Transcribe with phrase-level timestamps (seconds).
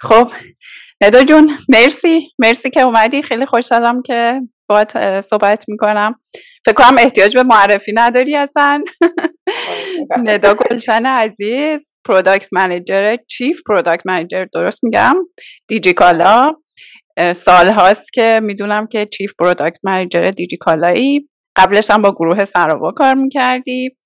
[0.00, 0.30] خب
[1.02, 2.20] ندا جون مرسی.
[2.38, 3.22] مرسی که اومدی.
[3.22, 6.14] خیلی خوشحالم که باهات صحبت می‌کنم.
[6.66, 8.84] فکر کنم احتیاج به معرفی نداری اصلا
[10.24, 15.14] ندا گلشن عزیز product manager chief product manager درست میگم؟
[15.68, 16.52] دیجی کالا
[17.36, 22.92] سال هاست که می‌دونم که chief product manager دیجی کالایی قبلش هم با گروه سراوا
[22.92, 23.96] کار می‌کردی.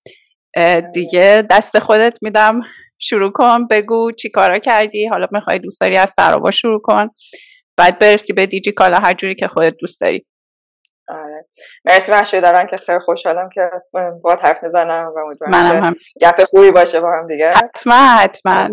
[0.94, 2.60] دیگه دست خودت میدم.
[3.08, 7.08] شروع کن بگو چی کارا کردی حالا می‌خوای دوست داری از سراوا شروع کن.
[7.76, 10.26] بعد برسی به دیجی کالا هر جوری که خودت دوست داری.
[11.08, 11.46] آره.
[11.84, 13.70] مرسی من دارم که خیلی خوشحالم که
[14.22, 17.52] با حرف می‌زنم و امیدوارم گپ خوبی باشه با هم دیگه.
[17.52, 18.68] حتما حتما.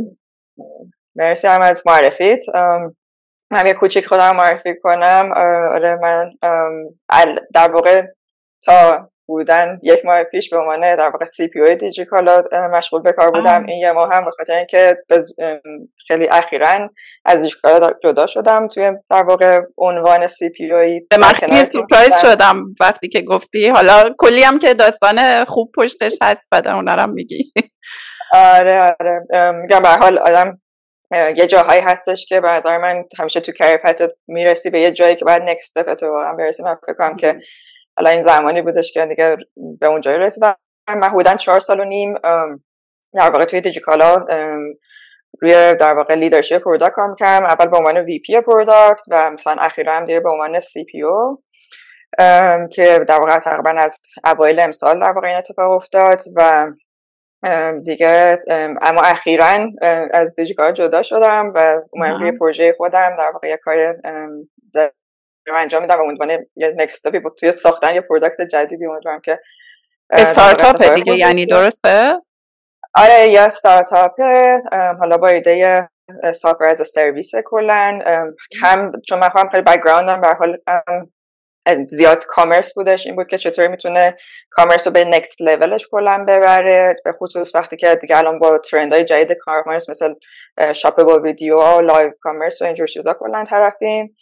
[1.15, 2.43] مرسی هم از معرفیت.
[3.51, 5.29] من یه کوچیک خودم معرفی کنم.
[5.71, 6.31] آره من
[7.53, 8.01] در واقع
[8.65, 9.79] تا بودن.
[9.83, 13.65] یک ماه پیش به عنوان در واقع سی پی او دیجیکالا مشغول به کار بودم.
[13.65, 14.97] این یه ماه هم به خاطر اینکه
[16.07, 16.89] خیلی اخیرا
[17.25, 18.67] از دیجیکالا جدا شدم.
[18.67, 23.67] توی در واقع عنوان سی پی او به من سورپرایز شدم وقتی که گفتی.
[23.67, 27.53] حالا کلی هم که داستان خوب پشتش هست بعد اونارم میگی.
[28.33, 29.25] آره آره.
[29.51, 30.61] میگم به حال آدم
[31.35, 35.25] یه جاهایی هستش که به نظر من همیشه تو کریپت می‌رسی به یه جایی که
[35.25, 36.63] بعد نکست استپ واقعا برسی.
[36.63, 37.39] من فکر کنم که
[38.01, 39.37] حالا این زمانی بودش که دیگه
[39.79, 40.55] به اون جایی رسیدم.
[40.87, 42.13] من حدودا چهار سال و نیم
[43.13, 44.25] در واقع توی دیجیکالا
[45.41, 47.45] روی در واقع leadership product کار می‌کردم.
[47.45, 51.43] اول به عنوان VP product و مثلا اخیرا هم دیگه به عنوان CPO
[52.71, 56.67] که در واقع تقریبا از اوایل امسال در واقع این اتفاق افتاد و
[57.83, 58.39] دیگه
[58.81, 59.67] اما اخیرا
[60.13, 63.95] از دیجیکالا جدا شدم و اومدم روی پروژه خودم در واقع یه کار
[65.55, 65.99] انجام میدم.
[65.99, 69.39] و امیدوارم یه next بود توی ساختن یه product جدیدی امیدوارم که
[70.09, 72.13] استارتاپ دیگه یعنی درسته؟
[72.95, 74.21] آره یه استارتاپ
[74.99, 75.89] حالا با ایده
[76.33, 77.99] software as service کلا
[78.61, 80.57] هم چون من خودم خیلی background م به حال
[81.87, 84.17] زیاد commerce بودش این بود که چطوری می‌تونه
[84.49, 88.57] commerce رو به next level ش کلا ببره به خصوص وقتی که دیگه الان با
[88.57, 90.13] trend های جدید commerce مثل
[90.73, 94.15] shoppable video و live commerce و اینجور چیزا کلا طرفیم.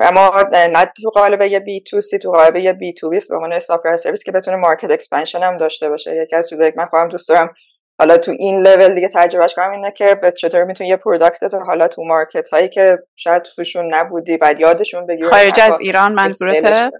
[0.00, 4.24] اما نه تو قالب یه B2C تو قالب یه B2B ست به عنوان software service
[4.24, 6.16] که بتونه market expansion هم داشته باشه.
[6.22, 7.54] یکی از چیزایی که من خودم دوست دارم
[7.98, 11.58] حالا تو این لول دیگه تجربهش کنم اینه که به چطور می‌تونی یه product تو
[11.58, 16.90] حالا تو market هایی که شاید توشون نبودی بعد یادشون بگیری خارج از ایران منظورته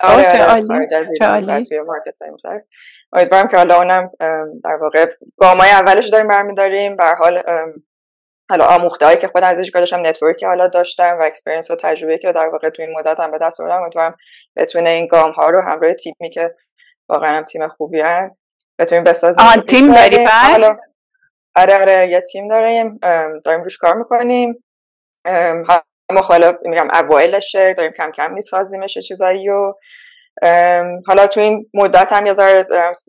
[0.00, 2.62] آره آره خارج از ایران توی market های مختلف.
[3.12, 4.10] امیدوارم که حالا اونم
[4.64, 5.06] در واقع
[5.36, 6.96] گامای اولش داریم برمیداریم.
[6.96, 7.42] به حال
[8.50, 12.18] حالا آموخته هایی که خودم ازش داشتم network ی حالا داشتم و experience و تجربه
[12.18, 13.82] که در واقع تو این مدت هم به دست آوردم.
[13.82, 14.16] امیدوارم
[14.56, 16.54] بتونه این گام ها رو همراه تیمی که
[17.08, 18.34] واقعا هم تیم خوبی هست
[18.78, 19.44] بتونیم بسازیم.
[19.44, 20.26] آه تیم داری
[21.56, 22.98] آره آره یه تیم داریم.
[23.44, 24.64] داریم روش کار می‌کنیم.
[26.12, 29.74] ما حالا میگم اوایلشه داریم کم کم میسازیمش چیزایی و
[31.06, 32.66] حالا تو این مدت هم یه ذره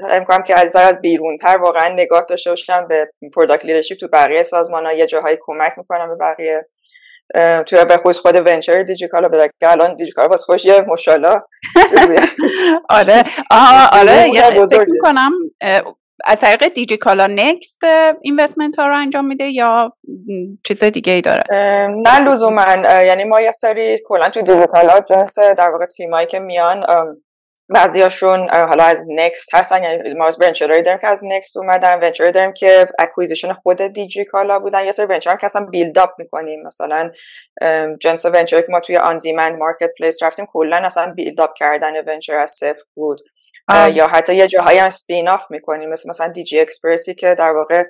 [0.10, 4.86] امکان که از از بیرونتر واقعا نگاه داشته باشم به product leadership تو بقیه سازمان
[4.86, 6.68] ها یه جاهایی کمک می‌کنم به بقیه.
[7.66, 11.42] توی به خود خود venture دیجیکالا به که الان دیجیکالا باز خودش یه ماشالا
[12.90, 13.24] آره.
[13.52, 14.30] آه آره.
[14.34, 15.32] یه فکر می‌کنم
[16.26, 17.80] از طریق دیجیکالا نکست
[18.22, 19.94] investment ها رو انجام میده یا
[20.64, 21.44] چیز دیگه ای داره؟
[22.04, 26.86] نه لزوما یعنی ما یه سری کلا تو دیجیکالا جنس در واقع تیمایی که میان
[27.70, 32.00] بعضیاشون حالا از نکست هستن یعنی ما از venture ایی داریم که از نکست اومدن
[32.00, 35.98] venture ایی داریم که acquisition خود دیجی کالا بودن یه سری venture که اصلا build
[36.00, 37.12] up می‌کنیم مثلا
[38.02, 42.52] جنس venture که ما توی on-demand marketplace رفتیم کلا اصلا build up کردن venture از
[42.52, 43.20] صفر بود.
[43.70, 47.84] یا حتی یه جاهایی هم spin off می‌کنیم مثل مثلا دیجی اکسپرسی که در واقع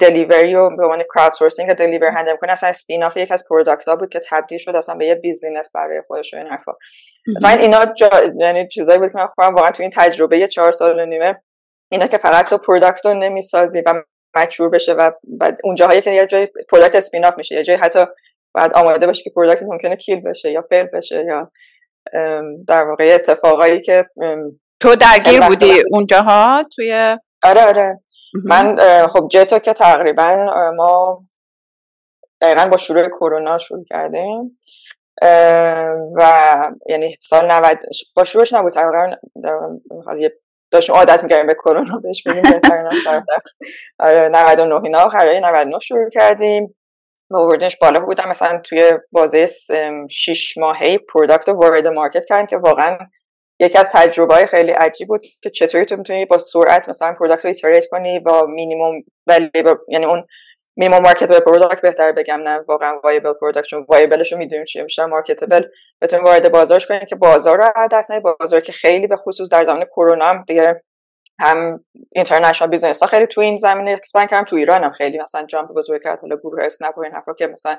[0.00, 3.96] delivery و به عنوان crowdsourcing delivery handle می‌کنه اصلا spin off یک از product ها
[3.96, 6.72] بود که تبدیل شد اصلا به یه business برای خودش و این حرفا.
[7.42, 8.10] و اینا جا...
[8.40, 11.42] یعنی چیزایی بود که من خودم واقعا تو این تجربه چهار سال و نیمه
[11.92, 14.02] اینا که فقط تو product رو نمی‌سازی و
[14.36, 17.78] mature بشه و بعد اون جاهایی که یه جای product spin off میشه یه جایی
[17.78, 18.04] حتی
[18.54, 21.50] بعد آماده باشه که product ممکنه kill بشه یا fail بشه یا
[22.66, 24.04] در واقع اتفاقایی که
[24.80, 28.00] تو درگیر بودی اونجاها توی آره آره.
[28.44, 28.76] من
[29.06, 30.34] خب جتو که تقریبا
[30.76, 31.18] ما
[32.40, 34.58] دقیقا با شروع کرونا شروع کردیم.
[36.16, 36.22] و
[36.88, 37.78] یعنی سال 90
[38.16, 38.72] با شروعش نبود.
[38.72, 39.16] تقریبا
[40.70, 42.88] داشتیم عادت می‌کردیم به کرونا بهش بگیم بهتر
[43.98, 46.76] آره 99 اینا آخرای 99 شروع کردیم.
[47.30, 48.28] و آوردنش بالا بودم.
[48.28, 49.48] مثلا توی بازه
[50.10, 52.98] 6 ماهه product رو وارد market کردیم که واقعا
[53.60, 57.44] یکی از تجربه های خیلی عجیب بود که چطوری تو می‌تونی با سرعت مثلا product
[57.44, 59.50] رو iterate کنی با مینیمم ولی
[59.88, 60.24] یعنی اون
[60.76, 64.82] minimum marketable product بهتر بگم نه واقعا viable product چون viable ش رو می‌دونیم چیه
[64.82, 65.62] بیشتر marketable
[66.02, 69.84] بتونیم وارد بازارش کنیم که بازار رو دست بازار که خیلی به خصوص در زمان
[69.84, 70.82] کرونا هم دیگه
[71.40, 75.46] هم international business ها خیلی تو این زمینه expand کردم تو ایران هم خیلی مثلا
[75.46, 77.76] jump بزرگ کرد حالا گروه اسنپ و حرفا که مثلا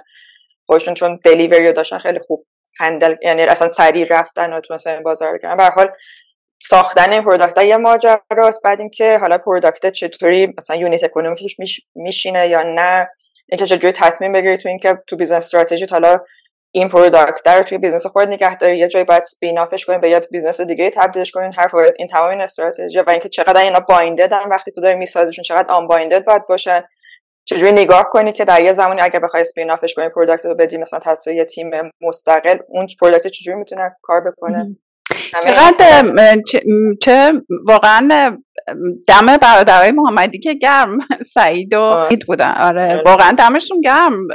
[0.67, 2.45] خودشون چون delivery داشتن خیلی خوب
[2.79, 5.89] handle یعنی اصلا سریع رفتن و این بازار کردن به حال
[6.61, 8.63] ساختن این product یه ماجراست.
[8.63, 11.55] بعد اینکه حالا product چطوری مثلا unit economics ش
[11.95, 13.09] میشینه یا نه.
[13.49, 16.19] اینکه چجوری تصمیم بگیری تو اینکه تو business strategy حالا
[16.71, 18.77] این product رو توی business خود نگه داری.
[18.77, 22.29] یه جایی باید spin off ش کنین به business دیگه تبدیلش کنین هر این تمام
[22.29, 26.83] این استراتژی و اینکه چقدر اینا باینددن وقتی تو داری میسازیشون چقدر unbinded باید باشن.
[27.45, 30.55] چجوری نگاه کنی که در یه زمانی اگه بخوای spin off ش کنی product رو
[30.55, 31.69] بدی مثلا تصویر یه تیم
[32.01, 34.75] مستقل اون product چجوری می‌تونه کار بکنه؟
[35.43, 36.41] چقدر
[37.01, 37.31] چه
[37.65, 38.37] واقعا
[39.07, 40.97] دم برادرای محمدی که گرم.
[41.33, 42.51] سعید و حمید بودن.
[42.51, 43.01] آره, آره.
[43.05, 44.27] واقعا دمشون گرم.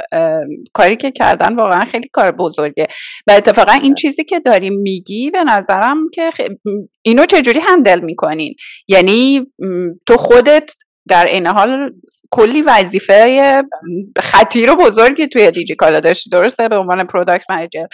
[0.73, 2.87] کاری که کردن واقعا خیلی کار بزرگه.
[3.27, 6.31] و اتفاقا این چیزی که داریم میگی به نظرم که
[7.01, 8.55] اینو چجوری handle می‌کنین؟
[8.87, 9.47] یعنی
[10.05, 10.71] تو خودت
[11.09, 11.93] در این حال
[12.31, 13.61] کلی وظیفه
[14.17, 17.85] خطیر و بزرگی توی دیجی کالا داشتی درسته؟ به عنوان product manager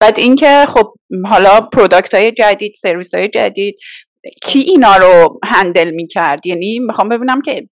[0.00, 0.94] بعد اینکه خب
[1.26, 3.74] حالا product های جدید سرویس های جدید
[4.42, 7.68] کی اینا رو handle می‌کرد؟ یعنی می‌خوام ببینم که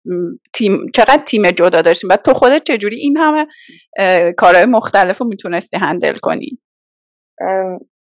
[0.55, 2.09] تیم چقدر تیم جدا داشتیم.
[2.09, 3.47] بعد تو خودت چجوری این همه
[4.37, 6.59] کارهای مختلف رو می‌تونستی handle کنی؟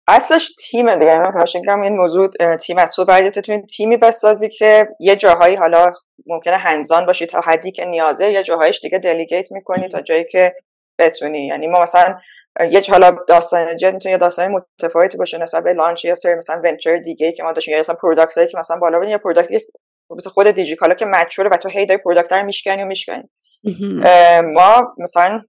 [0.08, 1.18] اصلش تیم دیگه.
[1.68, 3.06] من این موضوع تیم از تو
[3.78, 5.94] تیمی بسازی که یه جاهایی حالا
[6.28, 10.56] ممکنه hands-on باشی تا حدی که نیازه یه جاهایش دیگه delegate می‌کنی تا جایی که
[11.00, 11.48] بتونی.
[11.48, 12.16] یعنی ما مثلا
[12.72, 16.62] یه حالا داستان جت می‌تونه یه داستان متفاوتی باشه نسبت به launch یا سری مثلا
[16.63, 19.50] venture دیگه که ما داشتیم یا مثلا product که مثلا بالا یا product
[20.18, 23.24] مثل خود دیجیکالا که mature ه و تو هی داری product رو میشکنی و میشکنی.
[24.54, 25.42] ما مثلا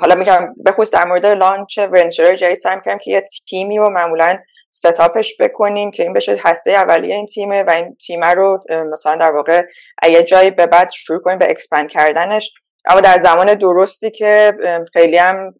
[0.00, 4.38] حالا میگم خصوص در مورد launch venture جایی سعی کردم که یه تیمی رو معمولا
[4.74, 8.60] setup ش بکنیم که این بشه هسته اولیه این تیمه و این تیمه رو
[8.92, 9.62] مثلا در واقع
[10.08, 12.52] یه جایی به بعد شروع کنیم به expand کردنش.
[12.84, 14.52] اما در زمان درستی که
[14.92, 15.54] خیلی هم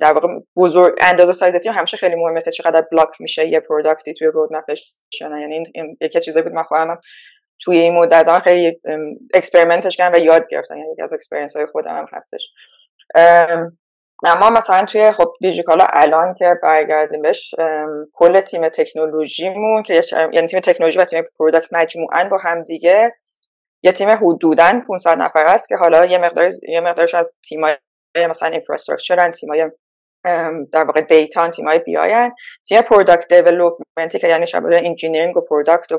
[0.00, 4.07] در واقع بزرگ اندازه سایز تیم همیشه خیلی مهمه که چقدر block میشه یه product
[4.07, 7.00] ی توی roadmap ش یعنی این یکی چیزایی بود من خواهم
[7.60, 8.80] توی این مدت خیلی
[9.34, 10.76] experiment ش کردم و یاد گرفتم.
[10.76, 12.48] یعنی یکی از experience های خودم هم هستش.
[14.24, 17.54] اما مثلا توی خب دیجیکالا الان که برگردیم بهش
[18.14, 23.14] کل تیم تکنولوژیمون که یعنی تیم تکنولوژی و تیم product مجموعا با هم دیگه
[23.82, 27.76] یه تیم حدودا 500 نفر است که حالا یه مقدار یه مقدارش از تیمای
[28.28, 29.70] مثلا infrastructure تیمای
[30.72, 32.32] در واقع data تیمای BI ان
[32.68, 35.98] تیم product development ی که یعنی شامل engineering و product و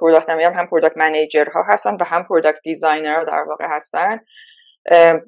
[0.00, 4.20] product هم هم product manager ها هستن و هم product designer در واقع هستن.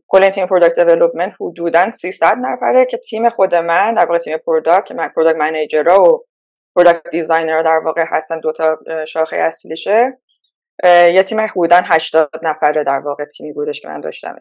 [0.09, 4.87] کل تیم product development حدودا 300 نفره که تیم خود من در واقع تیم product
[4.87, 6.27] که من product manager و
[6.77, 10.19] product designer در واقع هستن دو تا شاخه اصلیشه.
[10.85, 14.37] یه تیم حدودا 80 نفره در واقع تیمی بودش که من داشتم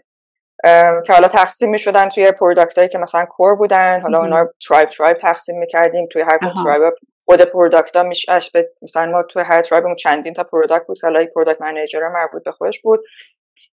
[1.06, 4.90] که حالا تقسیم می شدن توی product هایی که مثلا core بودن حالا اونا tribe
[4.90, 6.94] tribe تقسیم می کردیم توی هر tribe
[7.26, 8.40] خود product ها میشه
[8.82, 12.52] مثلا ما توی هر tribe چندین تا product بود که حالا product manager مربوط به
[12.52, 13.00] خودش بود.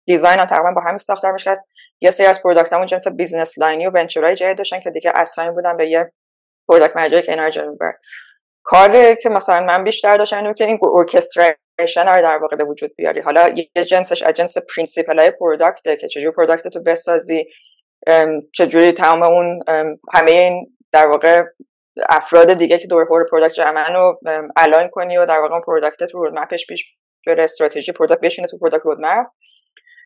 [0.07, 1.51] design هم تقریبا با همین ساختار میشه
[2.01, 4.91] یه سری از product همون جنس business line ی و venture ای جدید داشتن که
[4.91, 6.13] دیگه اصلا بودن به یه
[6.69, 7.77] product manager که اینا رو
[8.63, 12.91] کاری که مثلا من بیشتر داشتم اینه که این orchestration رو در واقع به وجود
[12.97, 13.21] بیاری.
[13.21, 17.47] حالا یه جنسش از جنس principle های product ه که چجوری product تو بسازی
[18.55, 19.61] چجوری تمام اون
[20.13, 21.45] همه این در واقع
[22.09, 24.21] افراد دیگه که دور خود product جمعن رو
[24.57, 28.49] align کنی و در واقع اون product رو roadmap ش پیش بره استراتژی product بشینه
[28.49, 29.27] تو product roadmap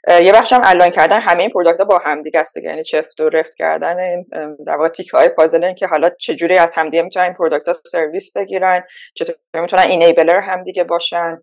[0.08, 3.20] یه بخش هم align کردن همه این product ها با هم دیگه است یعنی چفت
[3.20, 4.26] و رفت کردن این
[4.66, 7.72] در واقع تیکه های پازل این که حالا چجوری از همدیگه می‌تونن این product ها
[7.72, 8.82] سرویس بگیرن
[9.14, 11.42] چطور می‌تونن enabler هم دیگه باشن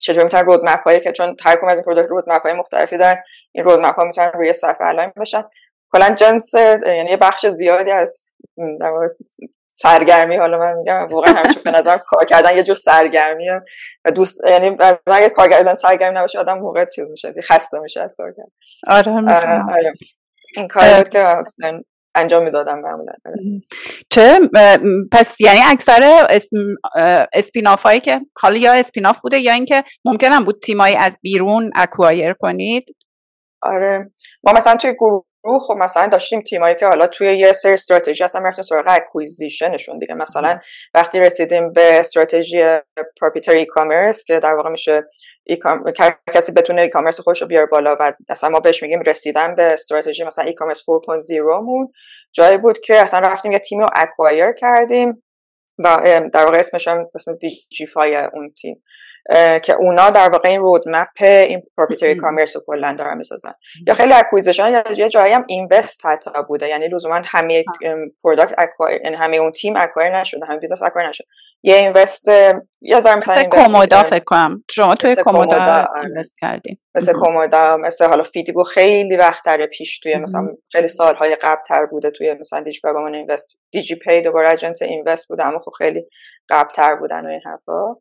[0.00, 3.16] چجوری می‌تونن roadmap هایی که چون هر از این product roadmap های مختلفی دارن
[3.52, 5.42] این roadmap ها می‌تونن روی صفحه align بشن.
[5.92, 6.54] کلا جنس
[6.86, 8.28] یعنی یه بخش زیادی از
[9.80, 13.48] سرگرمی حالا من میگم واقعا همیشه به نظر کار کردن یه جور سرگرمی
[14.04, 18.14] و دوست یعنی اگه کار کردن سرگرمی نباشه آدم موقع چیز میشه خسته میشه از
[18.18, 18.50] کار کردن.
[18.86, 19.12] آره
[19.72, 19.92] آره.
[20.56, 21.36] این کاری بود که
[22.14, 23.12] انجام می‌دادم معمولا.
[23.26, 23.36] آره.
[24.10, 24.40] چه
[25.12, 26.26] پس یعنی اکثر
[27.32, 32.32] spin-off هایی که حالا یا spin-off بوده یا اینکه ممکنم بود تیمایی از بیرون acquire
[32.32, 32.96] کنید؟
[33.62, 34.10] آره.
[34.44, 38.40] ما مثلا توی گروه خب مثلا داشتیم تیمایی که حالا توی یه سری استراتژی اصلا
[38.40, 40.14] می‌رفتیم سراغ acquisition شون دیگه.
[40.14, 40.58] مثلا
[40.94, 42.78] وقتی رسیدیم به استراتژی
[43.20, 45.02] proprietary e-commerce که در واقع میشه
[45.44, 45.58] ای
[46.34, 50.24] کسی بتونه e-commerce خودش رو بیاره بالا و اصلا ما بهش میگیم رسیدن به استراتژی
[50.24, 50.84] مثلا e-commerce 4.0
[51.62, 51.92] مون
[52.32, 55.22] جایی بود که اصلا رفتیم یه تیم رو acquire کردیم
[55.78, 55.98] و
[56.32, 58.82] در واقع اسمش هم اسم دیجیفای اون تیم.
[59.62, 63.52] که اونا در واقع این رودمپ این پروپریتری کامرس رو کلا دارن می‌سازن.
[63.86, 66.68] یا خیلی اکویزیشن یا یه جایی هم اینوست حتی بوده.
[66.68, 67.64] یعنی لزوما همه
[68.24, 71.26] پروداکت اکوایر یعنی همه اون تیم اکوایر نشده همه بیزنس اکوایر نشده.
[71.62, 72.28] یه اینوست
[72.80, 74.64] یه ذره مثلا کومودا فکر کنم.
[74.70, 76.04] شما توی کومودا آره.
[76.04, 81.34] اینوست کردین مثل کومودا مثل حالا فیدیگو خیلی وقت در پیش توی مثلا خیلی سالهای
[81.34, 85.72] قبل تر بوده توی مثلا من اینوست دیجی پی دوباره اجنس اینوست بوده اما خب
[85.78, 86.04] خیلی
[86.48, 87.94] قبل تر بودن و این حرفا.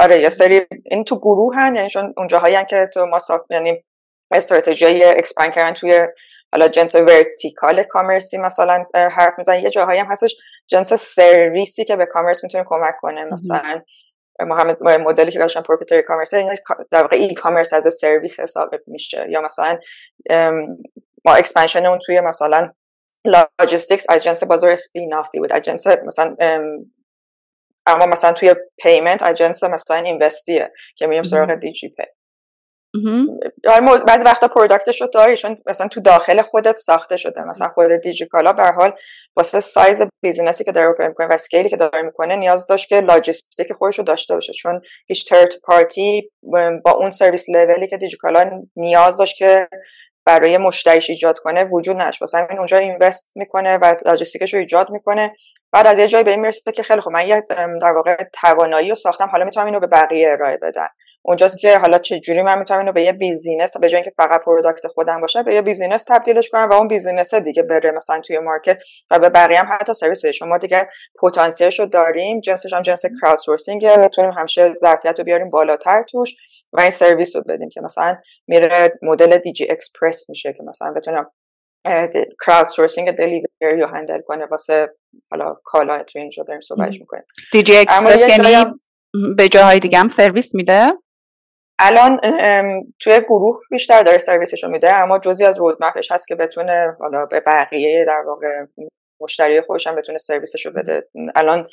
[0.00, 3.84] آره یه سری این تو گروه هن یعنی چون اونجاهایی که تو ما صاف یعنی
[4.30, 6.06] استراتژی اکسپند کردن توی
[6.52, 10.36] حالا جنس ورتیکال کامرسی مثلا حرف میزن یه جاهایی هم هستش
[10.66, 13.24] جنس سرویسی که به کامرس می‌تونه کمک کنه.
[13.24, 13.82] مثلا
[14.40, 16.34] محمد مدلی که داشتن پروپریتری کامرس
[16.90, 19.26] در واقع ای کامرس از سرویس حساب میشه.
[19.28, 19.78] یا مثلا
[21.24, 22.72] ما اکسپنشن اون توی مثلا
[23.24, 25.52] logistics از جنس بازار spin-off ی بود.
[25.52, 26.36] از جنس مثلا
[27.86, 32.02] اما مثلا توی payment اجنس مثلا invest یه که میریم سراغ دیجی‌پی.
[34.06, 37.44] بعضی وقتا product ش رو داری چون مثلا تو داخل خودت ساخته شده.
[37.44, 38.92] مثلا خود دیجیکالا به حال
[39.36, 42.66] واسه سایز business ی که داره open می‌کنه و scale ی که داره می‌کنه نیاز
[42.66, 44.52] داشت که لاجستیک خودش رو داشته باشه.
[44.52, 46.30] چون هیچ third party
[46.84, 49.68] با اون service level ی که دیجیکالا نیاز داشت که
[50.26, 52.20] برای مشتریش ایجاد کنه وجود نداشت.
[52.20, 55.34] واسه همین اونجا invest می‌کنه و لاجستیکش رو ایجاد می‌کنه.
[55.76, 57.42] بعد از یه جایی به این می‌رسه که خیلی خوب من یه
[57.80, 60.88] در واقع توانایی رو ساختم حالا می‌تونم اینو به بقیه ارائه بدم.
[61.22, 64.40] اونجاست که حالا چه جوری من می‌تونم اینو به یه business به جای اینکه فقط
[64.44, 68.38] product خودم باشه به یه business تبدیلش کنم و اون business دیگه بره مثلا توی
[68.38, 68.78] market
[69.10, 70.32] و به بقیه هم حتی سرویس بده.
[70.32, 70.88] شما دیگه
[71.22, 76.34] پتانسیلش رو داریم جنسش هم جنس crowdsourcing می‌تونیم همیشه ظرفیت رو بیاریم بالاتر توش
[76.72, 78.16] و این سرویس رو بدیم که مثلا
[78.46, 81.30] میره مدل دیجی اکسپرس میشه که مثلا بتونم
[82.46, 84.94] crowdsourcing delivery رو handle کنه واسه
[85.30, 87.24] حالا کالا تو اینجا داریم صحبتش می‌کنیم.
[87.52, 88.72] دی جی یعنی
[89.36, 90.86] به جاهای دیگه هم سرویس میده؟
[91.78, 92.20] الان
[93.00, 96.96] توی گروه بیشتر داره سرویسش رو میده اما جزی از roadmap ش هست که بتونه
[97.00, 98.66] حالا به بقیه در واقع
[99.20, 101.08] مشتری خودش هم بتونه سرویسش رو بده.
[101.34, 101.66] الان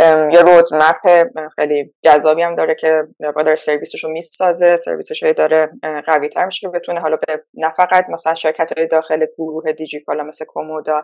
[0.00, 3.02] یه roadmap خیلی جذابی هم داره که
[3.36, 5.70] داره سرویسش رو می‌سازه سرویسش رو داره
[6.06, 10.24] قوی تر میشه که بتونه حالا به نه فقط مثلا شرکت های داخل گروه دیجیکالا
[10.24, 11.02] مثل کومودا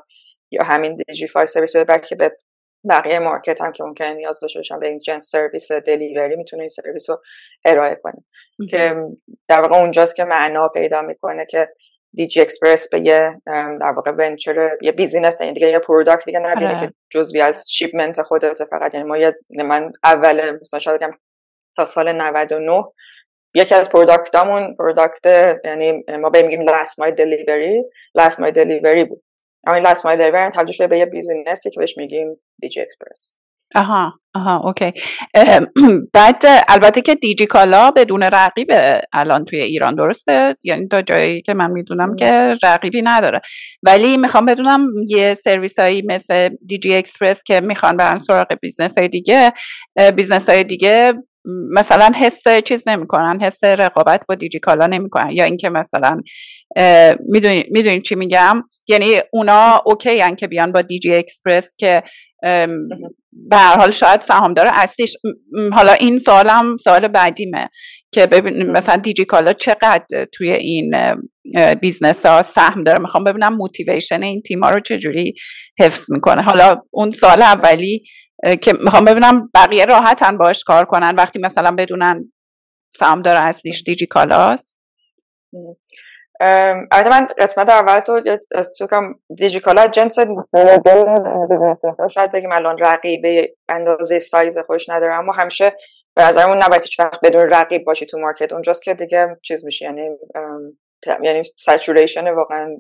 [0.50, 2.37] یا همین دیجی فای سرویس بده بلکه به
[2.88, 6.68] بقیه market هم که ممکن نیاز داشته باشن به این جنس سرویس delivery می‌تونه این
[6.68, 7.23] سرویس رو
[7.64, 8.25] ارائه کنه.
[8.70, 8.94] که
[9.49, 11.68] در واقع اونجاست که معنا پیدا می‌کنه که
[12.14, 13.40] دیجی اکسپرس به یه
[13.81, 16.81] در واقع venture یه بیزینس یعنی دیگه یه product دیگه نبینه آره.
[16.81, 19.33] که جزوی از shipment خودت فقط یعنی ما یه
[19.64, 21.11] من اول مثلا شاید بگم
[21.76, 22.85] تا سال 99
[23.55, 25.26] یکی از product امون product
[25.64, 27.82] یعنی ما به میگیم last mile delivery
[28.14, 29.23] last mile delivery بود
[29.67, 33.37] همین last mile delivery تبدیل شده به یه بیزینسی که بهش میگیم دیجی اکسپرس
[33.74, 34.92] آها آها okay.
[36.14, 38.68] بعد البته که دیجی کالا بدون رقیب
[39.12, 43.40] الان توی ایران درسته؟ یعنی تا جایی که من می‌دونم که رقیبی نداره.
[43.82, 49.08] ولی می‌خوام بدونم یه سرویس هایی مثل دیجی اکسپرس که می‌خوان برن سراغ business های
[49.08, 49.52] دیگه
[50.16, 51.14] business های دیگه
[51.73, 55.30] مثلا حس چیز نمی‌کنن حس رقابت با دیجی کالا نمی‌کنن.
[55.32, 56.20] یا اینکه مثلا
[57.70, 62.02] می‌دونین چی میگم؟ یعنی اونا okay که بیان با دیجی اکسپرس که
[63.32, 65.16] به هر حال شاید سهامدار اصلیش.
[65.73, 67.68] حالا این سوالم سوال بعدیمه
[68.12, 70.94] که ببینیم مثلا دیجی کالا چقدر توی این
[71.80, 72.99] business ها سهم داره.
[72.99, 75.35] می‌خوام ببینم motivation این تیما رو چجوری
[75.78, 76.42] حفظ می‌کنه.
[76.42, 78.02] حالا اون سال اولی
[78.62, 82.32] که می‌خوام ببینم بقیه راحتن باش کار کنن وقتی مثلا بدونن
[82.90, 84.76] سهامدار اصلیش دیجی کالاست
[86.90, 88.20] البته من قسمت اول تو
[88.54, 90.18] از تو کم دیجیکالا جنس
[92.11, 93.23] شاید بگیم الان رقیب
[93.68, 95.73] اندازه سایز خوش نداره اما همیشه
[96.14, 98.52] به نظرمون نباید هیچ وقت بدون رقیب باشی تو مارکت.
[98.52, 100.09] اونجاست که دیگه چیز میشه یعنی
[101.23, 102.76] یعنی saturation واقعا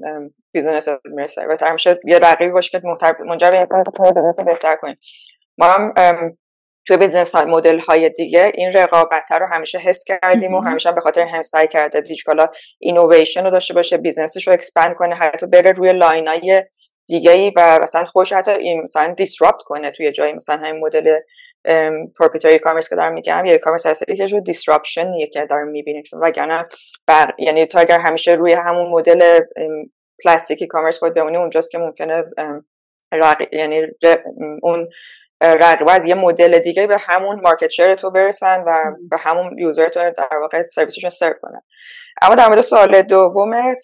[0.52, 2.86] business می‌رسه و همیشه یه رقیب باشه که
[3.26, 4.96] منجر به بهتر کنیم
[5.60, 5.92] ما هم
[6.86, 11.22] توی business مدل های دیگه این رقابت رو همیشه حس کردیم و همیشه به خاطر
[11.22, 12.46] هم سعی کرده دیجیکالا
[12.78, 16.64] اینویشن رو داشته باشه business ش رو expand کنه حتی بره روی line های
[17.06, 21.18] دیگه ای و مثلا خوش حتی این مثلا disrupt کنه توی جایی مثلا همین مدل
[22.18, 26.20] proprietary commerce که دارم میگم یا commerce اصلی یه جور disruption که دارم می‌بینیم چون
[26.20, 26.64] وگرنه
[27.06, 27.34] بر...
[27.38, 29.40] یعنی تو اگر همیشه روی همون مدل
[30.24, 32.24] کلاسیک e-commerce باید بمونی اونجاست که ممکنه
[33.52, 33.82] یعنی
[34.62, 34.88] اون
[35.40, 40.10] از یه مدل دیگه به همون market share تو برسن و به همون user تو
[40.10, 41.62] در واقع سرویسشون سرو کنن.
[42.22, 43.82] اما در مورد سوال دومت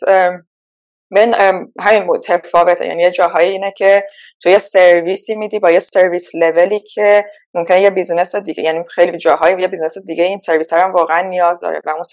[1.10, 1.34] من
[1.80, 2.86] همین متفاوته.
[2.86, 4.04] یعنی یه جاهایی اینه که
[4.42, 9.18] تو یه سرویسی میدی با یه سرویس لولی که ممکنه یه business دیگه یعنی خیلی
[9.18, 12.04] جاهایی یه business دیگه این سرویس هم واقعا نیاز داره و اون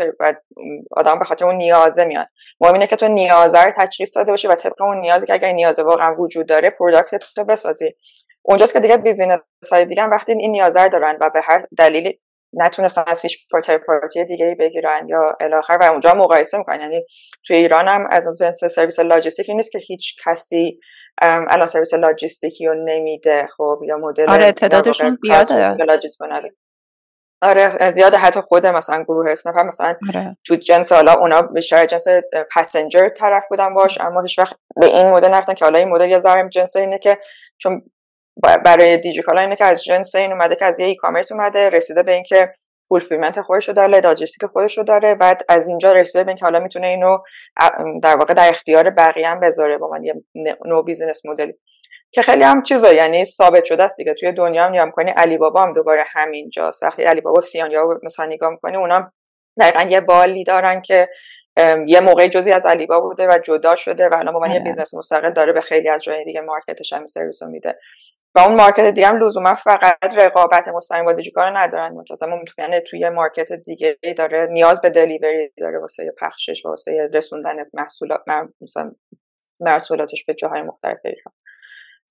[0.92, 2.28] آدم به خاطر اون نیازه میاد.
[2.62, 5.52] مهم اینه که تو نیازه رو تشخیص داده باشی و طبق اون نیازی که اگر
[5.52, 7.96] نیازه واقعا وجود داره product تو بسازی.
[8.46, 12.20] اونجاست که دیگه business های دیگه هم وقتی این نیازه دارن و به هر دلیلی
[12.54, 13.48] نتونستن از هیچ
[13.88, 16.82] party دیگه بگیرن یا الی آخر و اونجا مقایسه می‌کنن.
[16.82, 17.06] یعنی
[17.48, 20.80] توی ایران هم از جنس سرویس لاجستیکی نیست که هیچ کسی
[21.22, 25.76] الان سرویس لاجستیکی رو نمیده خب یا مدل آره تعدادشون زیاده.
[27.42, 28.18] آره زیاده.
[28.18, 30.38] حتی خود مثلا گروه اسنپ هم مثلا آره.
[30.46, 32.08] تو جنس حالا اونا بیشتر جنس
[32.56, 36.10] passenger طرف بودن باش اما هیچ وقت به این مدل نرفتن که حالا این مدل
[36.10, 37.18] یا ذره جنس اینه که
[37.58, 37.82] چون
[38.42, 42.12] برای دیجیکالا اینه که از جنس این اومده که از یه e-commerce اومده رسیده به
[42.12, 42.54] اینکه
[42.90, 46.60] fulfillment خودش رو داره لاجستیک خودش رو داره بعد از اینجا رسیده به اینکه حالا
[46.60, 47.18] می‌تونه اینو
[48.04, 50.14] در واقع در اختیار بقیه هم بذاره به عنوان یه
[50.66, 51.54] new business model ی
[52.12, 54.14] که خیلی هم چیزا یعنی ثابت شده است دیگه.
[54.14, 56.84] توی دنیا هم نگاه کنی علی بابا هم دوباره همین جاست.
[56.84, 59.12] وقتی علی بابا Cainiao مثلا نگاه می‌کنی اونا
[59.60, 61.08] دقیقا یه بالی دارن که
[61.88, 64.54] یه موقع جزی از علی بابا بوده و جدا شده و الان به عنوان یه
[64.54, 64.64] آره.
[64.64, 67.80] business مستقل داره به خیلی از جای دیگه market ش هم سرویس رو میده.
[68.36, 71.98] و اون market دیگه هم لزوما فقط رقابت مستقیم با دیجیکالا ندارن.
[72.12, 78.22] مثلا ممکنه توی market دیگه داره نیاز به delivery داره واسه پخشش واسه رسوندن محصولات
[78.62, 78.92] مثلا
[79.60, 80.98] محصولاتش به جاهای مختلف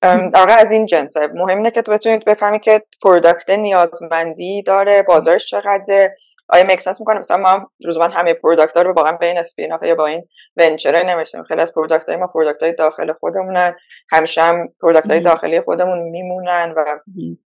[0.02, 1.28] در از این جنسه.
[1.34, 6.10] مهم اینه که تو بتونید بفهمی که product نیازمندی داره بازارش چقدر
[6.52, 9.94] آیا make sense می‌کنه مثلا ما لزوما همه product ها رو واقعا بین spin یا
[9.94, 11.44] با این venture نمیشیم.
[11.44, 13.74] خیلی از product های ما product های داخل خودمونن.
[14.10, 16.84] همیشه هم product های داخلی خودمون میمونن و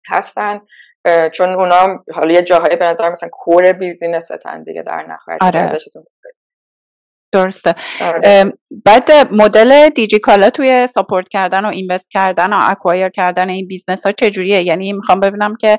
[0.09, 0.61] هستن.
[1.31, 5.41] چون اونا حالا یه جاهای به نظر مثلا core business تن دیگه در نهایت.
[5.41, 5.77] آره.
[7.31, 7.75] درسته.
[8.01, 8.53] آره.
[8.85, 14.11] بعد مدل دیجیکالا توی support کردن و invest کردن و acquire کردن این business ها
[14.11, 15.77] چجوریه؟ یعنی می‌خوام ببینم که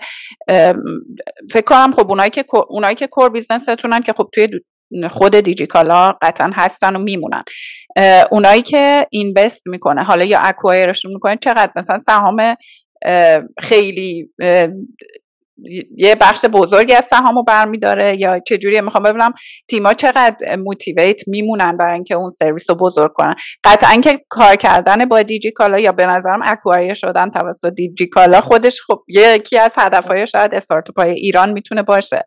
[1.52, 4.48] فکر کنم خب اونایی که اونایی که کور بیزنستونن که خب توی
[5.10, 7.42] خود دیجیکالا قطعا هستن و میمونن.
[8.30, 12.56] اونایی که اینوست می‌کنه حالا یا اکوایرشون می‌کنه چقدر؟ مثلا سهام
[13.60, 14.30] خیلی
[15.96, 19.32] یه بخش بزرگی از سهامو برمیداره یا چجوری می‌خوام ببینم
[19.70, 23.34] تیما چقدر موتیویت میمونن برای اینکه اون سرویس رو بزرگ کنن.
[23.64, 29.02] قطعا که کار کردن با دیجیکالا یا به نظرم اکواری شدن توسط دیجیکالا خودش خب
[29.08, 32.26] یکی از هدفهای شاید استارتاپ های ایران می‌تونه باشه.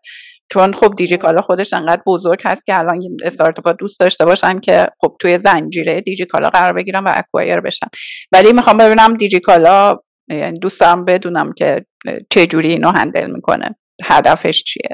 [0.52, 5.16] چون خب دیجیکالا خودش انقدر بزرگ هست که الان استارتاپ دوست داشته باشن که خب
[5.20, 7.88] توی زنجیره دیجیکالا قرار بگیرن و اکوایر بشن.
[8.32, 11.86] ولی می‌خوام ببینم دیجیکالا یعنی دوست دارم بدونم که
[12.30, 13.76] چه جوری اینو هندل می‌کنه.
[14.04, 14.90] هدفش چیه؟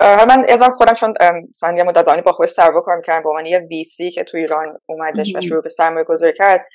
[0.00, 1.14] من از خودم چون
[1.48, 4.78] مثلا یه مدت با خودش سروا کار می‌کردم با من یه ویسی که تو ایران
[4.86, 6.66] اومدش و شروع به سرمایه گذاری کرد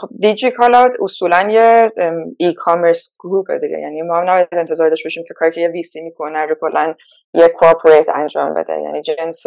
[0.00, 1.92] خب دیجی کالا اصولا یه
[2.38, 3.78] e-commerce group دیگه.
[3.78, 6.94] یعنی ما نباید انتظار داشته باشیم که کاری که یه VC می‌کنه رو کلا
[7.34, 8.80] یه corporate انجام بده.
[8.80, 9.46] یعنی جنس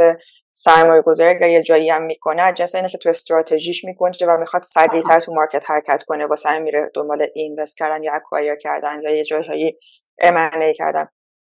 [0.54, 4.64] سرمایه گذاری اگر یه جایی هم می‌کنه جنس اینه که تو استراتژیش می‌کنه و می‌خواد
[4.64, 9.16] سریعتر تو market حرکت کنه واسه همین میره دنبال invest کردن یا acquire کردن یا
[9.16, 9.78] یه جایی
[10.20, 11.08] M&A کردن.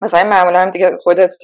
[0.02, 1.34] مثلا معمولا هم دیگه خودت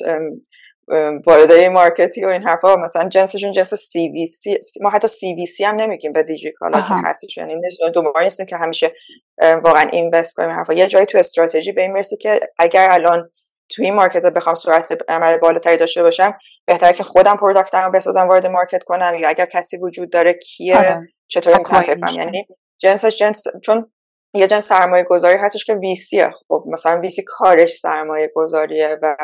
[1.26, 6.12] وارد market ی و این حرفا مثلا جنسشون جنس CVC ما حتی CVC هم نمیگیم
[6.12, 7.54] به دیجیکالا که هستش یعنی
[7.94, 8.92] دوباره نیستیم که همیشه
[9.38, 10.74] واقعا invest کنیم حرفا.
[10.74, 13.30] یه جایی تو استراتژی به این می‌رسی که اگر الان
[13.70, 18.28] توی این market بخوام سرعت عمل بالاتری داشته باشم بهتره که خودم product م بسازم
[18.28, 21.00] وارد market کنم یا اگر کسی وجود داره کیه.
[21.28, 22.46] چطوری می‌تونم فکر یعنی
[22.78, 23.92] جنسش جنس چون
[24.34, 29.16] یه جنس سرمایه گذاری هستش که VC ه خب مثلا VC کارش سرمایه گذاریه و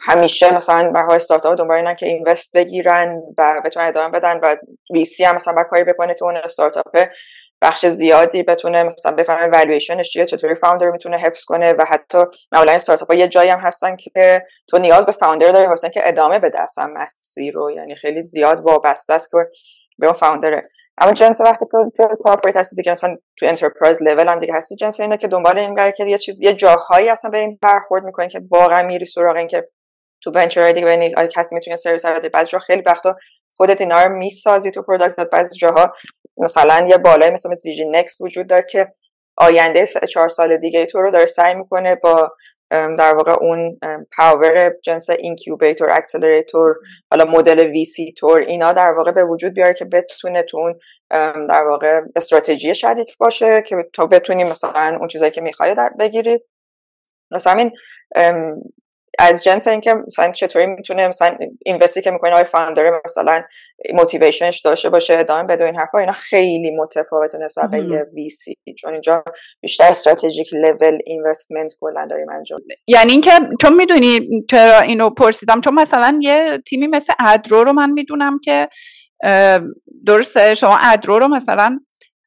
[0.00, 4.56] همیشه مثلا برای استارتاپ دنبال اینن که invest بگیرن و بتونن ادامه بدن و
[4.94, 6.96] VC هم مثلا کاری بکنه که اون استارتاپ
[7.64, 12.18] بخش زیادی بتونه مثلا بفهمه والویشنش چیه چطوری founder می‌تونه حفظ کنه و حتی
[12.52, 16.38] معمولا استارتاپ یه جایی هم هستن که تو نیاز به founder داری واسه که ادامه
[16.38, 17.70] بده اصلا مسیر رو.
[17.70, 19.36] یعنی خیلی زیاد وابسته است که
[19.98, 20.62] به اون founder ه
[20.98, 24.76] اما جنس وقتی که تو corporate هستی دیگه مثلا تو enterprise level هم دیگه هستی
[24.76, 28.04] جنس اینه که دنبال این قرار که یه چیز یه جاهایی اصلا به این برخورد
[28.04, 29.68] می‌کنین که واقعا میری سراغ این که
[30.22, 33.14] تو venture دیگه ببینید کسی می‌تونه سرویس بده بعضی جا خیلی وقتا
[33.56, 35.92] خودت اینا رو می‌سازی تو product بعضی جاها
[36.36, 38.92] مثلا یه بالای مثل دیجی‌نکست وجود داره که
[39.36, 42.32] آینده چهار سال دیگه تو رو داره سعی می‌کنه با
[42.70, 43.78] در واقع اون
[44.16, 46.74] power جنس incubator accelerator
[47.10, 50.74] حالا مدل وی سی تور اینا در واقع به وجود بیاره که بتونه تو اون
[51.46, 56.40] در واقع استراتژی شریک باشه که تو بتونی مثلا اون چیزایی که می‌خوای در بگیری.
[57.30, 57.72] مثلا همین
[59.18, 63.42] از جنس اینکه مثلا چطوری می‌تونه مثلا اینوستی که می‌کنه آقای فاندر مثلا
[63.94, 68.56] موتیویشنش داشته باشه ادامه بده این حرفا اینا خیلی متفاوته نسبت به یه وی سی
[68.78, 69.24] چون اینجا
[69.60, 75.74] بیشتر استراتژیک لول اینوستمنت کلا داریم انجام یعنی اینکه چون می‌دونی چرا اینو پرسیدم چون
[75.74, 78.68] مثلا یه تیمی مثل ادرو رو من می‌دونم که
[80.06, 81.80] درسته شما ادرو رو مثلا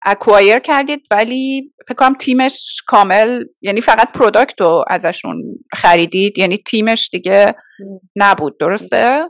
[0.06, 7.10] acquire کردید ولی فکر کنم تیمش کامل یعنی فقط product رو ازشون خریدید یعنی تیمش
[7.10, 7.56] دیگه
[8.16, 9.22] نبود درسته؟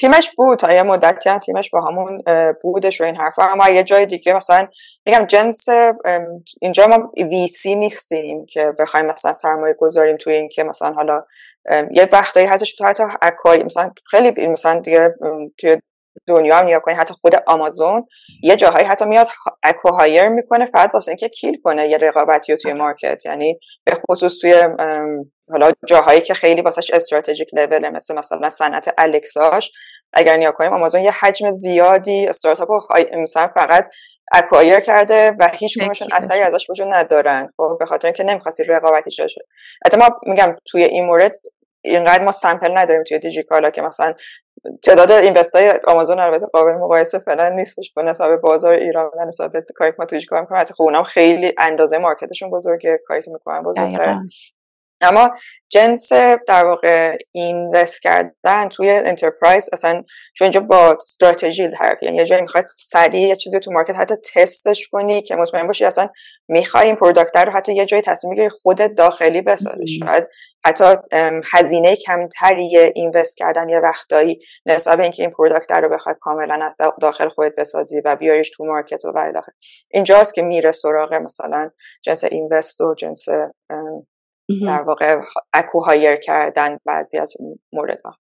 [0.00, 2.22] تیمش بود تا یه مدتی هم تیمش با همون
[2.62, 4.68] بودش و این حرفا اما یه جای دیگه مثلا
[5.06, 5.68] میگم جنس
[6.60, 11.22] اینجا ما VC نیستیم که بخوایم مثلا سرمایه گذاریم توی این که مثلا حالا
[11.90, 15.14] یه وقتایی هستش تو حتی acquire مثلا خیلی مثلا دیگه
[15.58, 15.76] توی
[16.26, 18.06] دنیا هم نیا کنی حتی خود آمازون
[18.42, 19.28] یه جاهایی حتی میاد
[19.62, 23.26] اکوهایر می‌کنه فقط واسه اینکه کیل کنه یه رقابتی رو توی مارکت.
[23.26, 24.54] یعنی به خصوص توی
[25.50, 29.70] حالا جاهایی که خیلی واسش استراتژیک لوله مثل مثلا صنعت الکساش
[30.12, 32.68] اگر نیا کنیم آمازون یه حجم زیادی استارتاپ
[33.14, 33.84] مثلا فقط
[34.32, 37.48] اکوایر کرده و هیچ کمشون اثری ازش وجود ندارن.
[37.56, 39.44] خب به خاطر اینکه نمی‌خواستی رقابتی شده
[39.86, 41.32] حتی ما میگم توی این مورد
[41.84, 44.14] اینقدر ما sample نداریم توی دیجیکالا که مثلا
[44.82, 47.92] تعداد invest های آمازون البته قابل مقایسه فعلا نیستش.
[47.96, 51.02] با نسبت بازار ایران و نسبت کاری که ما تویش کار می‌کنیم حتی خب اونم
[51.02, 54.20] خیلی اندازه market شون بزرگه کاری که می‌کنن بزرگتره
[55.04, 55.30] اما
[55.68, 56.12] جنس
[56.46, 60.02] در واقع invest کردن توی enterprise اصلا
[60.34, 64.14] چون اینجا با استراتژی طرف یعنی یه جایی می‌خواد سریع یه چیزی تو market حتی
[64.34, 66.08] تستش کنی که مطمئن باشی اصلا
[66.48, 69.86] می‌خوای این product رو حتی یه جایی تصمیم بگیری خودت داخلی بسازی.
[69.86, 70.28] شاید
[70.64, 70.84] حتی
[71.52, 76.76] هزینه کمتری invest کردن یه وقتایی نسبت به اینکه این product رو بخواد کاملا از
[77.00, 79.34] داخل خودت بسازی و بیاریش تو market و بعد
[79.90, 81.70] اینجاست که میره سراغ مثلا
[82.02, 83.28] جنس invest و جنس
[84.66, 85.20] در واقع
[85.52, 87.34] acqui-hire کردن بعضی از
[87.72, 88.16] مورد ها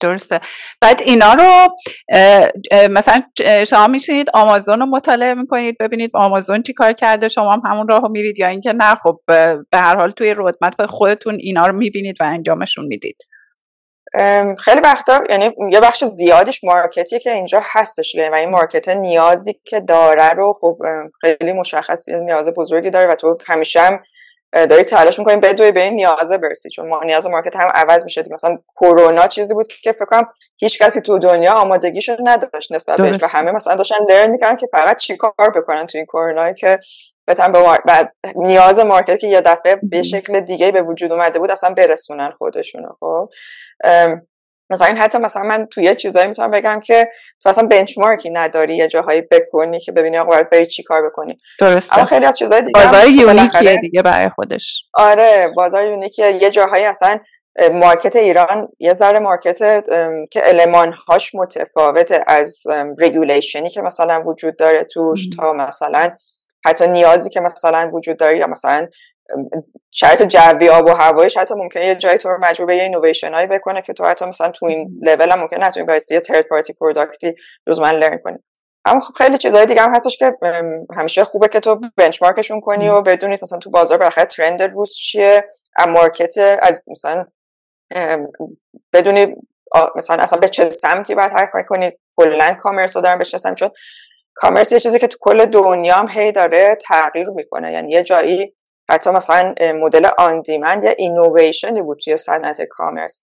[0.00, 0.40] درسته.
[0.80, 1.68] بعد اینا رو
[2.90, 3.22] مثلا
[3.64, 8.08] شما میشینید آمازون رو مطالعه می‌کنید ببینید آمازون چی کار کرده شما هم همون راه
[8.10, 12.24] میرید یا اینکه نه خب به هر حال توی roadmap خودتون اینا رو می‌بینید و
[12.24, 13.16] انجامشون می‌دید.
[14.58, 18.88] خیلی وقتا یعنی یه بخش زیادیش market یه که اینجا هستش یعنی و این market
[18.88, 20.78] نیازی که داره رو خب
[21.20, 24.02] خیلی مشخص نیاز بزرگی داره و تو همیشه هم
[24.52, 28.24] داری تلاش می‌کنیم بدوی به این نیازه برسی چون ما نیاز market هم عوض میشه
[28.30, 30.24] مثلا کرونا چیزی بود که فکر کنم
[30.56, 34.66] هیچ کسی تو دنیا آمادگیشو نداشت نسبت بهش و همه مثلا داشتن learn می‌کنن که
[34.72, 36.78] فقط چیکار بکنن تو این کرونا که
[37.28, 41.50] بتونن به بعد نیاز market که یه دفعه به شکل دیگه به وجود اومده بود
[41.50, 43.30] اصلا برسونن خودشونو خب.
[44.70, 47.08] مثلا این حتی مثلا من توی یه چیزایی می‌تونم بگم که
[47.42, 51.06] تو اصلا benchmark ی نداری یه جاهایی بکنی که ببینی آقا باید بری چی کار
[51.06, 51.38] بکنی.
[51.58, 51.94] درسته.
[51.98, 54.84] اما خیلی از چیزای دیگه بازار unique یه دیگه برای خودش.
[54.94, 56.42] آره بازار unique یه.
[56.42, 57.18] یه جاهایی اصلا
[57.72, 59.58] market ایران یه ذره market
[60.30, 62.66] که المانهاش متفاوته از
[62.98, 66.10] regulation ی که مثلا وجود داره توش تا مثلا
[66.64, 68.88] حتی نیازی که مثلا وجود داره یا مثلا
[69.90, 73.34] شرط جوی آب و هوایش حتی ممکنه یه جایی تو رو مجبور به یه اینویشن
[73.34, 76.48] هایی بکنه که تو حتی مثلا تو این لول هم ممکنه نتونی باعث یه ترد
[76.48, 77.34] پارتی پروداکتی
[77.66, 78.38] روزمن لرن کنی.
[78.84, 80.36] اما خب خیلی چیزهای دیگه هم حتیش که
[80.96, 85.44] همیشه خوبه که تو بنچمارکشون کنی و بدونید مثلا تو بازار بالاخره ترند روز چیه
[85.88, 87.26] مارکت از مثلا
[88.92, 89.36] بدونی
[89.96, 93.70] مثلا اصلا به چه سمتی باید حرکت کنی کلا کامرس رو دارن به چه چون
[94.34, 97.72] کامرس یه چیزی که تو کل دنیا هم هی داره تغییر می‌کنه.
[97.72, 98.56] یعنی یه جایی
[98.90, 103.22] حتی مثلا مدل on demand یه اینویشنی بود توی صنعت commerce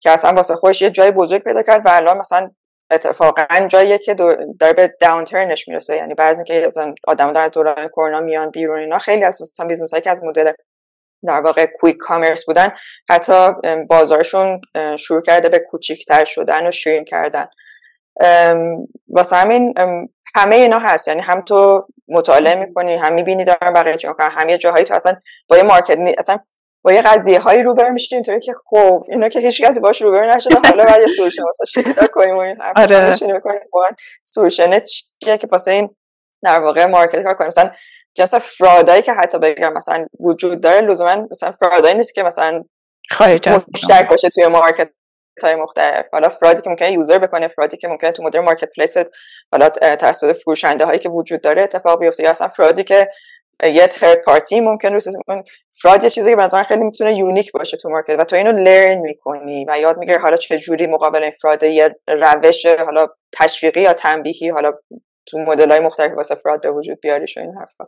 [0.00, 2.50] که اصلا واسه خودش یه جای بزرگ پیدا کرد و الان مثلا
[2.90, 4.14] اتفاقا جاییه که
[4.60, 5.96] داره به downturn ش می‌رسه.
[5.96, 9.90] یعنی بعضی اینکه مثلا آدم در دوران کرونا میان بیرون اینا خیلی از مثلا business
[9.90, 10.52] هایی که از مدل
[11.26, 12.72] در واقع quick commerce بودن
[13.08, 13.52] حتی
[13.88, 14.60] بازارشون
[14.98, 17.46] شروع کرده به کوچیکتر شدن و shrink کردن.
[19.08, 19.74] واسه همین
[20.34, 21.08] همه اینا هست.
[21.08, 24.30] یعنی هم تو مطالعه می‌کنی هم می‌بینی دارن بقیه چی می‌کنن.
[24.30, 25.16] هم یه جاهایی تو اصلا
[25.48, 26.38] با یه market اصلا
[26.82, 28.14] با یه قضیه هایی روبرو میشی.
[28.14, 30.54] اینطوری که خب اینا که هیچ کسی باش روبرو نشده.
[30.68, 33.12] حالا بعد یه solution واسه پیدا کنیم و این آره.
[34.24, 35.96] solution چیه که واسه این
[36.42, 37.70] در واقع market کار کنیم؟ مثلا
[38.14, 42.22] جنس fraud هایی که حتی بگم مثلا وجود داره لزوما مثلا fraud هایی نیست که
[42.22, 42.64] مثلا
[43.10, 44.90] خارج مشترک باشه توی market.
[45.42, 48.40] های مختلف حالا fraud ی که ممکنه user بکنه fraud ی که ممکنه تو مدل
[48.40, 48.96] marketplace
[49.52, 52.22] حالا توسط فروشنده هایی که وجود داره اتفاق بیفته.
[52.22, 53.08] یا اصلا fraud ی که
[53.62, 54.98] یه third party ممکن رو
[55.82, 58.98] fraud یه چیزی که به خیلی می‌تونه unique باشه تو market و تو اینو learn
[58.98, 63.92] می‌کنی و یاد می‌گیری حالا چه جوری مقابل این fraud یه روش حالا تشویقی یا
[63.92, 64.72] تنبیهی حالا
[65.26, 67.84] تو مدل های مختلفی واسه fraud به وجود بیاریش و این حرفا.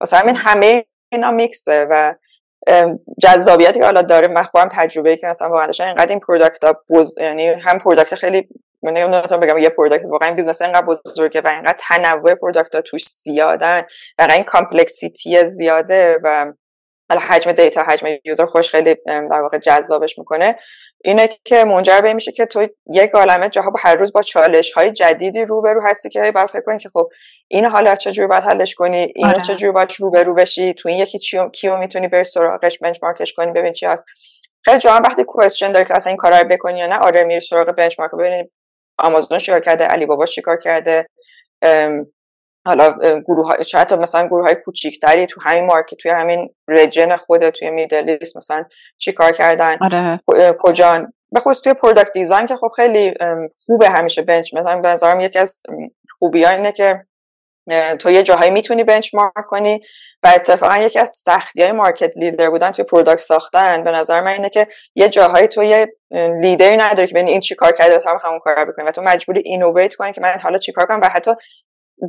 [0.00, 2.14] واسه همین همه اینا میکسه و
[3.20, 4.28] جذابیتی که حالا داره.
[4.28, 7.14] من خودم تجربه که مثلا واقعا اینقدر این product ها بوز...
[7.18, 8.48] یعنی هم product خیلی
[8.82, 13.04] من نمی‌تونم بگم یه product واقعا business اینقدر بزرگه و اینقدر تنوع product ها توش
[13.04, 13.82] زیادن
[14.18, 16.52] و این complexity زیاده و
[17.12, 20.56] حالا حجم data حجم user خودش خیلی در واقع جذابش می‌کنه
[21.04, 24.72] اینه که منجر به میشه که تو یک عالمه جاها با هر روز با چالش
[24.72, 27.08] های جدیدی روبرو هستی که باید فکر کنی که خب
[27.48, 29.42] این حالا چجوری باید حلش کنی اینو آره.
[29.42, 33.52] چجوری باید روبرو بشی تو این یکی چیو کیو می‌تونی بری سراغش benchmark ش کنی
[33.52, 34.04] ببین چی هست
[34.64, 37.40] خیلی جاها وقتی question داری که اصلا این کارا رو بکنی یا نه آره میری
[37.40, 38.50] سراغ benchmark ببینی
[38.98, 41.06] آمازون چیکار کرده علی بابا چیکار کرده
[42.66, 42.94] حالا
[43.26, 48.10] گروه شاید مثلا گروه های کوچیکتری تو همین market توی همین region خود توی Middle
[48.10, 48.64] East مثلا
[48.98, 50.20] چی کار کردن؟ آره.
[50.60, 53.14] کجا به خصوص توی product design که خب خیلی
[53.66, 55.62] خوبه همیشه bench مثلا به نظرم یکی از
[56.18, 57.06] خوبی اینه که
[58.00, 59.80] تو یه جاهایی می‌تونی benchmark کنی
[60.22, 63.84] و اتفاقا یکی از سختی های market leader بودن توی product ساختن.
[63.84, 65.86] به نظر من اینه که یه جاهایی تو یه
[66.40, 69.42] لیدری نداری که ببینی این چی کار کرده تا همون کار بکنی و تو مجبوری
[69.44, 71.30] innovate کنی که من حالا چی کار کنم و حتی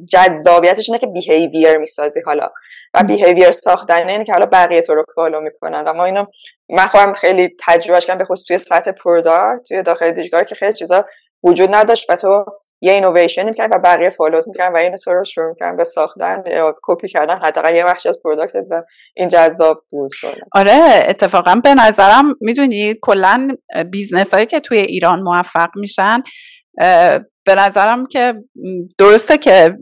[0.10, 2.50] جذابیتش اینه که behavior می‌سازی حالا.
[2.94, 5.84] و behavior ساختن اینه که حالا بقیه تو رو follow می‌کنن.
[5.88, 6.26] و ما اینو
[6.70, 10.74] من خودم خیلی تجربهش کردم به خصوص توی سطح product توی داخل دیجیکالا که خیلی
[10.74, 11.06] چیزا
[11.44, 12.46] وجود نداشت و تو
[12.82, 15.84] یه اینویشن می‌کرد و بقیه follow ت می‌کردن و اینو تو رو شروع می‌کردن به
[15.84, 17.40] ساختن یا کپی کردن.
[17.40, 18.84] حداقل یه بخشی از product و
[19.16, 20.12] این جذاب بود
[20.54, 23.48] آره اتفاقا به نظرم می‌دونی کلا
[23.92, 26.24] business هایی که توی ایران موفق میشن
[27.46, 28.34] به نظرم که
[28.98, 29.78] درسته که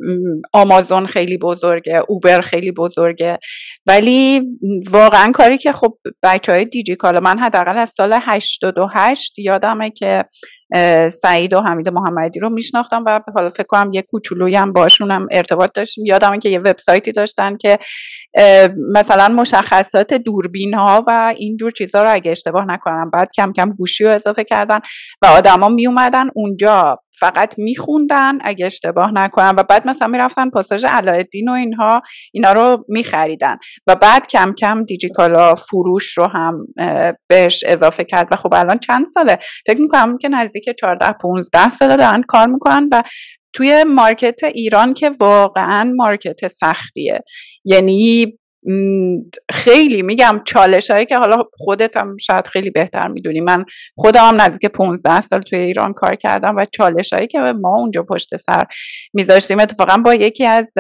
[0.54, 3.40] آمازون خیلی بزرگه اوبر خیلی بزرگه
[3.88, 4.42] ولی
[4.90, 10.20] واقعا کاری که خب بچه های دیجی کالا من حداقل از سال 88 یادمه که
[11.10, 15.28] سعید و حمید محمدی رو میشناختم و حالا فکر کنم یه کوچولوی هم باشون هم
[15.32, 16.06] ارتباط داشتیم.
[16.06, 17.80] یادم که یه وبسایتی داشتن که
[18.94, 24.04] مثلا مشخصات دوربین ها و اینجور چیزها رو اگه اشتباه نکنم بعد کم کم گوشی
[24.04, 24.80] رو اضافه کردن
[25.22, 27.00] و آدما می اومدن اونجا.
[27.22, 29.54] فقط میخوندن اگه اشتباه نکنم.
[29.58, 32.02] و بعد مثلا می‌رفتن پاساژ علایالدین و اینها
[32.34, 33.58] اینا رو میخریدن.
[33.88, 36.66] و بعد کم کم دیجیکالا فروش رو هم
[37.30, 38.28] بهش اضافه کرد.
[38.32, 42.90] و خب الان چند ساله؟ فکر می‌کنم که نزدیک 14 15 ساله دارن کار می‌کنن.
[42.92, 43.04] و
[43.54, 47.20] توی مارکت ایران که واقعا مارکت سختیه.
[47.66, 48.34] یعنی
[49.52, 53.40] خیلی میگم چالش هایی که حالا خودت هم شاید خیلی بهتر می‌دونی.
[53.40, 57.76] من خودم هم نزدیک 15 سال توی ایران کار کردم و چالش هایی که ما
[57.78, 58.64] اونجا پشت سر
[59.14, 60.74] میذاشتیم اتفاقا با یکی از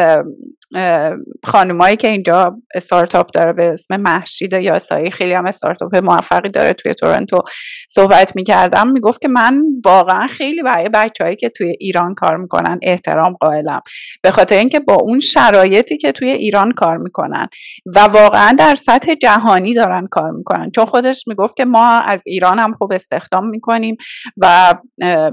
[1.45, 6.93] خانمایی که اینجا استارتاپ داره به اسم محشید یاسایی خیلی هم استارتاپ موفقی داره توی
[6.93, 7.41] تورنتو
[7.89, 8.87] صحبت می‌کردم.
[8.87, 13.81] می‌گفت که من واقعا خیلی برای بچههایی که توی ایران کار می‌کنن احترام قائلم.
[14.21, 17.47] به خاطر اینکه با اون شرایطی که توی ایران کار می‌کنن
[17.95, 20.71] و واقعا در سطح جهانی دارن کار می‌کنن.
[20.71, 23.97] چون خودش می‌گفت که ما از ایران هم خوب استخدام می‌کنیم
[24.37, 24.73] و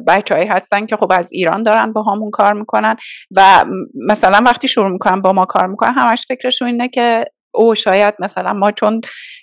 [0.07, 2.97] بچههایی هستن که خب از ایران دارن با همون کار می‌کنن
[3.37, 3.65] و
[4.09, 8.53] مثلا وقتی شروع می‌کنن با ما کار می‌کنن همش فکرشون اینه که او شاید مثلا
[8.53, 9.01] ما چون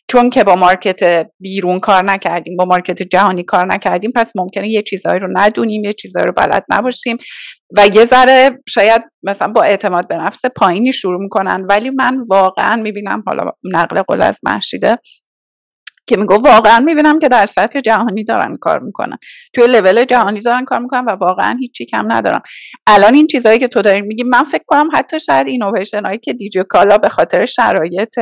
[0.07, 4.81] چون که با مارکت بیرون کار نکردیم با مارکت جهانی کار نکردیم پس ممکنه یه
[4.81, 7.17] چیزهایی رو ندونیم یه چیزهایی رو بلد نباشیم.
[7.77, 11.65] و یه ذره شاید مثلا با اعتماد به نفس پایینی شروع می‌کنن.
[11.69, 14.97] ولی من واقعا می‌بینم حالا نقل قول از محشیده
[16.07, 19.17] که میگو واقعا می‌بینم که در سطح جهانی دارن کار می‌کنن.
[19.53, 22.39] توی لول جهانی دارن کار می‌کنن و واقعا هیچی کم ندارن.
[22.87, 26.33] الان این چیزهایی که تو داری میگی من فکر کنم حتی شاید اینویشن هایی که
[26.33, 28.19] دیجی کالا به خاطر شرایط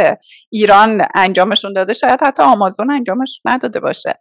[0.49, 4.19] ایران انجامشون داده شاید حتی آمازون انجامشون نداده باشه.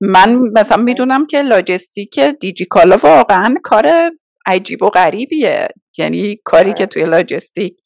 [0.00, 4.10] من مثلا می‌دونم که لاجستیک دیجی کالا واقعا کار
[4.46, 5.68] عجیب و غریبیه.
[5.98, 6.86] یعنی کاری که آره.
[6.86, 7.76] توی لاجستیک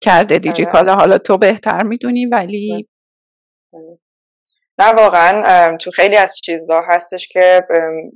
[0.00, 0.72] کرده دیجی آره.
[0.72, 2.88] کالا حالا تو بهتر می‌دونی ولی
[4.78, 7.66] نه واقعا تو خیلی از چیزها هستش که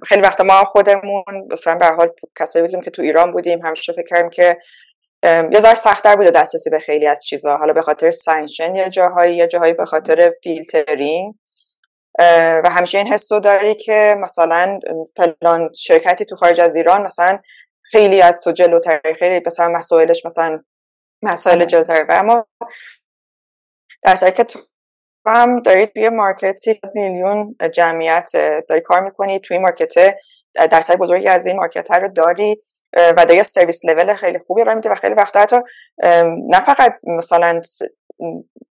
[0.06, 4.06] خیلی وقتا ما خودمون مثلا به حال کسایی بودیم که تو ایران بودیم همیشه فکر
[4.08, 4.56] کردیم که
[5.24, 9.36] یه ذره سختتر بوده دسترسی به خیلی از چیزها حالا به خاطر sanction یه جاهایی
[9.36, 11.34] یه جاهایی به خاطر فیلترینگ
[12.64, 14.78] و همیشه این حسو داری که مثلا
[15.16, 17.38] فلان شرکتی تو خارج از ایران مثلا
[17.82, 20.62] خیلی از تو جلوتر خیلی مثلا مسائلش مثلا
[21.22, 21.64] مسائل.
[21.64, 22.46] جلوتر و اما
[24.02, 24.46] در که
[25.26, 28.30] هم دارید توی مارکتی میلیون جمعیت
[28.68, 29.94] داری کار می‌کنی توی مارکت
[30.70, 32.62] درصد بزرگی از این مارکت رو داری
[33.16, 35.56] و دیگه سرویس لول خیلی خوبی را میده و خیلی وقتا حتی
[36.48, 37.60] نه فقط مثلا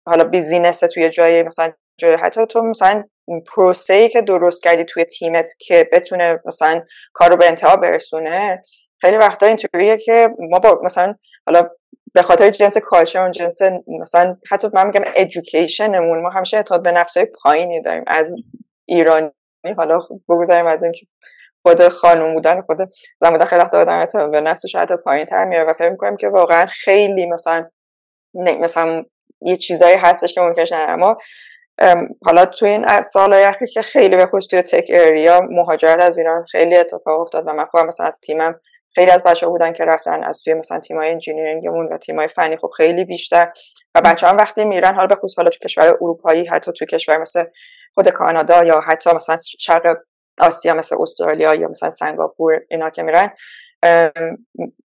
[0.06, 3.04] حالا business توی جای مثلا جای حتی تو مثلا
[3.54, 8.62] پروسه ای که درست کردی توی تیمت که بتونه مثلا کار رو به انتها برسونه
[9.00, 11.14] خیلی وقتا اینطوریه که ما با مثلا
[11.46, 11.68] حالا
[12.14, 13.58] به خاطر جنس culture جنس
[14.00, 18.04] مثلا حتی من میگم education مون ما همیشه اعتماد به نفس های پایینی داریم.
[18.06, 18.36] از
[18.88, 19.30] ایرانی
[19.76, 21.06] حالا بگذاریم از اینکه
[21.62, 22.78] خود خانم بودن خود
[23.20, 26.28] زن بودن خیلی وقت آدم به نفسش حتی پایین تر میاره و فکر می‌کنم که
[26.28, 27.68] واقعا خیلی مثلا
[28.34, 29.04] مثلا
[29.40, 31.16] یه چیزایی هستش که ممکنه اما
[32.24, 36.44] حالا توی این سالهای اخیر که خیلی به خصوص توی تک اریا مهاجرت از ایران
[36.50, 38.60] خیلی اتفاق افتاد و من خودم مثلا از تیمم
[38.94, 42.70] خیلی از بچه بودن که رفتن از توی مثلا تیمای انجینیرینگمون و تیمای فنی خب
[42.76, 43.52] خیلی بیشتر.
[43.94, 47.18] و بچه هم وقتی میرن حالا به خصوص حالا تو کشور اروپایی حتی تو کشور
[47.18, 47.44] مثل
[47.94, 49.96] خود کانادا یا حتی مثلا شرق
[50.38, 53.30] آسیا مثل استرالیا یا مثلا سنگاپور اینا که میرن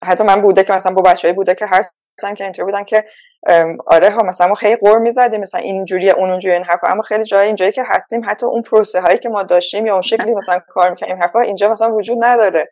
[0.04, 1.82] حتی من بوده که مثلا با بچه‌ای بوده که هر
[2.20, 3.04] مثلا که اینطور بودن که
[3.86, 6.88] آره ها مثلا ما خیلی قور می‌زدیم مثلا اینجوری اون اونجوری این حرفا.
[6.88, 10.02] اما خیلی جای اینجایی که هستیم حتی اون پروسه هایی که ما داشتیم یا اون
[10.02, 12.70] شکلی مثلا کار می‌کنیم حرفا اینجا مثلا وجود نداره.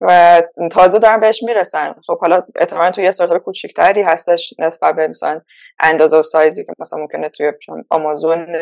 [0.00, 1.94] و تازه دارن بهش می‌رسن.
[2.06, 5.40] خب حالا احتمالا توی یه استارتاپ کوچیکتری هستش نسبت به مثلا
[5.80, 7.52] اندازه و سایزی که مثلا ممکنه توی
[7.90, 8.56] آمازون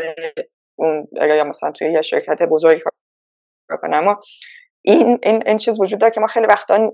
[0.78, 3.96] اون یا مثلا توی یه شرکت بزرگی کار کنه.
[3.96, 4.20] اما
[4.82, 6.92] این این این چیز وجود داره که ما خیلی وقتا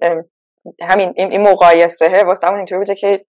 [0.83, 3.25] همین این, این مقایسه واسه همون اینطوری بوده که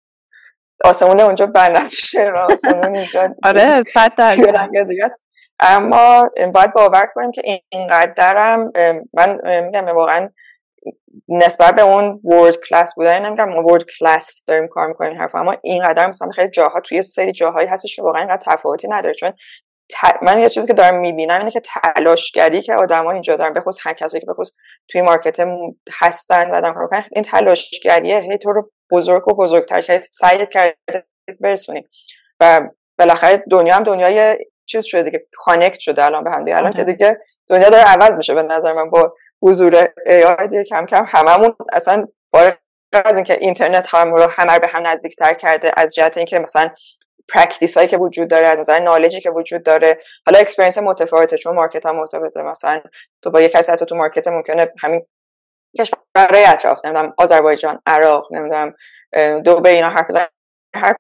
[0.84, 3.82] آسمون اونجا بنفشه و آسمون اینجا آره
[5.60, 8.72] اما باید باور کنیم که اینقدرم
[9.14, 10.28] من میگم واقعا
[11.28, 15.54] نسبت به اون ورد کلاس بودن نمیگم ما ورد کلاس داریم کار می‌کنیم حرف اما
[15.62, 19.14] اینقدر مثلا خیلی جاها توی سری جاهایی هستش که واقعا اینقدر تفاوتی نداره.
[19.14, 19.32] چون
[20.22, 23.86] من یه چیزی که دارم می‌بینم اینه که تلاشگری که آدما اینجا دارن به خصوص
[23.86, 24.52] هر کسی که به خصوص
[24.88, 25.40] توی market
[26.00, 28.18] هستن و دارن کار این تلاشگریه.
[28.18, 30.76] هی تو رو بزرگ و بزرگتر کرد سعیت کرده
[31.40, 31.88] برسونی.
[32.40, 32.60] و
[32.98, 36.56] بالاخره دنیا هم دنیای چیز شده دیگه connect شده الان به هم دیگه.
[36.56, 36.92] الان که آره.
[36.92, 37.18] دیگه
[37.48, 39.88] دنیا داره عوض میشه به نظر من با حضور
[40.50, 42.56] دیگه کم کم هممون اصلا فارغ
[42.92, 46.70] از اینکه اینترنت هم رو همه به هم نزدیکتر کرده از جهت اینکه مثلا
[47.28, 49.98] practice هایی که وجود داره از نظر knowledge ی که وجود داره.
[50.26, 52.42] حالا experience متفاوته چون market هم متفاوته.
[52.42, 52.80] مثلا
[53.22, 55.06] تو با یک کسی تو market ممکنه همین
[55.78, 58.74] کشورهای اطراف نمی‌دونم آذربایجان عراق نمی‌دونم
[59.40, 60.26] دبی اینا حرف بزن
[60.74, 60.96] هر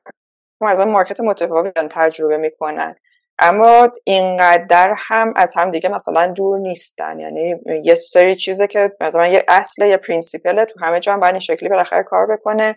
[0.62, 2.94] از market متفاوت تجربه می‌کنن.
[3.40, 7.20] اما اینقدر هم از هم دیگه مثلا دور نیستن.
[7.20, 11.34] یعنی یه سری چیزه که مثلا یه اصل یه principle تو همه جا هم باید
[11.34, 12.76] این شکلی بالاخره کار بکنه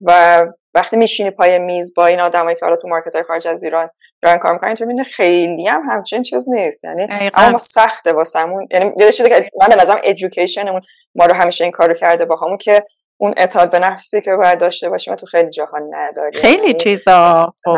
[0.00, 3.62] و وقتی میشینی پای میز با این آدمایی که حالا تو مارکت های خارج از
[3.62, 3.88] ایران
[4.22, 6.84] دارن کار می‌کنن تو می‌بینی خیلی هم همچین چیز نیست.
[6.84, 8.68] یعنی اما سخته واسمون.
[8.70, 10.80] یعنی یه چیزی که من به نظرم ادویکیشنمون
[11.14, 12.84] ما رو همیشه این کارو کرده با همون که
[13.20, 16.42] اون اعتماد به نفسی که باید داشته باشیم تو خیلی جاها نداریم.
[16.42, 17.34] خیلی یعنی چیزا.
[17.64, 17.76] خب،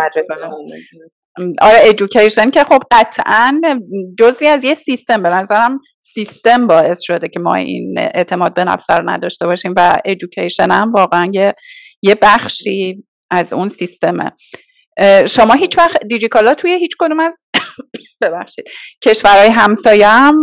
[1.61, 3.61] آره ادویکیشن که خب قطعا
[4.19, 8.91] جزی از یه سیستم به نظرم سیستم باعث شده که ما این اعتماد به نفس
[8.91, 11.55] رو نداشته باشیم و ادویکیشن هم واقعا یه
[12.03, 14.33] یه بخشی از اون سیستمه.
[15.27, 17.39] شما هیچ وقت دیجیکالا توی هیچ کدوم از
[18.23, 18.65] ببخشید
[19.03, 20.37] کشورهای همسایه هم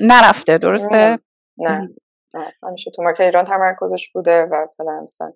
[0.00, 1.18] نرفته درسته؟
[1.58, 1.88] نه
[2.34, 4.66] نه همیشه تو market ایران تمرکزش بوده و
[5.06, 5.32] مثلا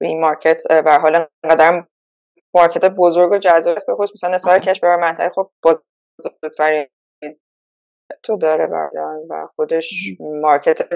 [0.00, 1.84] این market به حال انقدر
[2.54, 5.28] market بزرگ و جذاب به خصوص مثلا نسبت کشور منطقه.
[5.28, 6.86] خب بزرگترین
[8.22, 10.88] تو داره بردن و خودش market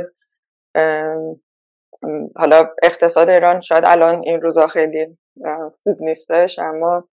[2.37, 5.19] حالا اقتصاد ایران شاید الان این روزا خیلی
[5.83, 7.09] خوب نیستش اما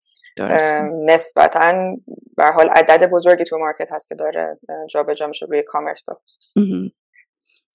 [1.05, 1.97] نسبتا
[2.37, 4.59] به حال عدد بزرگی تو مارکت هست که داره
[4.91, 6.55] جابجا میشه روی کامرس بخصوص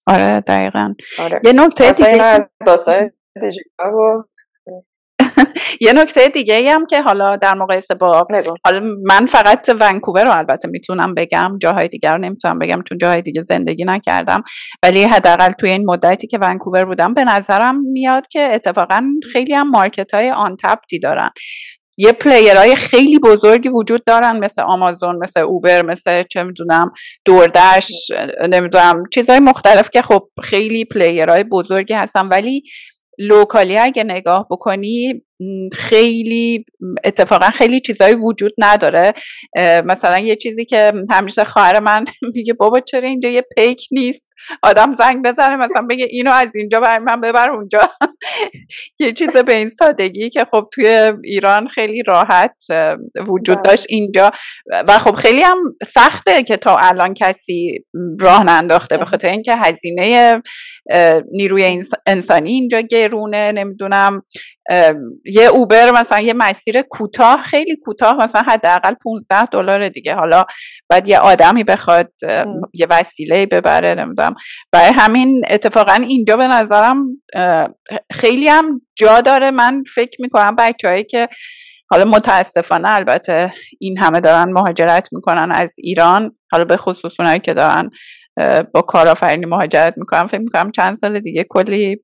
[0.08, 0.94] آره دقیقا.
[1.20, 1.42] آره.
[1.44, 1.92] یه نکته
[3.36, 3.62] دیگه
[5.86, 8.28] یه نکته دیگه ای هم که حالا در مقایسه با
[8.66, 13.22] حالا من فقط ونکوور رو البته می‌تونم بگم جاهای دیگر رو نمی‌تونم بگم چون جاهای
[13.22, 14.44] دیگه زندگی نکردم
[14.84, 19.70] ولی حداقل توی این مدتی که ونکوور بودم به نظرم میاد که اتفاقا خیلی هم
[19.70, 21.30] market های untapped ی دارن.
[21.98, 26.92] یه player های خیلی بزرگی وجود دارن مثل آمازون مثل اوبر مثل چه می‌دونم
[27.26, 27.88] DoorDash
[28.50, 32.64] نمی‌دونم چیزهای مختلف که خب خیلی player های بزرگی هستن ولی
[33.22, 35.22] locally اگه نگاه بکنی
[35.74, 36.66] خیلی
[37.04, 39.14] اتفاقا خیلی چیزایی وجود نداره.
[39.86, 42.06] مثلا یه چیزی که همیشه خواهر من
[42.36, 44.28] میگه بابا چرا اینجا یه پیک نیست؟
[44.64, 47.80] آدم زنگ بزنه مثلا بگه اینو از اینجا بر من ببر اونجا.
[49.00, 52.56] یه چیز به این سادگی که خب توی ایران خیلی راحت
[53.28, 53.64] وجود بله.
[53.66, 54.32] داشت اینجا.
[54.88, 57.86] و خب خیلی هم سخته که تا الان کسی
[58.20, 60.42] راه ننداخته به خاطر اینکه هزینه
[61.32, 64.24] نیروی انسانی اینجا گرونه نمی‌دونم
[65.26, 70.16] یه اوبر مثلا یه مسیر کوتاه خیلی کوتاه مثلا حداقل 15 دلار دیگه.
[70.16, 70.44] حالا
[70.90, 72.12] بعد یه آدمی بخواد
[72.74, 74.36] یه وسیله ببره نمی‌دونم.
[74.72, 77.06] برای همین اتفاقا اینجا به نظرم
[78.12, 79.52] خیلی هم جا داره.
[79.52, 81.30] من فکر می‌کنم بچههایی که
[81.92, 87.54] حالا متاسفانه البته این همه دارن مهاجرت می‌کنن از ایران حالا به خصوص اونایی که
[87.54, 87.90] دارن
[88.74, 92.04] با کارآفرینی مهاجرت می‌کنن فکر می‌کنم چند سال دیگه کلی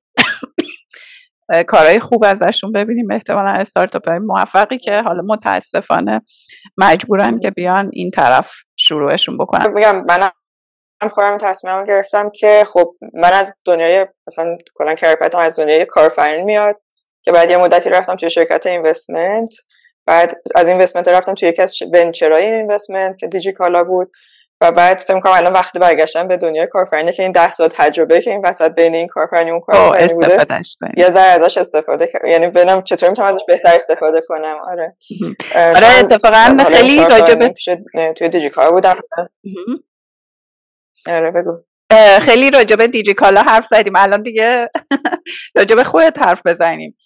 [1.67, 3.11] کارهای خوب ازشون ببینیم.
[3.11, 6.21] احتمالا استارتاپ های موفقی که حالا متاسفانه
[6.77, 9.71] مجبورن که بیان این طرف شروعشون بکنن.
[9.73, 10.29] میگم من
[11.09, 16.75] خودم تصمیمم گرفتم که خب من از دنیای مثلا کلا کرپتم از دنیای کارفرین میاد
[17.21, 19.49] که بعد یه مدتی رفتم توی شرکت اینوستمنت.
[20.05, 24.11] بعد از اینوستمنت رفتم توی یکی از ونچرهای اینوستمنت که دیجی کالا بود.
[24.62, 28.22] و بعد فکر کنم الان وقتی برگشتم به دنیای کارفرینی که این ده سال تجربه
[28.22, 30.45] که این وسط بین این کارفرینی اون کارفرینی بوده
[30.97, 34.58] یه ذره ازش استفاده یعنی ببینم چطور می‌تونم ازش بهتر استفاده کنم.
[34.68, 34.95] آره.
[35.55, 37.53] آره اتفاقا خیلی راجبه
[38.16, 38.95] توی دیجی کار بودم
[41.08, 41.64] آره بگو.
[42.22, 43.95] خیلی راجبه دیجی کالا حرف زدیم.
[43.95, 44.70] الان دیگه
[45.58, 46.97] راجبه خودت حرف بزنیم.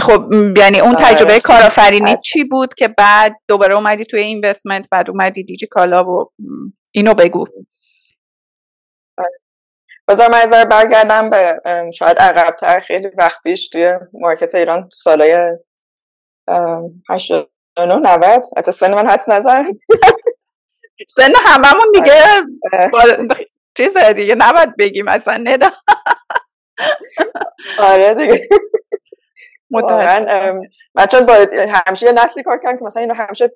[0.00, 1.04] خب یعنی اون آره.
[1.04, 6.32] تجربه کارآفرینی چی بود که بعد دوباره اومدی توی اینوستمنت بعد اومدی دیجی کالا و
[6.92, 7.44] اینو بگو.
[10.08, 11.60] بذار من ازار برگردم به
[11.94, 15.58] شاید عقبتر خیلی وقت پیش توی مارکت ایران تو سالای
[17.10, 19.64] 89 90 حتی سن من حدس نزن
[21.16, 22.22] سن هممون دیگه
[22.92, 23.28] آره.
[23.76, 25.70] چیز دیگه نباید بگیم اصلا ندا
[27.78, 28.48] آره دیگه
[29.72, 30.60] واقعا
[30.94, 31.34] من چون با
[31.86, 33.52] همیشه یه نسلی کار کردم که مثلا اینو همیشه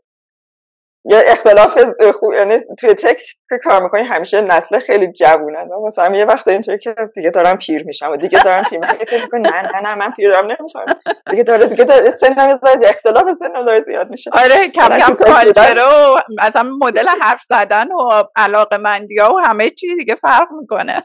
[1.08, 1.78] یه اختلاف
[2.14, 3.16] خوب یعنی توی تک
[3.50, 5.68] که کار می‌کنی همیشه نسل خیلی جوونن.
[5.86, 9.28] مثلا یه وقت اینطوری که دیگه دارم پیر میشم و دیگه دارم پیر میشم.
[9.32, 10.84] نه نه نه من پیرم نمیشم.
[11.30, 14.30] دیگه داره دیگه داره سنم زیاد اختلاف سنم داره زیاد میشه.
[14.34, 19.70] آره کم کم کالچر و مثلا مدل حرف زدن و علاقه مندی ها و همه
[19.70, 21.02] چی دیگه فرق می‌کنه.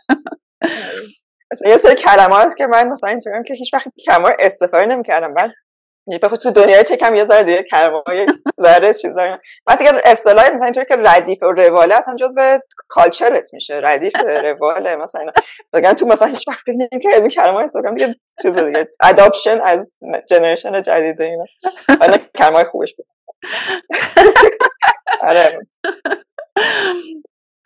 [1.52, 5.34] مثلا یه سری کلمه هست که من مثلا اینطوریم که هیچ وقت کلمه استفاده نمی‌کردم.
[5.34, 5.52] بعد
[6.22, 8.26] به خصوص تو دنیای تک هم یه ذره دیگه کلمه های
[8.62, 13.80] ذره چیزا بعد دیگه اصطلاح مثلا اینطوری که ردیف و رواله اصلا جزء کالچرت میشه.
[13.84, 15.32] ردیف رواله مثلا
[15.74, 18.88] دیگه تو مثلا هیچ وقت فکر که از این کلمه استفاده دیگه چیز دیگه.
[19.04, 19.96] اداپشن از
[20.30, 21.46] جنریشن جدید اینا.
[22.02, 23.06] ولی کلمه خوبش بود.
[25.30, 25.60] آره.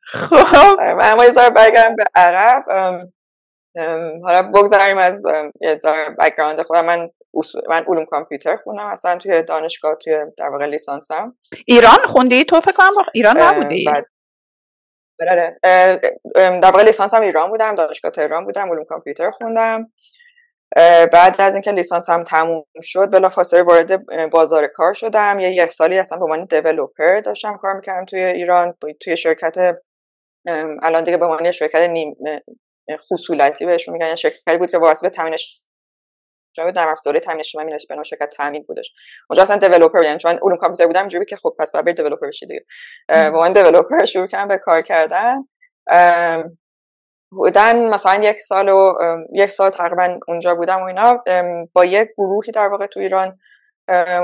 [0.08, 0.36] خب.
[0.80, 2.64] آره، من یه ذره برگردم به عقب.
[4.24, 5.24] حالا بگذاریم از
[5.62, 5.78] یه
[6.20, 7.10] background خودم من
[7.70, 8.86] من علوم کامپیوتر خوندم.
[8.86, 11.38] اصلا توی دانشگاه توی در واقع لیسانسم.
[11.66, 13.86] ایران خوندی؟ تو فکر کنم ایران نبودی؟
[15.20, 15.56] بله
[16.38, 17.76] در واقع لیسانسم ایران بودم.
[17.76, 18.72] دانشگاه تهران بودم.
[18.72, 19.92] علوم کامپیوتر خوندم.
[21.14, 25.40] بعد از اینکه لیسانسم تموم شد بلافاصله وارد بازار کار شدم.
[25.40, 28.74] یه یک سالی اصلا به عنوان developer داشتم کار می‌کردم توی ایران.
[29.02, 29.56] توی شرکت
[30.82, 32.16] الان دیگه به عنوان شرکت نیم
[33.12, 34.06] خصولتی بهشون میگن.
[34.06, 38.30] یعنی شرکتی بود که واسه به تامین اجتماعی در افزاره تامین اجتماعی می‌رسه به شرکت
[38.38, 38.94] تامین بودش.
[39.30, 42.46] اونجا اصلا دیولپر یعنی چون علوم کامپیوتر بودم اینجوری که خب پس بعد دیولپر بشی
[42.46, 42.66] دیگه.
[43.30, 45.36] با من دیولپر شروع کردم به کار کردن.
[47.32, 48.94] بودن مثلا یک سال و
[49.34, 51.24] یک سال تقریبا اونجا بودم و اینا.
[51.74, 53.40] با یک گروهی در واقع تو ایران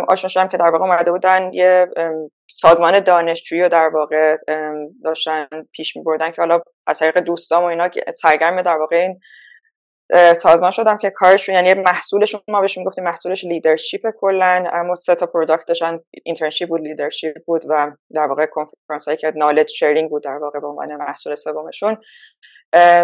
[0.08, 1.88] آشنا شدم که در واقع اومده بودن یه
[2.50, 4.38] سازمان دانشجویی رو در واقع
[5.04, 9.20] داشتن پیش می بردن که حالا از طریق دوستام و اینا سرگرم در واقع این
[10.34, 15.26] سازمان شدم که کارشون یعنی محصولشون ما بهشون گفتیم محصولش leadership کلا اما سه تا
[15.26, 20.24] product داشتن internship بود leadership بود و در واقع کنفرانس هایی که knowledge sharing بود
[20.24, 21.98] در واقع به عنوان محصول سومشون.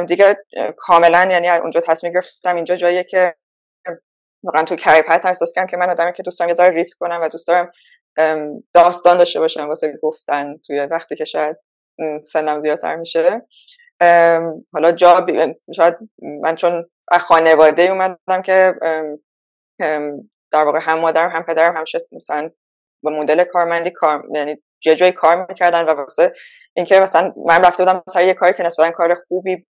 [0.07, 0.35] دیگه
[0.77, 3.35] کاملا یعنی اونجا تصمیم گرفتم اینجا جاییه که
[4.43, 7.19] واقعا تو کریپت احساس کردم که من آدمی که دوست دارم یه ذره ریسک کنم
[7.23, 7.71] و دوست دارم
[8.73, 11.57] داستان داشته باشم واسه گفتن توی وقتی که شاید
[12.23, 13.41] سنم زیادتر میشه.
[14.73, 15.25] حالا جا
[15.75, 15.95] شاید
[16.41, 18.73] من چون خانواده اومدم که
[20.51, 22.49] در واقع هم مادرم هم پدرم همیشه مثلا
[23.03, 26.33] با مدل کارمندی کار یعنی یه جای کار می‌کردن و واسه
[26.75, 29.65] اینکه مثلا من رفته بودم سر یه کاری که نسبتا کار خوبی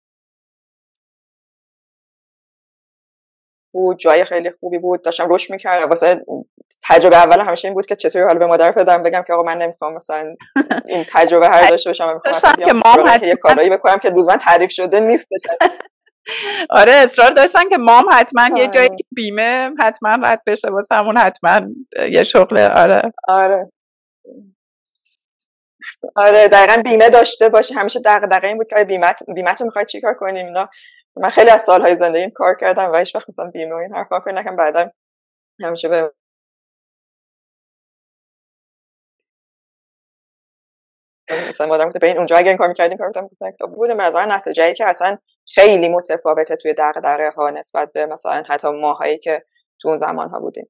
[3.78, 5.01] بود جای خیلی خوبی بود.
[5.01, 5.89] داشتم رشد می‌کردم.
[5.89, 6.25] واسه
[6.84, 9.57] تجربه اول همیشه این بود که چطوری حالا به مادر پدرم بگم که آقا من
[9.57, 10.36] نمی‌خوام مثلا
[10.88, 14.99] این تجربه هر داشته باشم می‌خوام که مام یه کارایی بکنم که روزمن تعریف شده
[14.99, 15.30] نیست.
[16.69, 18.97] آره اصرار داشتن که مام حتما یه جایی آره.
[19.15, 21.61] بیمه حتما رد بشه واسه همون حتما
[22.09, 23.01] یه شغل آره.
[23.28, 23.71] آره.
[26.15, 30.13] آره دقیقا بیمه داشته باشه همیشه دقیقا این بود که بیمت بیمت رو می‌خوای چیکار
[30.13, 30.69] کنیم اینا؟
[31.22, 34.20] من خیلی از سالهای زندگیم کار کردم و هیچ وقت مثلا بیمه و این حرفا
[34.20, 34.91] فکر نکنم بعدا
[35.61, 36.13] همیشه به
[41.47, 44.74] مثلا مادرم به این اونجا اگر این کار می‌کردیم کار می‌کردیم بود مثلا نسل جایی
[44.74, 45.18] که اصلا
[45.55, 49.43] خیلی متفاوته توی دغدغه ها نسبت به مثلا حتی ماهایی که
[49.82, 50.70] تو اون زمان ها بودیم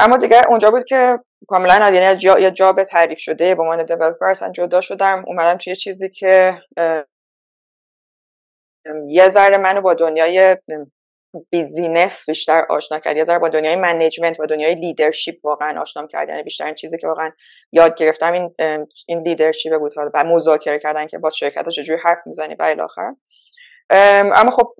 [0.00, 1.18] اما دیگه اونجا بود که
[1.48, 5.24] کاملا یعنی جا یه جاب تعریف شده به عنوان دیولپر اصلا جدا شدم.
[5.26, 6.60] اومدم توی چیزی که
[9.06, 10.56] یه ذره منو با دنیای
[11.50, 13.16] business بیشتر آشنا کرد.
[13.16, 16.28] یه ذره با دنیای management با دنیای leadership واقعا آشنا کرد.
[16.28, 17.30] یعنی بیشتر این چیزی که واقعا
[17.72, 18.54] یاد گرفتم این
[19.06, 23.14] این leadership بود و مذاکره کردن که با شرکت چجوری حرف می‌زنی و الاخر
[24.34, 24.74] اما خب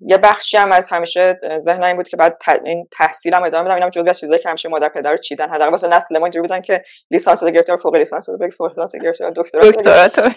[0.00, 3.74] یه بخشی هم از همیشه ذهن این بود که بعد این تحصیلم ادامه بدم.
[3.74, 5.50] اینم جزء از چیزایی که همیشه مادر پدر رو چیدن.
[5.50, 8.96] حداقل واسه نسل ما اینجوری بودن که لیسانس گرفته فوق لیسانس رو بگیر فوق لیسانس
[8.96, 10.30] گرفته دکترا دکترا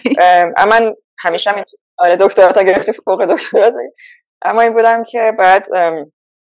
[0.56, 1.62] اما من همیشه هم
[1.98, 3.72] آره دکترا تا گرفته فوق دکترا
[4.42, 5.66] اما این بودم که بعد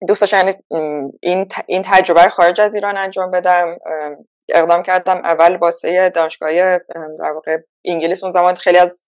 [0.08, 0.52] دوست داشتم
[1.22, 3.76] این این تجربه خارج از ایران انجام بدم.
[4.48, 6.78] اقدام کردم اول واسه دانشگاه
[7.18, 9.04] در واقع انگلیس اون زمان خیلی از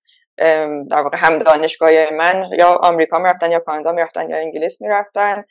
[0.90, 5.44] در واقع هم دانشگاه من یا آمریکا می‌رفتن یا کانادا می‌رفتن یا انگلیس می‌رفتن.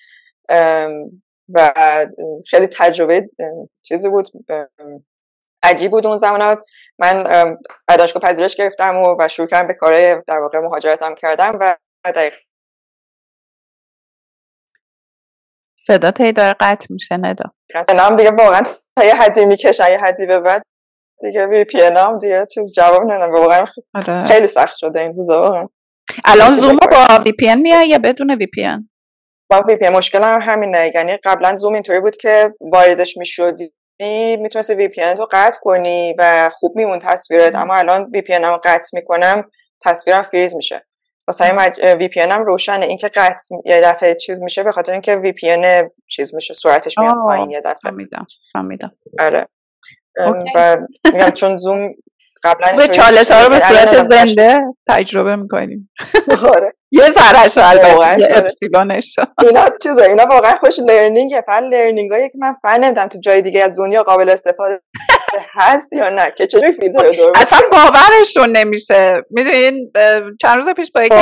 [1.54, 1.74] و
[2.50, 3.30] خیلی تجربه
[3.82, 4.28] چیزی بود.
[5.66, 6.64] عجیب بود اون زمانات.
[7.00, 7.24] من
[7.88, 12.34] دانشگاه پذیرش گرفتم و, و شروع کردم به کار در واقع مهاجرتم کردم و دقیق
[15.88, 17.46] صدا تایی داره قطع میشه ندا.
[17.96, 18.64] نام دیگه واقعا
[18.96, 20.62] تا یه حدی می‌کشن یه حدی به بعد
[21.22, 24.20] دیگه VP هم دیگه چیز جواب نمیدن واقعا آره.
[24.20, 25.68] خیلی سخت شده این روزا واقعا.
[26.26, 28.68] الان زوم با VP میای یا بدون VP
[29.50, 33.74] با VP مشکل هم همینه یعنی قبلا زوم اینطوری بود که واردش می‌شدی
[34.40, 37.56] می‌تونستی VP تو قطع کنی و خوب میمون تصویرت.
[37.56, 39.44] اما الان VP هم قطع می‌کنم
[39.82, 40.86] تصویرم فریز میشه.
[41.28, 41.80] واسه مج...
[42.00, 42.86] VP هم روشنه.
[42.86, 45.56] اینکه قطع یه دفعه چیز میشه به خاطر اینکه VP
[46.08, 47.80] چیز میشه سرعتش میاد پایین یه دفعه.
[47.84, 48.92] فهمیدم فهمیدم.
[49.20, 49.48] آره.
[50.56, 50.78] و
[51.14, 51.90] میگم چون زوم
[52.44, 55.92] قبلا به چالش ها رو به صورت زنده تجربه می‌کنیم.
[56.56, 56.74] آره.
[56.96, 62.54] یه ذرهش البته اپسیلونش اینا چیزا اینا واقعا خوش learning فن learning هایی که من
[62.62, 64.82] من نمیدونم تو جای دیگه از دنیا قابل استفاده
[65.54, 69.22] هست یا نه که چجوری فیلتر اصلا باورشون نمیشه.
[69.30, 69.92] می‌دونین
[70.42, 71.14] چند روز پیش با یک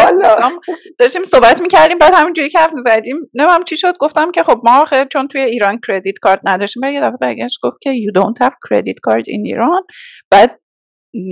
[0.99, 4.81] داشتیم صحبت می‌کردیم بعد همینجوری که حرف می‌زدیم نمیدونم چی شد گفتم که خب ما
[4.81, 8.45] آخه چون توی ایران credit card نداشتیم بعد یه دفعه برگشت گفت که you don't
[8.45, 9.81] have credit card in Iran
[10.31, 10.59] بعد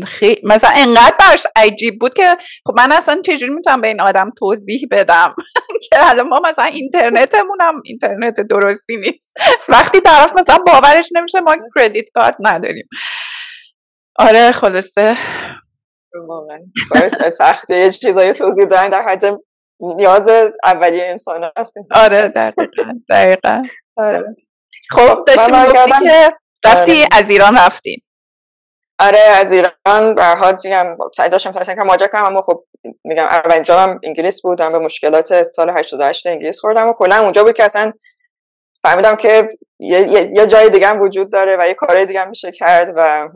[0.05, 4.31] خیلی مثلا انقدر براش عجیب بود که خب من اصلا چجوری می‌تونم به این آدم
[4.37, 5.35] توضیح بدم؟
[5.89, 9.37] که الان ما مثلا اینترنتمون هم اینترنت درستی نیست.
[9.69, 12.87] وقتی طرف مثلا باورش نمیشه ما کردیت کارت نداریم.
[14.15, 15.17] آره خلاصه.
[16.27, 16.59] واقعا.
[17.37, 19.23] سخته یه چیزایی توضیح دادن در حد
[19.79, 20.29] نیاز
[20.63, 21.83] اولیه انسان هستیم.
[21.95, 22.65] آره دقیقا
[23.09, 23.61] دقیقا.
[23.97, 24.23] آره.
[24.91, 25.55] خب داشتیم
[26.03, 26.29] که
[26.65, 27.07] رفتی آره.
[27.11, 28.03] از ایران رفتیم
[29.01, 32.63] آره از ایران به حال میگم سعی داشتم تلاش کردم مهاجرت کنم اما خب
[33.03, 37.53] میگم اولین جام انگلیس بودم به مشکلات سال 88 انگلیس خوردم و کلا اونجا بود
[37.53, 37.93] که اصلا
[38.81, 39.47] فهمیدم که
[39.79, 43.29] یه, یه جای دیگه هم وجود داره و یه کارهای دیگه هم میشه کرد و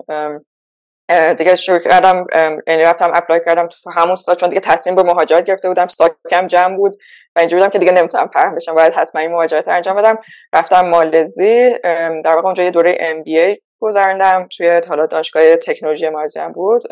[1.37, 2.25] دیگه شروع کردم
[2.67, 6.47] یعنی رفتم اپلای کردم تو همون سال چون دیگه تصمیم به مهاجرت گرفته بودم ساکم
[6.47, 6.95] جمع بود
[7.35, 8.75] و اینجوری بودم که دیگه نمی‌تونم پهن بشم.
[8.75, 10.17] باید حتما این مهاجرت انجام بدم.
[10.53, 11.79] رفتم مالزی
[12.23, 16.51] در واقع اونجا یه دوره ام بی ای گذراندم توی حالا دانشگاه تکنولوژی مارزی هم
[16.51, 16.83] بود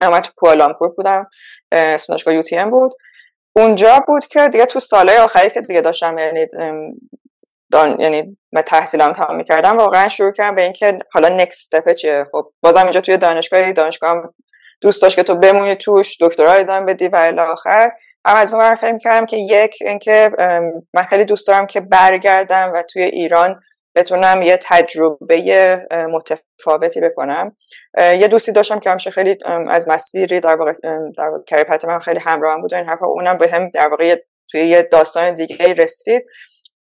[0.00, 1.26] اما تو کوالالامپور بودم.
[1.72, 2.92] اسم دانشگاه یو بود.
[3.56, 6.46] اونجا بود که دیگه تو سالهای آخری که دیگه داشتم یعنی
[7.72, 12.26] دان یعنی من تحصیلم تمام می‌کردم واقعا شروع کردم به اینکه حالا نکست استپ چیه.
[12.32, 14.34] خب بازم اینجا توی دانشگاه دانشگاه
[14.80, 17.90] دوست داشت که تو بمونی توش دکترا ادامه بدی و الی آخر.
[18.24, 20.30] هم از اون فهم کردم که یک اینکه
[20.94, 23.60] من خیلی دوست دارم که برگردم و توی ایران
[23.96, 27.56] بتونم یه تجربه متفاوتی بکنم.
[27.98, 32.60] یه دوستی داشتم که همیشه خیلی از مسیری در واقع در واقع من خیلی همراهم
[32.60, 34.16] بود این حرفا اونم به هم در واقع
[34.50, 36.26] توی یه داستان دیگه رسید.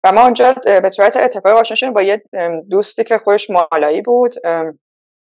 [0.04, 2.22] و ما اونجا به صورت اتفاقی آشنا شدیم با یه
[2.70, 4.34] دوستی که خودش مالایی بود.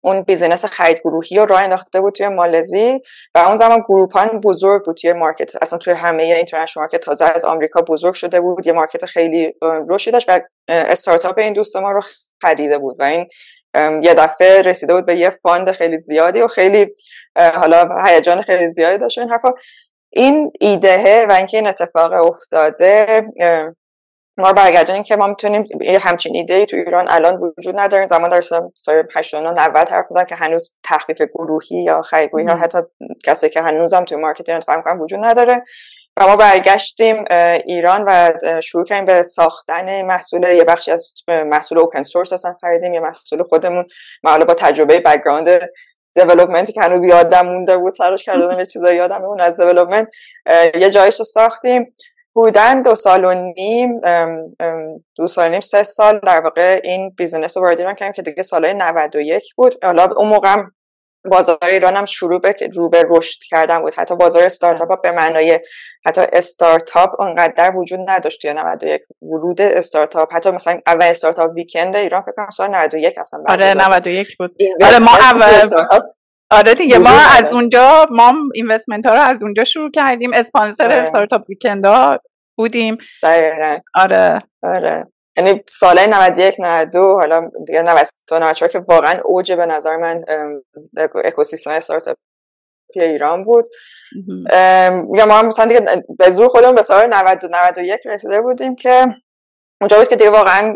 [0.03, 2.99] اون business خرید گروهی رو راه انداخته بود توی مالزی
[3.35, 5.51] و اون زمان گروپان بزرگ بود توی market.
[5.61, 8.67] اصلا توی همه international market تازه از آمریکا بزرگ شده بود.
[8.67, 9.53] یه market خیلی
[9.89, 12.01] رشدی داشت و استارتاپ این دوست ما رو
[12.41, 13.27] خریده بود و این
[14.03, 16.87] یه دفعه رسیده بود به یه fund خیلی زیادی و خیلی
[17.35, 19.49] حالا هیجان خیلی زیادی داشت این حرفا.
[20.13, 23.23] این ایدهه و اینکه این اتفاق افتاده
[24.37, 28.29] ما برگردیم که ما می‌تونیم یه همچین ایده ای تو ایران الان وجود نداریم زمان
[28.29, 32.77] دارم سال 89 90 حرف می‌زنم که هنوز تخفیف گروهی یا خرید گروهی ها حتی
[33.25, 35.63] کسایی که هنوزم توی market فهم کنم وجود نداره.
[36.17, 37.25] و ما برگشتیم
[37.65, 40.43] ایران و شروع کردیم به ساختن محصول.
[40.43, 43.85] یه بخشی از محصول open source اصلا خریدیم یه محصول خودمون.
[44.23, 45.69] ما با تجربه background
[46.15, 50.07] development ی که هنوز یادم مونده بود سرش کردم یه چیزایی یادم اون از development
[50.75, 51.95] یه جایش رو ساختیم.
[52.33, 53.99] بودن دو سال و نیم
[55.15, 58.21] دو سال و نیم سه سال در واقع این business رو وارد ایران کردیم که
[58.21, 59.85] دیگه سالهای 91 بود.
[59.85, 60.55] حالا اون موقع
[61.31, 63.93] بازار ایران هم شروع به رو به رشد کردن بود.
[63.95, 65.59] حتی بازار استارتاپ به معنای
[66.05, 72.21] حتی استارتاپ اونقدر وجود نداشت توی 91 ورود استارتاپ حتی مثلا اول استارتاپ ویکند ایران
[72.21, 74.55] فکر کنم سال 91 اصلا آره 91 بود.
[74.81, 76.09] آره ما اول
[76.51, 80.33] آره دیگه ما از اونجا ما اینوستمنت ها رو از اونجا شروع کردیم.
[80.33, 80.95] اسپانسر آره.
[80.95, 82.19] استارتاپ ویکند ها
[82.57, 82.97] بودیم.
[83.23, 83.77] دقیقا.
[83.93, 84.39] آره.
[84.63, 85.07] آره.
[85.37, 90.21] یعنی ساله 91 92 حالا دیگه 93 94 که واقعا اوج به نظر من
[91.25, 92.17] اکوسیستم استارتاپ
[92.95, 93.65] ایران بود.
[95.17, 95.85] یا ما مثلا دیگه
[96.17, 99.05] به زور خودمون به سال 90 91 رسیده بودیم که
[99.81, 100.73] اونجا بود که دیگه واقعا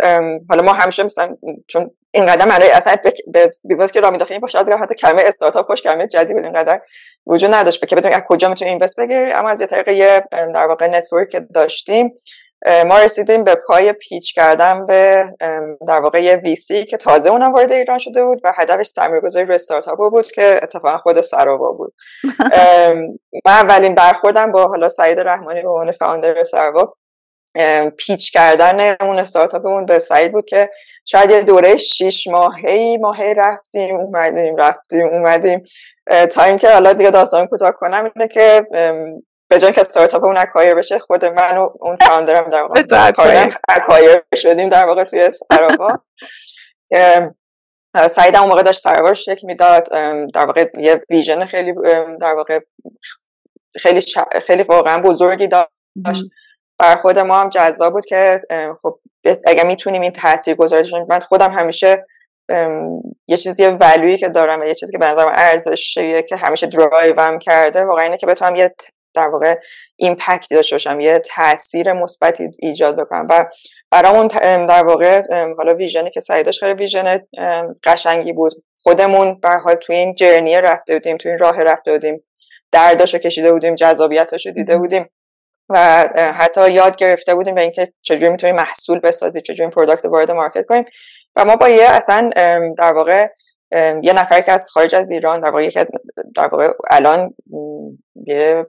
[0.50, 2.96] حالا ما همیشه مثلا چون اینقدر معنی اصلا
[3.28, 6.46] به business که راه مینداختیم با شاید بگم حتی کلمه استارتاپ خودش کلمه جدید بود
[6.46, 6.82] اینقدر
[7.28, 9.32] وجود نداشت که بدونیم از کجا می‌تونیم invest بگیری.
[9.32, 12.18] اما از یه طریق یه در واقع network داشتیم
[12.86, 15.24] ما رسیدیم به پای pitch کردن به
[15.88, 19.46] در واقع یه ویسی که تازه اونم وارد ایران شده بود و هدفش سرمایه گذاری
[19.46, 21.94] روی استارتاپ بود که اتفاقا خود سراوا بود.
[23.46, 26.94] من اولین برخوردم با حالا سعید رحمانی به عنوان فاوندر سراوا.
[27.98, 30.70] پیچ کردن اون استارتاپمون به سعید بود که
[31.06, 35.64] شاید یه دوره شیش ماهی ماهی رفتیم اومدیم رفتیم اومدیم.
[36.32, 38.68] تا اینکه حالا دیگه داستان کوتاه کنم اینه که
[39.48, 42.84] به جای که استارتاپ اون اکوایر بشه خود من و اون فاوندرم در واقع
[43.70, 46.00] اکوایر شدیم در واقع توی سراوا
[48.08, 49.90] سعید اون موقع داشت سراوا رو شکل می‌داد.
[50.34, 51.74] در واقع یه ویژن خیلی
[52.22, 52.60] در واقع
[53.82, 54.02] خیلی
[54.42, 56.24] خیلی واقعا بزرگی داشت.
[56.80, 58.42] بر خود ما هم جذاب بود که
[58.82, 59.00] خب
[59.46, 62.06] اگه می‌تونیم این تاثیر گذاری من خودم همیشه
[63.28, 66.68] یه چیزی یه ولویی که دارم و یه چیزی که به نظرم ارزشیه که همیشه
[66.68, 68.76] درایوم کرده واقعا اینه که بتونم یه
[69.14, 69.56] در واقع
[69.96, 73.28] impact ی داشته باشم یه تاثیر مثبتی ایجاد بکنم.
[73.30, 73.46] و
[73.92, 74.28] برامون
[74.66, 75.22] در واقع
[75.58, 77.20] حالا vision ی که سعیدش خیلی vision
[77.84, 78.54] قشنگی بود.
[78.84, 82.24] خودمون به حال توی این journey رفته بودیم توی این راه رفته بودیم.
[82.72, 85.10] درداشو کشیده بودیم جذابیتاشو دیده بودیم.
[85.70, 90.66] و حتی یاد گرفته بودیم به اینکه چجوری می‌تونیم محصول بسازیم چجوری product وارد market
[90.66, 90.86] کنیم.
[91.36, 92.30] و ما با یه اصلا
[92.78, 93.28] در واقع
[94.02, 95.70] یه نفر که از خارج از ایران در واقع
[96.36, 97.36] در واقع الان
[98.28, 98.66] یه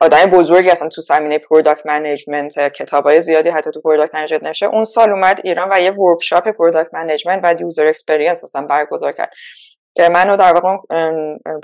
[0.00, 4.66] آدم بزرگی اصلا تو زمینه product management کتاب های زیادی حتی تو product management نشه
[4.66, 9.30] اون سال اومد ایران و یه workshop product management و user experience اصلا برگزار کرد.
[9.94, 10.76] که منو در واقع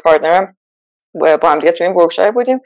[0.05, 0.57] partner م
[1.15, 2.61] با هم دیگه تو این workshop بودیم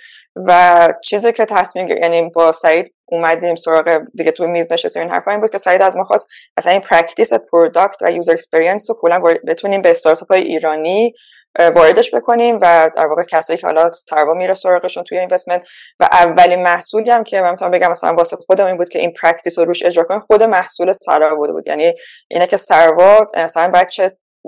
[0.47, 5.31] و چیزی که تصمیم یعنی با سعید اومدیم سراغ دیگه تو میز نشستیم این حرفا
[5.31, 6.27] این بود که سعید از ما خواست
[6.57, 11.13] اصلا این practice product و user experience رو کلا بتونیم به استارتاپ های ایرانی
[11.59, 15.69] واردش بکنیم و در واقع کسایی که حالا سروا میره سراغشون توی investment
[16.01, 19.13] و اولین محصولی هم که من می‌تونم بگم مثلا واسه خودم این بود که این
[19.23, 21.67] practice رو روش اجرا کنیم خود محصول سروا بوده بود.
[21.67, 21.95] یعنی
[22.31, 23.89] اینه که سروا مثلا باید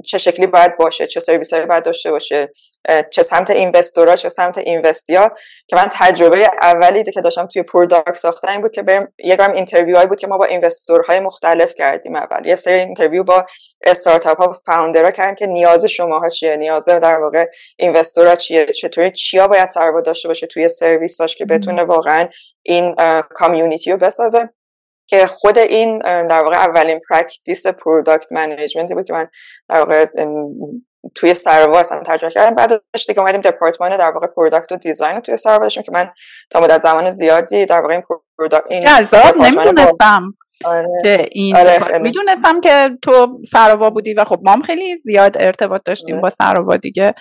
[0.04, 2.50] چه شکلی باید باشه چه سرویس هایی باید داشته باشه
[3.10, 5.30] چه سمت investor ا چه سمت investee ا.
[5.66, 9.52] که من تجربه اولی که داشتم توی product ساختن این بود که بریم یک گرم
[9.52, 12.46] interview هایی بود که ما با investor های مختلف کردیم اول.
[12.46, 13.46] یه سری interview با
[13.84, 17.46] استارتاپ ها و founder ها کردیم که نیاز شماها چیه نیاز در واقع
[17.78, 22.28] investor ها چیه چطوری چیا باید سروا داشته باشه توی سرویساش که بتونه واقعا
[22.62, 22.94] این
[23.34, 24.48] community رو بسازه.
[25.12, 29.26] که خود این در واقع اولین practice product management ی بود که من
[29.68, 30.06] در واقع
[31.14, 35.36] توی سروا اصلا ترجمه کردم بعدش دیگه اومدیم دپارتمان در واقع product و design توی
[35.36, 36.10] سروا داشتیم که من
[36.50, 38.02] تا مدت زمان زیادی در واقع این
[38.38, 40.34] product این جذاب نمی‌دونستم
[40.64, 40.88] آره.
[41.02, 45.82] که این آره می‌دونستم که تو سروا بودی و خب ما هم خیلی زیاد ارتباط
[45.84, 46.22] داشتیم آره.
[46.22, 47.14] با سروا دیگه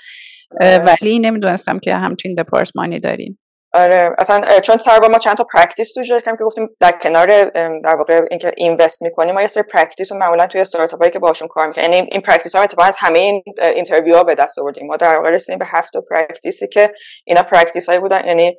[0.62, 0.86] آره.
[1.02, 3.38] ولی نمی‌دونستم که همچین دپارتمانی دارین
[3.74, 7.49] آره اصلا چون سروا چند تا practice تو کردیم که گفتیم در کنار
[7.80, 11.19] در واقع اینکه invest می‌کنیم ما یه سری practice رو معمولا توی استارتاپ هایی که
[11.19, 11.93] باشون کار می‌کنیم.
[11.93, 14.88] یعنی این practice ها اتفاقا از همه این interview ها به دست آوردیم.
[14.88, 16.93] ما در واقع رسیدیم به هفت practice ی که
[17.26, 18.57] اینا practice هایی بودن یعنی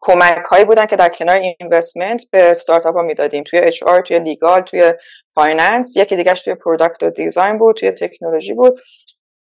[0.00, 3.44] کمک هایی بودن که در کنار investment به استارتاپ ها می‌دادیم.
[3.44, 4.94] توی HR توی legal توی
[5.34, 8.80] finance یکی دیگهش توی product و design بود توی تکنولوژی بود.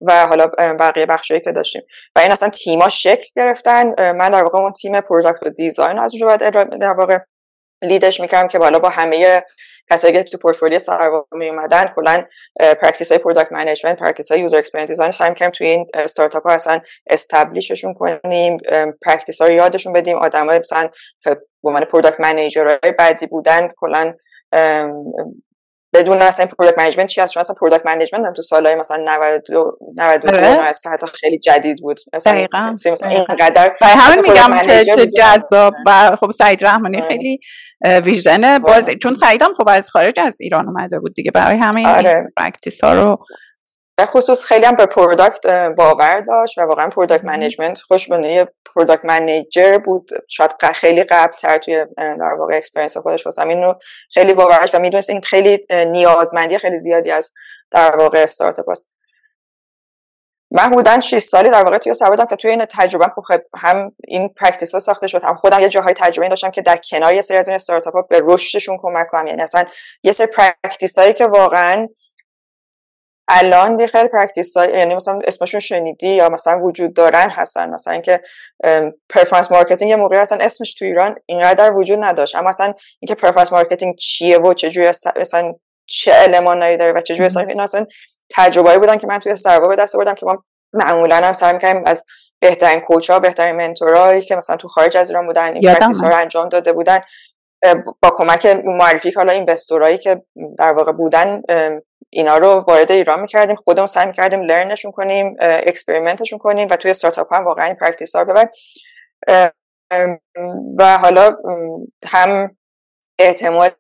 [0.02, 1.82] و حالا بقیه بخشایی که داشتیم.
[2.16, 4.12] و این اصلا تیما شکل گرفتن.
[4.12, 7.18] من در واقع اون تیم product و design از اونجا بعد در واقع
[7.84, 9.44] lead ش می‌کردم که بالا با همه
[9.90, 12.24] کسایی که تو پورتفولیو سروا می اومدن کلا
[12.82, 16.54] practice های product management practice های user experience design سعی کردیم توی این استارتاپ ها
[16.54, 18.58] اصلا establish شون کنیم
[19.02, 20.18] practice ها رو یادشون بدیم.
[20.18, 20.90] آدمای مثلا
[21.26, 24.14] به عنوان product manager بعدی بودن کلا
[25.94, 29.78] بدونن اصلا product management چی هست؟ چون اصلا product management هم تو سالهای مثلا 92
[29.98, 32.00] 92 اصلا حتی خیلی جدید بود.
[32.14, 32.48] مثلا
[32.92, 37.40] مثلا اینقدر همین میگم که چه جذاب و خب سعید رحمانی خیلی
[38.04, 42.32] vision باز چون سعیدم خب از خارج از ایران اومده بود دیگه برای همه آره.
[42.38, 43.26] practice ها رو
[44.00, 45.46] خصوص خیلی هم به پروداکت
[45.78, 50.10] باور داشت و واقعا پروداکت منیجمنت خوشبینی پروداکت منیجر بود.
[50.28, 53.74] شاید خیلی قبل تر توی در واقع اکسپرینس خودش واسه اینو
[54.14, 57.34] خیلی باورش و می‌دونست این خیلی نیازمندی خیلی زیادی از
[57.72, 58.90] در واقع استارتاپ است
[60.52, 63.92] من بودن 6 سالی در واقع توی سر که توی این تجربه خب, خب هم
[64.08, 67.22] این پرکتیس ها ساخته شد هم خودم یه جاهای تجربه داشتم که در کنار یه
[67.22, 69.28] سری از این استارتاپ ها به رشدشون کمک کنم.
[69.28, 69.66] یعنی اصلا
[70.04, 71.88] یه سری practice هایی که واقعا
[73.34, 77.94] الان یه خیلی practice های یعنی مثلا اسمشون شنیدی یا مثلا وجود دارن هستن؟ مثلا
[77.94, 78.22] اینکه
[79.10, 82.36] performance marketing یه موقعی اصلا اسمش تو ایران اینقدر وجود نداشت.
[82.36, 84.88] اما مثلا اینکه performance marketing چیه و چجوری
[85.20, 85.54] مثلا
[85.86, 87.86] چه element ایی داره و چجوری اصلا اینا اصلا
[88.36, 91.84] تجربه‌ای بودن که من توی سروا به دست آوردم که ما معمولا هم سعی می‌کردیم
[91.86, 92.06] از
[92.40, 96.02] بهترین coach ها بهترین mentor ایی که مثلا تو خارج از ایران بودن این practice
[96.02, 97.00] ها رو انجام داده بودن
[98.02, 100.22] با کمک معرفی حالا investor ایی که
[100.58, 101.42] در واقع بودن
[102.14, 106.76] اینا رو وارد ایران می‌کردیم خودمون سعی می‌کردیم learn شون کنیم experiment شون کنیم و
[106.76, 108.50] توی استارتاپ هم واقعا این practice ها ببریم.
[110.78, 111.38] و حالا
[112.06, 112.58] هم
[113.20, 113.76] اعتمادی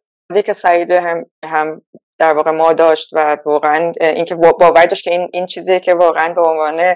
[0.45, 1.81] که سعید هم, هم
[2.17, 6.33] در واقع ما داشت و واقعا اینکه باور داشت که این این چیزی که واقعا
[6.33, 6.95] به عنوان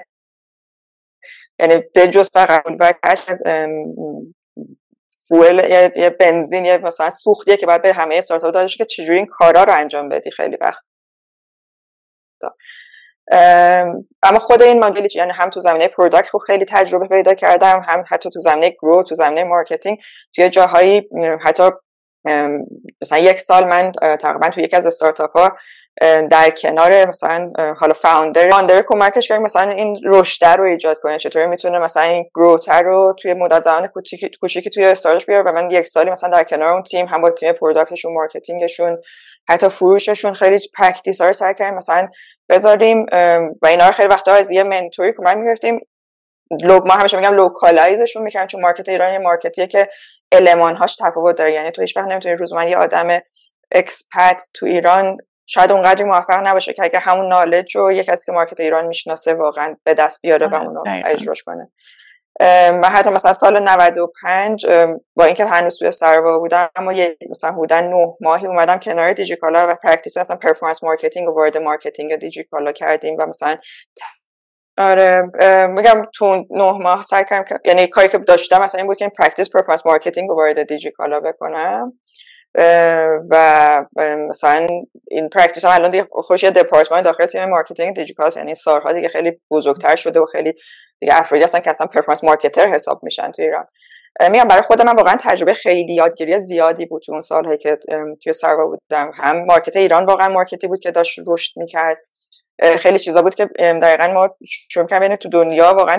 [1.60, 2.94] یعنی به جز فقط و
[5.28, 5.62] فول
[5.96, 9.64] یه بنزین یه مثلا سوختیه که باید به همه استارتاپ داده که چجوری این کارا
[9.64, 10.82] رو انجام بدی خیلی وقت.
[14.22, 18.04] اما خود این مدلی یعنی هم تو زمینه پروداکت خب خیلی تجربه پیدا کردم هم
[18.08, 19.98] حتی تو زمینه گرو تو زمینه مارکتینگ
[20.34, 21.08] توی جاهایی
[21.42, 21.70] حتی
[23.02, 25.56] مثلا یک سال من تقریبا تو یکی از استارتاپ ها
[26.30, 31.46] در کنار مثلا حالا فاوندر فاوندر کمکش کرد مثلا این رشد رو ایجاد کنه چطوری
[31.46, 33.86] می‌تونه مثلا این گروتر رو توی مدت زمان
[34.40, 37.30] کوچیکی توی استارتش بیاره و من یک سالی مثلا در کنار اون تیم هم با
[37.30, 38.98] تیم پروداکتشون مارکتینگشون
[39.48, 42.08] حتی فروششون خیلی پرکتیس ها رو سر کردیم مثلا
[42.48, 43.06] بذاریم
[43.62, 45.80] و اینا رو خیلی وقتا از یه منتوری کمک می‌گرفتیم
[46.62, 49.88] لوگ ما همیشه میگم لوکالایزشون می‌کنن چون مارکت ایران یه مارکتیه که
[50.32, 51.52] المانهاش تفاوت داره.
[51.52, 53.20] یعنی تو هیچ وقت نمی‌تونی روزمره یه آدم
[53.72, 55.16] اکسپت تو ایران
[55.46, 59.34] شاید اونقدری موفق نباشه که اگر همون نالج رو یک کسی که مارکت ایران می‌شناسه
[59.34, 61.70] واقعا به دست بیاره و آره، اونو اجراش کنه.
[62.70, 64.66] من حتی مثلا سال 95
[65.14, 69.66] با اینکه هنوز توی سروا بودم اما یه مثلا حدودا 9 ماهی اومدم کنار دیجیکالا
[69.70, 73.56] و practice اصلا performance marketing و وارد marketing دیجیکالا کردیم و مثلا
[74.78, 75.22] آره
[75.68, 79.12] میگم تو نه ماه سعی کردم یعنی کاری که داشتم مثلا این بود که این
[79.18, 81.92] practice performance marketing رو وارد دیجیکالا بکنم.
[83.30, 83.84] و
[84.28, 84.66] مثلا
[85.10, 89.08] این practice هم الان دیگه خودش یه دپارتمان داخل تیم marketing دیجیکالا یعنی سالها دیگه
[89.08, 90.54] خیلی بزرگتر شده و خیلی
[91.00, 93.64] دیگه افرادی هستن که اصلا performance marketer حساب میشن تو ایران.
[94.30, 97.78] میگم برای خود من واقعا تجربه خیلی یادگیری زیادی بود تو اون سالهایی که
[98.22, 99.10] توی سروا بودم.
[99.14, 101.96] هم market ایران واقعا market ی بود که داشت رشد می‌کرد.
[102.78, 104.36] خیلی چیزا بود که دقیقا ما
[104.70, 105.98] شروع کردیم تو دنیا واقعا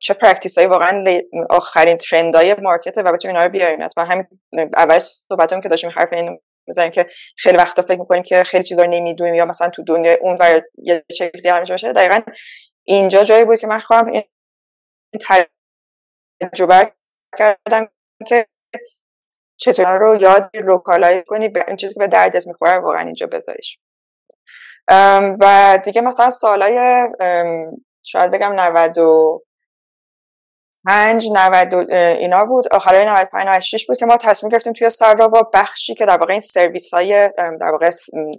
[0.00, 1.20] چه practice هایی واقعا
[1.50, 3.88] آخرین trend های market و بتونیم اینا رو بیاریم.
[3.96, 4.26] و همین
[4.76, 8.82] اول صحبتون که داشتیم حرف این می‌زنیم که خیلی وقتا فکر می‌کنیم که خیلی چیزا
[8.82, 12.20] رو نمی‌دونیم یا مثلا تو دنیای اون ور یه شکلی همیشه باشه دقیقا
[12.84, 14.22] اینجا جایی بود که من خواهم
[16.40, 16.92] تجربه
[17.38, 17.86] کردم
[18.26, 18.46] که
[19.60, 23.78] چطور رو یاد لوکالایز کنی به این چیزی که به دردت می‌خوره واقعا اینجا بذاریش.
[25.40, 27.08] و دیگه مثلا سالای
[28.04, 28.98] شاید بگم 90
[30.88, 32.64] پنج 90 اینا بود.
[32.72, 36.40] آخرای 95 96 بود که ما تصمیم گرفتیم توی سروا بخشی که در واقع این
[36.40, 37.90] سرویس های در واقع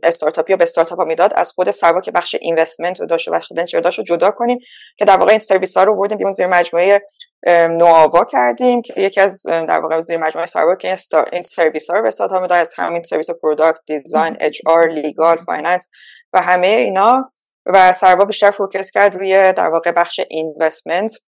[0.04, 3.32] استارتاپی یا به استارتاپ ها می‌داد از خود سرآوا که بخش investment رو داشت و
[3.32, 4.60] بخش venture داشت رو جدا کنیم
[4.97, 7.02] که در واقع این سرویس ها رو بردیم بیرون زیر مجموعه
[7.47, 10.95] نوآوا کردیم که یکی از در واقع زیر مجموعه سرآوا که
[11.32, 15.89] این سرویس ها رو به استارتاپ می‌داد از همین سرویس product design HR legal finance
[16.34, 17.32] و همه اینا
[17.66, 21.28] و سرآوا بیشتر focus کرد روی در واقع بخش investment.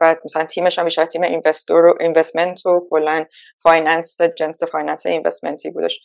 [0.00, 3.24] و مثلا تیمش هم بیشتر تیم investor و investment و کلا
[3.62, 6.00] finance جنس finance investment ی بودش.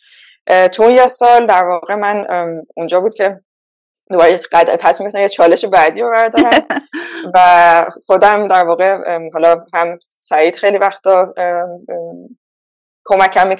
[0.72, 2.26] تو یه سال در واقع من
[2.76, 3.40] اونجا بود که
[4.10, 4.38] دوباره
[4.80, 6.66] تصمیم گرفتم یه چالش بعدی رو بردارم
[7.34, 8.98] و خودم در واقع
[9.32, 11.34] حالا هم سعید خیلی وقتا
[13.04, 13.56] کمکم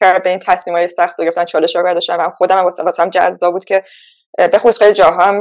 [0.00, 2.16] کرد به این تصمیم های سخت گرفتن چالش رو برداشتن.
[2.16, 3.84] و خودم هم واسه هم جذاب بود که
[4.48, 5.40] به خصوص خیلی جاها هم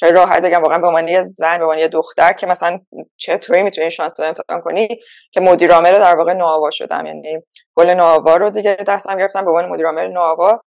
[0.00, 2.80] خیلی راحت بگم واقعا به عنوان زن به عنوان دختر که مثلا
[3.16, 4.88] چطوری می‌تونی شانس امتحان کنی
[5.30, 7.06] که مدیر عامل در واقع نوآوا شدم.
[7.06, 7.38] یعنی
[7.74, 10.60] گل نوآوا رو دیگه دستم گرفتم به عنوان مدیر عامل نوآوا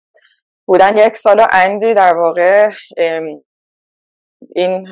[0.67, 0.97] بودن.
[0.97, 2.69] یک سال اندی در واقع
[4.55, 4.87] این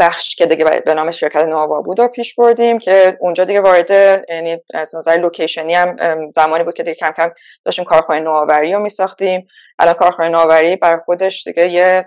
[0.00, 3.90] بخش که دیگه به نام شرکت نوآوا بود و پیش بردیم که اونجا دیگه وارد
[4.28, 5.96] یعنی از نظر لوکیشنی هم
[6.30, 7.30] زمانی بود که دیگه کم کم
[7.64, 9.46] داشتیم کارخانه نوآوری رو میساختیم.
[9.78, 12.06] الان کارخانه نوآوری بر خودش دیگه یه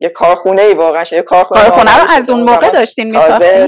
[0.00, 3.66] یه کارخونه ای واقعا یه کارخونه, کارخونه رو از اون موقع داشتیم میساختیم؟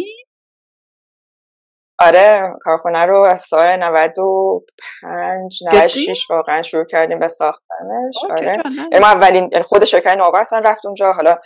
[2.00, 8.16] آره کارخونه رو از سال 95 96 واقعا شروع کردیم به ساختنش.
[8.30, 8.62] آره.
[9.00, 11.12] ما اولین خود شرکت نوآوا اصلا رفت اونجا.
[11.12, 11.36] حالا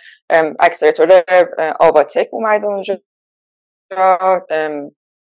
[0.60, 1.22] accelerator
[1.80, 2.98] آواتک اومد اونجا.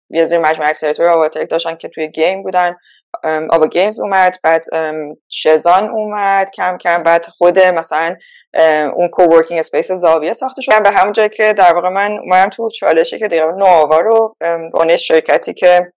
[0.10, 2.76] یه زیر مجموعه accelerator آواتک داشتن که توی game بودن.
[3.50, 4.66] آوا گیمز اومد بعد
[5.30, 8.16] شزان اومد کم کم بعد خود مثلا
[8.96, 12.70] اون coworking space زاویه ساخته شد به همون جایی که در واقع من اومدم تو
[12.70, 15.94] چالشی که دیگه نوآوا رو به شرکتی که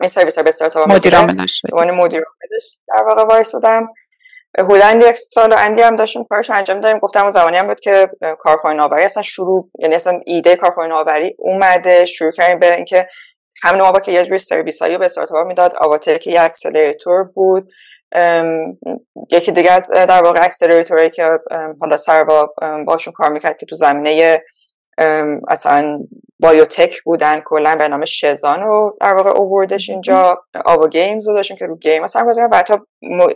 [0.00, 2.24] این سرویس رو به استارتاپ مدیر عاملش مدیر
[2.88, 3.88] در واقع وایسادم.
[4.58, 6.98] حدود یک سال و اندی هم داشتیم کارش انجام دادیم.
[6.98, 8.08] گفتم اون زمانی هم بود که
[8.38, 13.06] کارخانه نوآوری اصلا شروع یعنی اصلا ایده کارخانه نوآوری اومده شروع کردیم به اینکه
[13.62, 15.74] هم نوآوا که یه جوری سرویس هایی به استارتاپ می‌داد.
[15.78, 17.72] آواتک که یه accelerator بود.
[19.30, 21.28] یکی دیگه از در واقع accelerator ی که
[21.80, 24.42] حالا سرآوا باهاشون کار می‌کرد که تو زمینه
[25.48, 25.98] اصلا
[26.40, 30.44] biotech بودن کلا به نام شزان رو در واقع اووردش اینجا.
[30.64, 32.02] آوا گیمز رو داشتیم که رو game.
[32.04, 32.74] اصلا و حتی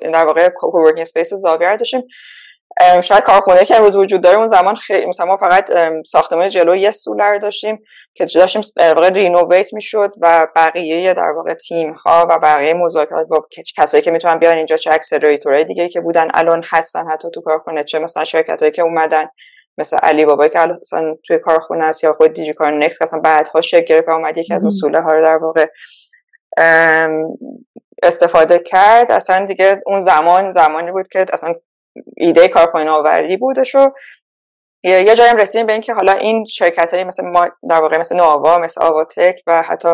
[0.02, 2.02] در واقع coworking space زاویه داشتیم.
[3.02, 5.70] شاید کارخونه که امروز وجود داره اون زمان خیلی مثلا ما فقط
[6.06, 7.78] ساختمان جلو یه سوله رو داشتیم
[8.14, 13.26] که داشتیم در واقع renovate می‌شد و بقیه در واقع تیم ها و بقیه مذاکرات
[13.26, 13.46] با
[13.76, 17.84] کسایی که می‌تونن بیان اینجا چه اکسلراتورهای دیگه که بودن الان هستن حتی تو کارخونه
[17.84, 19.26] چه مثلا شرکت هایی که اومدن
[19.78, 23.20] مثل علی بابایی که مثلا توی کارخونه است یا خود دیجی کار نکس که اصلا
[23.20, 25.66] بعدها شکل گرفت و اومد یکی از اصول ها رو در واقع
[28.02, 29.10] استفاده کرد.
[29.10, 31.54] اصلا دیگه اون زمان زمانی بود که اصلا
[32.16, 33.90] ایده کارخانه آوری بودش و
[34.84, 38.58] یه جایی رسیدیم به اینکه حالا این شرکت های مثل ما در واقع مثل نوآوا
[38.58, 39.88] مثل آواتک و حتی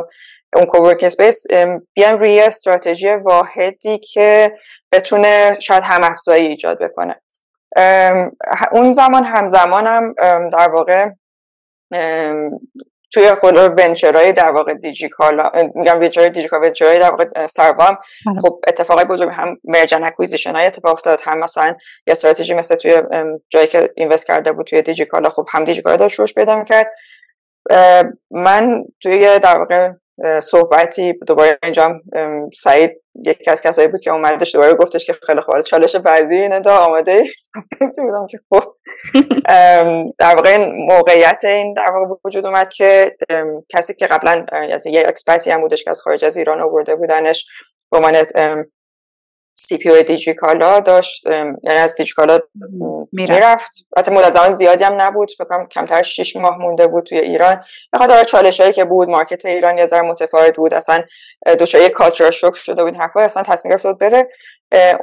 [0.54, 1.46] اون cowork space
[1.94, 4.56] بیان روی استراتژی واحدی که
[4.92, 7.20] بتونه شاید هم افزایی ایجاد بکنه.
[8.72, 10.14] اون زمان همزمان هم
[10.50, 11.06] در واقع
[13.12, 17.98] توی خود venture های در واقع دیجیکالا میگم venture دیجیکالا venture های در واقع سرآوام
[18.26, 18.40] بله.
[18.40, 21.66] خب اتفاقای بزرگ هم merge and acquisition های اتفاق افتاد هم مثلا
[22.06, 23.02] یه استراتژی مثل توی
[23.48, 26.90] جایی که invest کرده بود توی دیجیکالا خب هم دیجیکالا داشت روش پیدا می‌کرد
[28.30, 29.90] من توی در واقع
[30.42, 32.00] صحبتی دوباره اینجا
[32.52, 32.90] سعید
[33.26, 35.60] یکی از کسایی بود که اومدش دوباره گفتش که خیلی خوب.
[35.60, 37.24] چالش بعدی اینه ندا آماده
[37.96, 38.62] تو بودم که خب؟
[40.18, 43.16] در واقع این موقعیت این در واقع وجود اومد که
[43.68, 44.46] کسی که قبلا
[44.84, 47.46] یه expert ی هم بودش که از خارج از ایران آورده بودنش
[47.90, 48.16] به عنوان
[49.60, 51.26] CPO دیجیکالا داشت
[51.62, 52.38] یعنی از دیجیکالا
[53.12, 53.72] می‌رفت.
[53.96, 57.60] حتی مدت زمان زیادی هم نبود فکر کمتر 6 ماه مونده بود توی ایران.
[57.92, 61.02] بخاطر چالش هایی که بود market ایران یه ذره متفاوت بود اصلا
[61.58, 64.28] دچار culture shock شده بود حرفا اصلا تصمیم گرفت بود بره.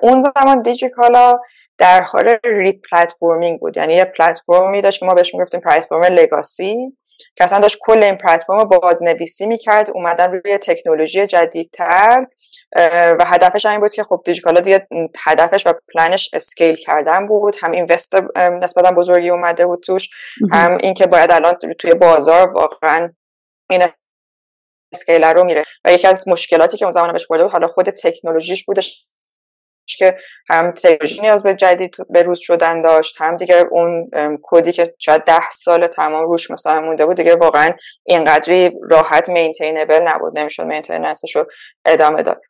[0.01, 1.39] اون زمان دیجیکالا
[1.77, 3.77] در حال replatforming بود.
[3.77, 6.97] یعنی یه پلتفرمی داشت که ما بهش می‌گفتیم پلتفرم legacy
[7.35, 12.25] که اصلا داشت کل این پلتفرم رو بازنویسی می‌کرد اومدن روی تکنولوژی جدیدتر.
[13.19, 14.87] و هدفش این بود که خب دیجیکالا دیگه
[15.23, 17.55] هدفش و plan ش scale کردن بود.
[17.61, 20.09] هم invest نسبتا بزرگی اومده بود توش
[20.51, 23.13] هم اینکه باید الان توی بازار واقعا
[23.69, 23.83] این
[24.93, 25.63] scale رو بره.
[25.85, 29.07] و یکی از مشکلاتی که اون زمان بهش بود حالا خود تکنولوژیش بودش
[29.97, 30.15] که
[30.49, 34.09] هم تکنولوژی نیاز به جدید به روز شدن داشت هم دیگه اون
[34.43, 37.73] کدی که شاید ده سال تمام روش مثلا مونده بود دیگه واقعا
[38.05, 41.45] اینقدری راحت maintainable نبود نمی‌شد maintenance ش رو
[41.85, 42.41] ادامه داد.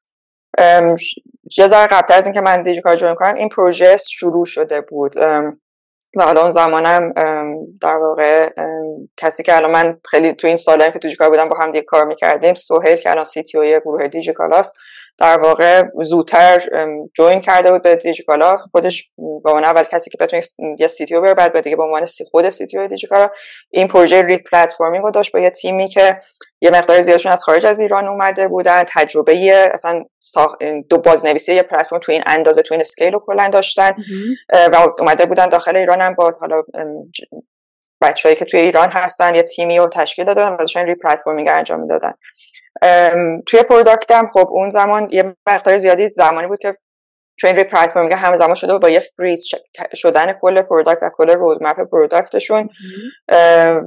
[1.57, 5.17] یه ذره قبل از اینکه من دیجی‌کالا رو join کنم این پروژه شروع شده بود.
[6.15, 7.13] و حالا اون زمانم
[7.81, 8.49] در واقع
[9.17, 11.83] کسی که الان من خیلی تو این سالایی که تو دیجیکال بودم با هم دیگه
[11.83, 14.73] کار می‌کردیم سهیل که الان CTO گروه دیجیکال است
[15.19, 16.63] در واقع زودتر
[17.15, 18.57] join کرده بود به دیجیکالا.
[18.57, 20.41] خودش به عنوان اول کسی که بتونه
[20.79, 23.29] یه CTO بره بعد دیگه به عنوان خود CTO دیجیکالا.
[23.69, 26.19] این پروژه replatforming رو داشت با یه تیمی که
[26.61, 28.83] یه مقدار زیادشون از خارج از ایران اومده بودن.
[28.87, 30.03] تجربه اصلا
[30.89, 33.95] دو بازنویسی یه پلتفرم تو این اندازه تو این scale رو کلا داشتن.
[34.71, 36.63] و اومده بودن داخل ایران هم با حالا
[38.01, 42.13] بچه‌ای که توی ایران هستن یه تیمی رو تشکیل دادن و داشتن replatforming انجام می‌دادن.
[43.45, 46.73] توی product م خب اون زمان یه مقدار زیادی زمانی بود که
[47.39, 49.45] چون روی پلتفرم هم زمان شده و با یه فریز
[49.93, 52.69] شدن کل product و کل roadmap product شون.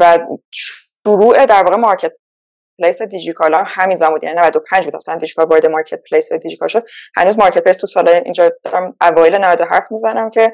[0.00, 0.18] و
[0.50, 5.66] شروع در واقع marketplace دیجیکالا هم همین زمان بود یعنی 95 بود اصلا دیجیکال وارد
[5.66, 6.82] marketplace دیجیکال شد.
[7.16, 10.52] هنوز marketplace تو سال اینجا دارم اوایل 97 می‌زنم که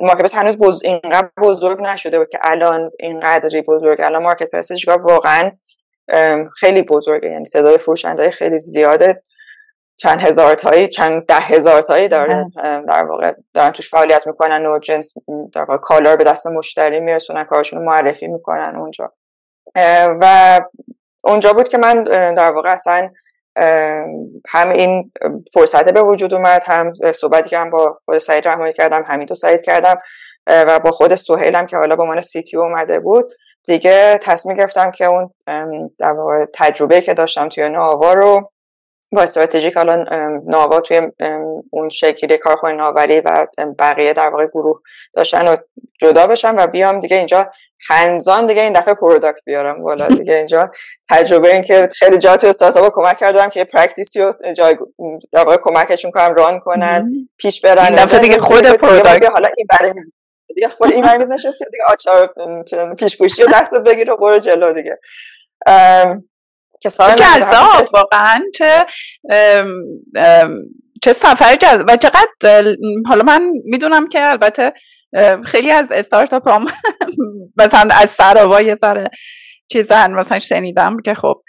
[0.00, 0.82] marketplace هنوز بز...
[0.84, 5.50] اینقدر بزرگ نشده بود که الان اینقدری بزرگ الان marketplace دیجیکال واقعا
[6.58, 7.30] خیلی بزرگه.
[7.30, 9.22] یعنی تعداد فروشنده خیلی زیاده.
[9.96, 12.48] چند هزار تایی چند ده هزار تایی داره.
[12.88, 15.14] در واقع دارن توش فعالیت می‌کنن و جنس
[15.54, 19.12] در واقع کالا رو به دست مشتری میرسونن کارشون معرفی می‌کنن اونجا.
[20.20, 20.60] و
[21.24, 22.04] اونجا بود که من
[22.34, 23.10] در واقع اصلا
[24.48, 25.12] هم این
[25.54, 29.34] فرصت به وجود اومد هم صحبتی که هم با خود سعید رحمانی کردم همین تو
[29.34, 29.96] سعید کردم
[30.46, 33.32] و با خود سهیلم که حالا به عنوان سی اومده بود.
[33.64, 35.30] دیگه تصمیم گرفتم که اون
[35.98, 38.50] در واقع تجربه که داشتم توی ناوا رو
[39.12, 40.08] با استراتژیک الان
[40.46, 41.00] ناوا توی
[41.70, 43.46] اون شکلی کارخونه ناوری و
[43.78, 44.80] بقیه در واقع گروه
[45.14, 45.56] داشتن و
[46.00, 47.50] جدا بشم و بیام دیگه اینجا
[47.88, 49.82] hands-on دیگه این دفعه product بیارم.
[49.82, 50.70] بالا دیگه اینجا
[51.10, 54.76] تجربه این که خیلی جا توی استارتاپ کمک کردم که practice ی رو جای
[55.32, 57.84] در واقع کمکشون کنم run کنن پیش برن.
[57.84, 59.92] این دفعه دیگه خود product حالا این برای
[60.54, 60.68] دیگه.
[60.68, 62.34] خود این پشت میز نشستی دیگه آچار
[62.94, 64.98] پیچ‌گوشتی رو دست بگیر و برو جلو دیگه.
[66.82, 66.88] که
[67.94, 68.86] واقعا چه
[71.02, 71.84] چه سفر جذاب.
[71.88, 72.76] و چقدر
[73.06, 74.72] حالا من می‌دونم که البته
[75.44, 76.66] خیلی از استارتاپ هم
[77.60, 79.10] مثلا از سراوا یه ذره
[79.72, 81.42] چیزن مثلا شنیدم که خب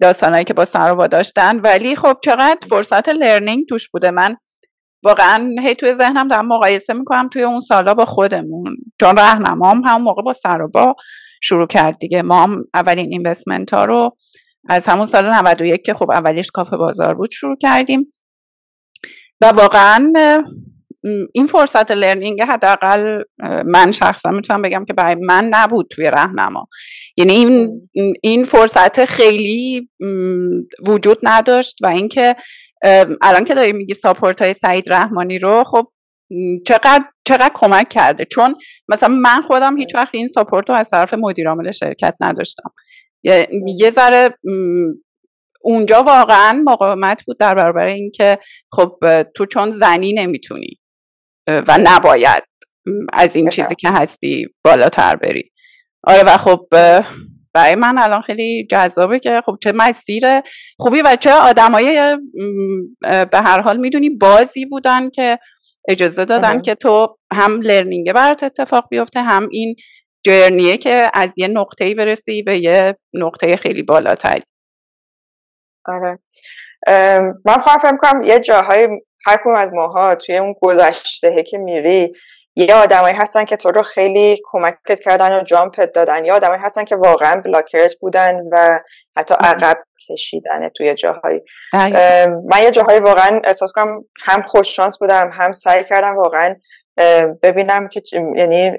[0.00, 1.60] داستانهایی که با سراوا داشتن.
[1.60, 4.10] ولی خب چقدر فرصت لرنینگ توش بوده.
[4.10, 4.36] من
[5.04, 8.76] واقعا هی توی ذهنم دارم مقایسه می‌کنم توی اون سالا با خودمون.
[9.00, 10.94] چون رهنمام هم موقع با سراوا
[11.42, 12.22] شروع کرد دیگه.
[12.22, 14.16] ما هم اولین اینوستمنت ها رو
[14.68, 18.12] از همون سال 91 که خب اولیش کافه بازار بود شروع کردیم.
[19.40, 20.12] و واقعا
[21.32, 23.22] این فرصت لرنینگ حداقل
[23.66, 26.68] من شخصا می‌تونم بگم که برای من نبود توی رهنما
[27.16, 27.68] یعنی این
[28.22, 29.90] این فرصت خیلی
[30.86, 32.36] وجود نداشت و اینکه
[33.22, 35.88] الان که داری میگی ساپورت های سعید رحمانی رو خب
[36.66, 38.54] چقدر چقدر کمک کرده؟ چون
[38.88, 42.70] مثلا من خودم هیچ وقت این ساپورت رو از طرف مدیر عامل شرکت نداشتم.
[43.78, 44.38] یه ذره
[45.60, 48.38] اونجا واقعا مقاومت بود در برابر اینکه
[48.72, 50.78] خب تو چون زنی نمی‌تونی
[51.46, 52.42] و نباید
[53.12, 55.50] از این چیزی که هستی بالاتر بری.
[56.04, 56.66] آره و خب
[57.54, 60.24] برای من الان خیلی جذابه که خب چه مسیر
[60.78, 62.16] خوبی و چه آدمای
[63.02, 65.38] به هر حال می‌دونی بازی بودن که
[65.88, 69.76] اجازه دادن که تو هم لرنینگ برات اتفاق بیفته هم این
[70.24, 74.42] جرنیه که از یه نقطه‌ای برسی به یه نقطه خیلی بالاتری.
[75.86, 76.18] آره.
[77.44, 78.88] من خواهم فهم کنم یه جاهای
[79.26, 82.12] هر کدوم از ماها توی اون گذشته که میری
[82.56, 86.24] یه آدمایی هستن که تو رو خیلی کمکت کردن و جامپت دادن.
[86.24, 88.80] یا آدمایی هستن که واقعا بلاکرت بودن و
[89.16, 89.78] حتی عقب
[90.08, 91.40] کشیدن توی جاهایی.
[92.48, 96.56] من یه جاهایی واقعا احساس کنم هم خوش شانس بودم هم سعی کردم واقعا
[97.42, 98.02] ببینم که
[98.36, 98.78] یعنی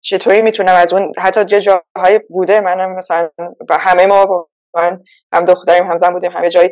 [0.00, 3.30] چطوری می‌تونم از اون حتی جه جاهای بوده منم مثلا
[3.70, 5.02] و همه ما من
[5.32, 6.70] هم دختریم هم زن بودیم همه جایی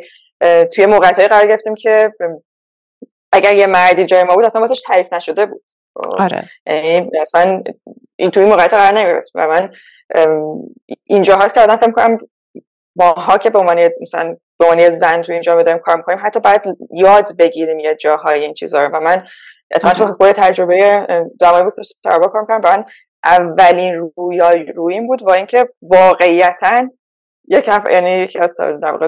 [0.73, 2.13] توی موقعیت قرار گرفتیم که
[3.31, 5.63] اگر یه مردی جای ما بود اصلا واسش تعریف نشده بود.
[6.19, 6.43] آره.
[6.65, 7.63] یعنی اصلا
[8.15, 9.69] این توی موقعیت قرار نگرفت و من
[11.03, 12.17] اینجا هست که آدم فکر کنم
[12.95, 16.61] ماها که به عنوان مثلا به عنوان زن توی اینجا داریم کار می‌کنیم حتی باید
[16.91, 18.97] یاد بگیریم یه جاهای این چیزا رو.
[18.97, 19.27] و من
[19.75, 21.07] اتفاقا تو خود تجربه
[21.39, 22.85] زمانی بود که سربا کار می‌کنم
[23.25, 26.89] اولین رویای رویم بود با اینکه واقعیتا
[27.47, 29.07] یک نفر یعنی یکی از در واقع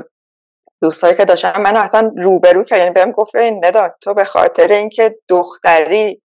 [0.82, 2.80] دوستایی که داشتم منو اصلا روبرو کرد.
[2.80, 6.22] یعنی بهم گفت ندا تو به خاطر اینکه دختری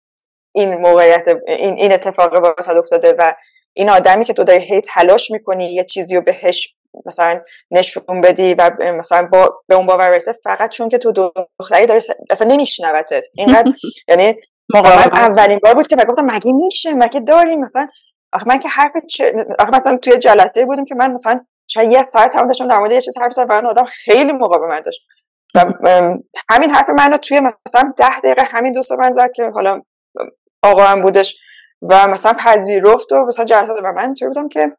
[0.56, 3.34] این موقعیت این این اتفاق واسه افتاده و
[3.74, 6.76] این آدمی که تو داری هی تلاش می‌کنی یه چیزی رو بهش
[7.06, 7.42] مثلا
[7.72, 12.02] نشون بدی و مثلا با به اون باور رسه فقط چون که تو دختری داری
[12.30, 13.24] اصلا نمیشنوتت.
[13.36, 13.72] اینقدر
[14.10, 14.34] یعنی
[14.74, 17.88] من اولین بار بود که گفتم مگه میشه؟ مگه داریم؟ مثلا
[18.34, 22.06] آخه من که حرف چه آخه مثلا توی جلسه بودیم که من مثلا شاید یه
[22.10, 25.02] ساعت هم داشتم در مورد یه چیز حرف زدم و آدم خیلی مقاومت داشت.
[25.56, 25.66] و
[26.50, 29.82] همین حرف منو توی مثلا ده دقیقه همین دوست من زد که حالا
[30.64, 31.40] آقا هم بودش
[31.82, 34.78] و مثلا پذیرفت و مثلا جلسه و من توی بودم که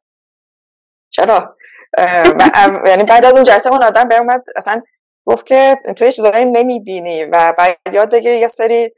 [1.11, 1.57] چرا؟
[2.91, 4.81] یعنی بعد از اون جلسه اون آدم به اومد اصلا
[5.27, 8.91] گفت که تو یه چیزایی نمی‌بینی و باید یاد بگیری یه سری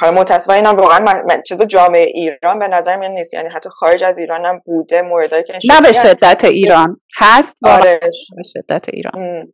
[0.00, 3.34] حالا متاسفانه اینا واقعا چیز جامعه ایران به نظر من نیست.
[3.34, 7.00] یعنی حتی خارج از ایران هم بوده موردایی که نه به شدت ایران.
[7.16, 8.00] هست آره.
[8.36, 9.52] به شدت ایران.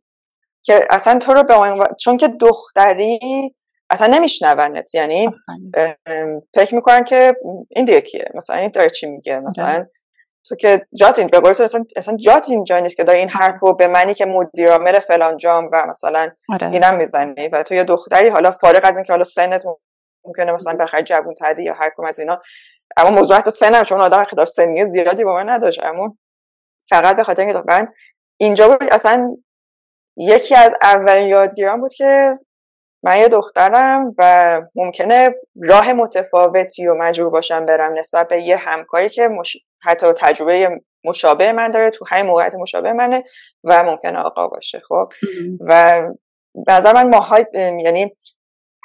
[0.63, 1.55] که اصلا تو رو به
[1.99, 3.19] چون که دختری
[3.89, 4.95] اصلا نمیشنونت.
[4.95, 5.29] یعنی
[6.53, 7.35] فکر می‌کنن که
[7.69, 9.85] این دیگه کیه مثلا این داره چی میگه؟ مثلا
[10.45, 13.55] تو که جات این به تو اصلا, اصلا جات اینجا نیست که داری این حرف
[13.61, 16.69] رو به منی که مدیر فلان جام و مثلا آره.
[16.71, 19.63] اینم می‌زنی و تو یه دختری حالا فارغ از اینکه حالا سنت
[20.25, 22.41] ممکنه مثلا بخیر جوون تدی یا هر کم از اینا.
[22.97, 26.17] اما موضوع تو سنم چون آدم خلاف سنی زیادی با من نداشت اما
[26.89, 27.87] فقط به خاطر اینکه من
[28.37, 29.35] اینجا بود اصلا
[30.17, 32.39] یکی از اولین یادگیران بود که
[33.03, 35.29] من یه دخترم و ممکنه
[35.63, 39.57] راه متفاوتی و مجبور باشم برم نسبت به یه همکاری که مش...
[39.83, 43.23] حتی تجربه مشابه من داره تو همین موقعیت مشابه منه
[43.63, 45.09] و ممکنه آقا باشه خب؟
[45.59, 46.01] و
[46.67, 48.15] نظر من ماهای یعنی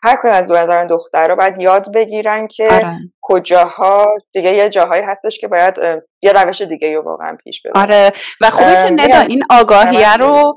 [0.04, 2.98] هر کدوم از دو نظر دختر رو باید یاد بگیرن که آره.
[3.22, 5.74] کجاها دیگه یه جاهایی هستش که باید
[6.22, 8.12] یه روش دیگه رو واقعا پیش ببرن آره.
[8.40, 10.56] و خوبه که ندا این آگاهیه رو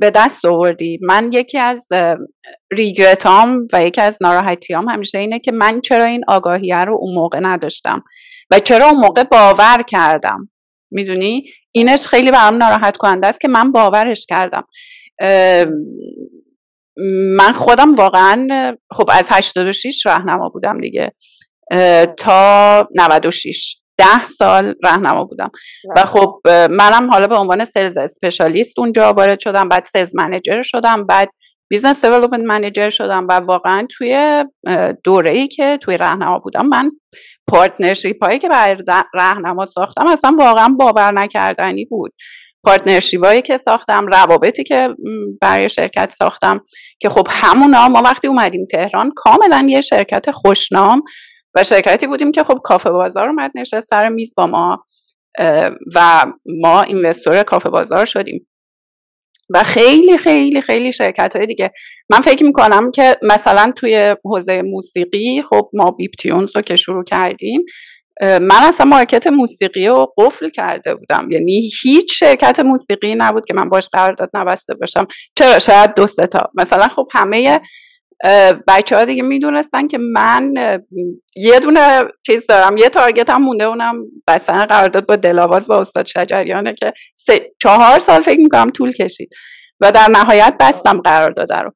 [0.00, 0.98] به دست آوردی.
[1.02, 1.86] من یکی از
[2.72, 7.38] ریگرتام و یکی از ناراحتیام همیشه اینه که من چرا این آگاهیه رو اون موقع
[7.42, 8.04] نداشتم
[8.50, 10.50] و چرا اون موقع باور کردم.
[10.90, 11.44] می‌دونی؟
[11.74, 14.64] اینش خیلی برام ناراحت کننده است که من باورش کردم.
[17.36, 18.48] من خودم واقعا
[18.92, 21.12] خب از 86 راهنما بودم دیگه.
[22.16, 25.50] تا 96 ده سال راهنما بودم.
[25.96, 26.40] و خب
[26.70, 31.28] منم حالا به عنوان سلز اسپشالیست اونجا وارد شدم بعد سلز منیجر شدم بعد
[31.70, 34.44] business development manager شدم و واقعا توی
[35.04, 36.90] دوره ای که توی راهنما بودم من
[37.46, 38.76] partnership هایی که برای
[39.14, 42.12] راهنما ساختم اصلا واقعا باور نکردنی بود.
[42.64, 44.88] partnership هایی که ساختم روابطی که
[45.40, 46.60] برای شرکت ساختم
[47.00, 51.02] که خب همونا ما وقتی اومدیم تهران کاملا یه شرکت خوشنام
[51.54, 54.84] و شرکتی بودیم که خب کافه بازار اومد نشست سر میز با ما
[55.94, 56.26] و
[56.62, 58.46] ما investor کافه بازار شدیم.
[59.50, 61.72] و خیلی خیلی خیلی شرکت های دیگه.
[62.10, 67.04] من فکر می‌کنم که مثلا توی حوزه موسیقی خب ما بیپ تیونز رو که شروع
[67.04, 67.64] کردیم
[68.22, 71.28] من اصلا مارکت موسیقی رو قفل کرده بودم.
[71.30, 75.06] یعنی هیچ شرکت موسیقی نبود که من باش قرارداد نبسته باشم.
[75.36, 76.50] چرا؟ شاید دو تا.
[76.54, 77.60] مثلا خب همه
[78.68, 80.54] بچه ها دیگه می‌دونستن که من
[81.36, 83.96] یه دونه چیز دارم یه تارگت هم مونده اونم
[84.26, 89.30] بستن قرارداد با دلاواز با استاد شجریانه که سه چهار سال فکر می‌کنم طول کشید
[89.80, 91.72] و در نهایت بستم قرارداد رو.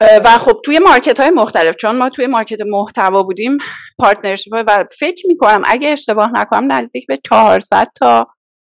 [0.00, 3.58] و خب توی market های مختلف چون ما توی market محتوا بودیم
[3.98, 8.26] partnership و فکر می‌کنم اگه اشتباه نکنم نزدیک به 400 تا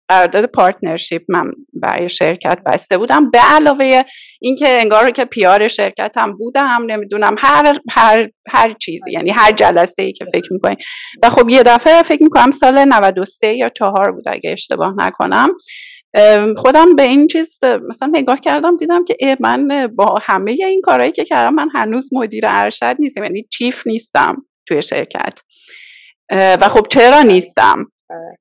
[0.09, 3.31] قرارداد partnership من برای شرکت بسته بودم.
[3.31, 4.03] به علاوه
[4.41, 10.03] اینکه انگار که PR شرکت هم بودم نمی‌دونم هر هر هر چیزی یعنی هر جلسه
[10.03, 10.77] ای که فکر می‌کنیم
[11.23, 15.49] و خب یه دفعه فکر می‌کنم سال 93 یا 4 بود اگه اشتباه نکنم.
[16.57, 21.25] خودم به این چیز مثلا نگاه کردم دیدم که من با همه این کارهایی که
[21.25, 25.41] کردم من هنوز مدیر ارشد نیستم یعنی chief نیستم توی شرکت.
[26.31, 27.91] و خب چرا نیستم؟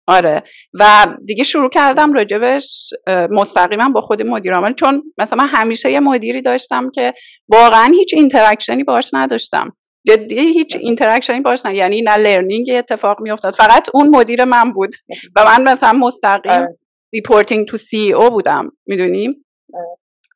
[0.07, 0.43] آره.
[0.75, 2.91] و دیگه شروع کردم راجبش
[3.31, 4.73] مستقیما با خود مدیر عامل.
[4.73, 7.15] چون مثلا من همیشه یه مدیری داشتم که
[7.49, 9.77] واقعا هیچ interaction ی باش نداشتم.
[10.07, 13.55] جدی هیچ interaction ی باش نه یعنی نه learning اتفاق میافتاد.
[13.55, 14.95] فقط اون مدیر من بود.
[15.37, 16.67] و من مثلا مستقیم
[17.13, 18.71] reporting to CEO بودم.
[18.87, 19.45] می‌دونیم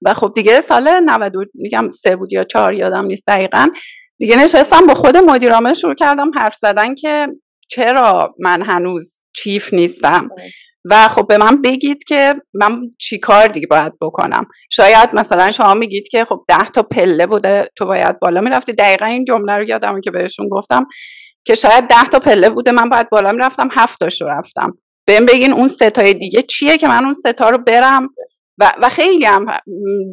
[0.03, 3.69] و خب دیگه سال 90 میگم سه بود یا چهار یادم نیست دقیقا.
[4.19, 7.29] دیگه نشستم با خود مدیر عامل شروع کردم حرف زدن که
[7.69, 10.29] چرا من هنوز chief نیستم؟
[10.85, 15.75] و خب به من بگید که من چی کار دیگه باید بکنم؟ شاید مثلا شما
[15.75, 18.73] میگید که خب ده تا پله بوده تو باید بالا می‌رفتی.
[18.73, 20.87] دقیقا این جمله رو یادم که بهشون گفتم
[21.45, 24.79] که شاید ده تا پله بوده من باید بالا می‌رفتم هفت تاش رو رفتم.
[25.07, 28.09] بهم بگین اون ستای دیگه چیه که من اون ستا رو برم؟
[28.59, 29.47] و, و خیلی هم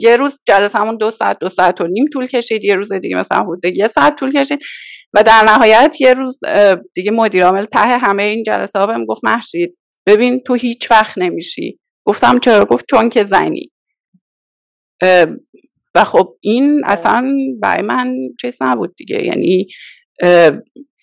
[0.01, 2.63] یه روز جلسه همون دو ساعت دو ساعت و نیم طول کشید.
[2.63, 4.59] یه روز دیگه مثلا حدود یه ساعت طول کشید.
[5.15, 6.39] و در نهایت یه روز
[6.93, 11.17] دیگه مدیر عامل ته همه این جلسه ها بهم گفت محشید ببین تو هیچ وقت
[11.17, 11.79] نمیشی.
[12.05, 13.71] گفتم چرا؟ گفت چون که زنی.
[15.95, 19.25] و خب این اصلا برای من چیز نبود دیگه.
[19.25, 19.67] یعنی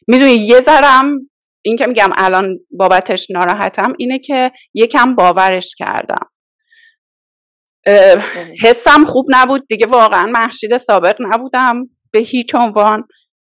[0.09, 1.19] می‌دونی یه ذرم
[1.63, 6.27] این که میگم الان بابتش ناراحتم اینه که یکم باورش کردم.
[8.63, 13.05] حسم خوب نبود دیگه واقعا محشید سابق نبودم به هیچ عنوان.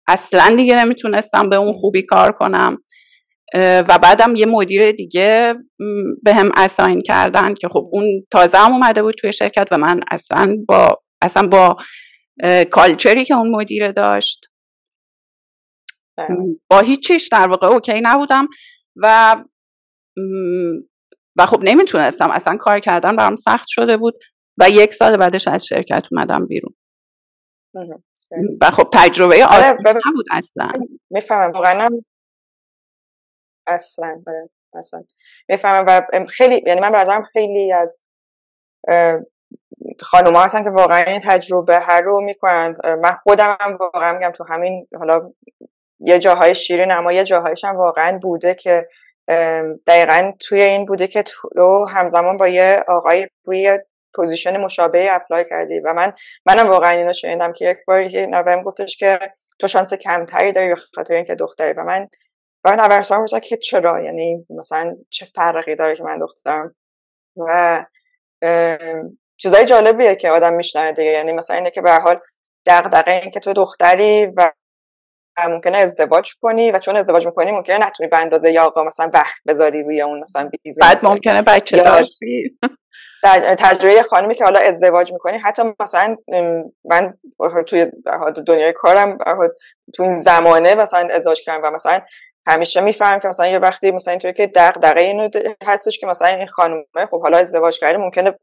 [0.07, 2.77] اصلا دیگه نمی‌تونستم به اون خوبی کار کنم.
[3.56, 5.56] و بعدم یه مدیر دیگه
[6.23, 9.99] به هم اساین کردن که خب اون تازه هم اومده بود توی شرکت و من
[10.11, 11.77] اصلا با اصلا با
[12.72, 14.45] کالچری که اون مدیره داشت.
[16.18, 16.27] بله.
[16.69, 18.48] با هیچیش در واقع اوکی نبودم
[18.95, 19.36] و
[21.38, 22.32] و خب نمی‌تونستم.
[22.32, 24.14] اصلا کار کردن برام سخت شده بود
[24.57, 26.76] و یک سال بعدش از شرکت اومدم بیرون.
[28.61, 30.69] و خب تجربه آره، آسان نبود اصلا.
[31.10, 31.89] می‌فهمم واقعا
[33.68, 35.02] اصلا بله، اصلا.
[35.49, 37.99] می‌فهمم و خیلی یعنی من به خیلی از
[39.99, 42.76] خانوما هستن که واقعا این تجربه هر رو می‌کنن.
[43.02, 45.31] من خودم هم واقعا میگم تو همین حالا
[45.99, 48.88] یه جاهای شیرین اما یه جاهایش هم واقعا بوده که
[49.88, 53.80] دقیقا توی این بوده که تو همزمان با یه آقای روی
[54.16, 56.14] position مشابه apply کردی و من
[56.46, 59.20] منم واقعا اینو شنیدم که یک باری نویم گفتش که
[59.60, 62.08] تو شانس کمتری داری به خاطر اینکه دختری و من
[62.64, 66.76] و من اول که چرا؟ یعنی مثلا چه فرقی داره که من دخترم؟
[67.38, 67.86] و
[69.38, 71.12] چیزای جالبیه که آدم میشنوه دیگه.
[71.12, 72.20] یعنی مثلا اینه که به حال
[72.66, 74.52] دغدغه این که تو دختری و
[75.50, 79.36] ممکنه ازدواج کنی و چون ازدواج می‌کنی ممکنه نتونی به اندازه یا آقا مثلا وقت
[79.48, 82.58] بذاری روی اون مثلا business بعد ممکنه بچه داشتی.
[83.57, 86.15] تجربه خانمی که حالا ازدواج می‌کنی حتی مثلا
[86.85, 87.14] من
[87.68, 87.85] توی
[88.47, 89.18] دنیای کارم
[89.93, 92.02] تو این زمانه مثلا ازدواج کردم و مثلا
[92.47, 95.30] همیشه میفهم که مثلا یه وقتی مثلا اینطوری که دغدغه اینو
[95.65, 98.39] هستش که مثلا این خانم خب حالا ازدواج کرده ممکنه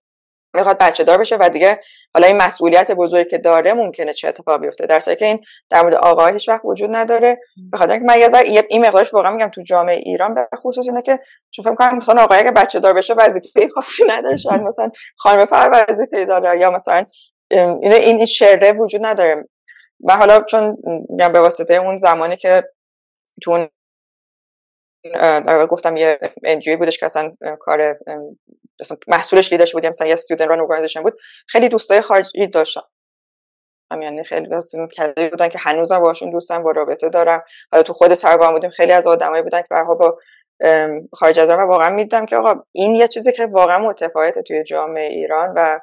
[0.55, 1.81] می‌خواد بچه دار بشه و دیگه
[2.15, 4.87] حالا این مسئولیت بزرگی که داره ممکنه چه اتفاقی بیفته.
[4.87, 7.39] در که این در مورد آقا هیچ وقت وجود نداره.
[7.71, 10.89] به خاطر اینکه من یه ذره این مقدارش واقعا میگم تو جامعه ایران به خصوص
[10.89, 11.19] اینه که
[11.51, 14.37] چون فکر کنم مثلا آقایی که بچه دار بشه وظیفه خاصی نداره.
[14.45, 17.05] شاید مثلا خانم پر وظیفه داره یا مثلا
[17.51, 19.49] این این شره وجود نداره.
[20.01, 20.77] من حالا چون
[21.09, 22.65] میگم به واسطه اون زمانی که
[23.43, 23.69] تو
[25.21, 27.99] در گفتم یه انجیوی بودش که اصلا کار
[29.09, 31.15] محصولش لیدرش بود مثلا یه استودنت ران اورگانایزیشن بود
[31.47, 32.83] خیلی دوستای خارجی داشتم.
[34.01, 34.49] یعنی خیلی
[34.97, 37.43] کسایی بودن که هنوزم باشون دوستم با رابطه دارم.
[37.73, 40.19] حالا تو خود سرگاه بودیم خیلی از آدمایی بودن که برها با
[41.13, 45.07] خارج از و واقعا می‌دیدم که آقا این یه چیزی که واقعا متفاوته توی جامعه
[45.07, 45.81] ایران و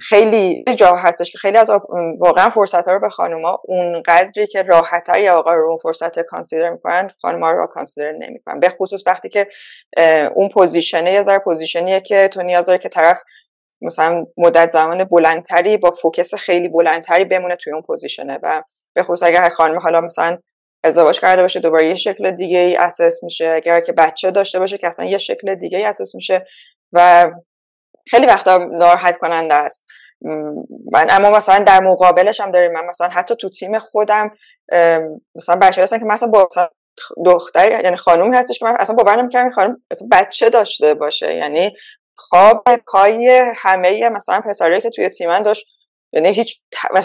[0.00, 1.32] خیلی جا هستش.
[1.32, 1.70] که خیلی از
[2.18, 6.20] واقعا فرصت ها رو به خانوما اون قدری که راحتتر یا آقا رو اون فرصت
[6.20, 8.60] consider می‌کنن خانوما رو consider نمی‌کنن.
[8.60, 9.46] به خصوص وقتی که
[10.34, 13.18] اون position ه یه ذره position یه که تو نیاز داره که طرف
[13.82, 18.62] مثلا مدت زمان بلندتری با focus خیلی بلندتری بمونه توی اون position ه و
[18.94, 20.38] به خصوص اگر خانم حالا مثلا
[20.84, 23.48] ازدواج کرده باشه دوباره یه شکل دیگه ای اساس میشه.
[23.48, 26.46] اگر که بچه داشته باشه که اصلا یه شکل دیگه ای اساس میشه.
[26.92, 27.30] و
[28.10, 29.86] خیلی وقتا ناراحت کننده است.
[30.92, 32.72] من اما مثلا در مقابلش هم داریم.
[32.72, 34.30] من مثلا حتی تو تیم خودم
[35.34, 36.48] مثلا بچه هستن که مثلا با
[37.24, 41.34] دختری یعنی خانومی هستش که من اصلا باور نمی‌کردم خانم اصلا بچه داشته باشه.
[41.34, 41.72] یعنی
[42.16, 45.66] خواب پای همه مثلا پسرایی که توی تیمن داشت
[46.12, 46.62] یعنی هیچ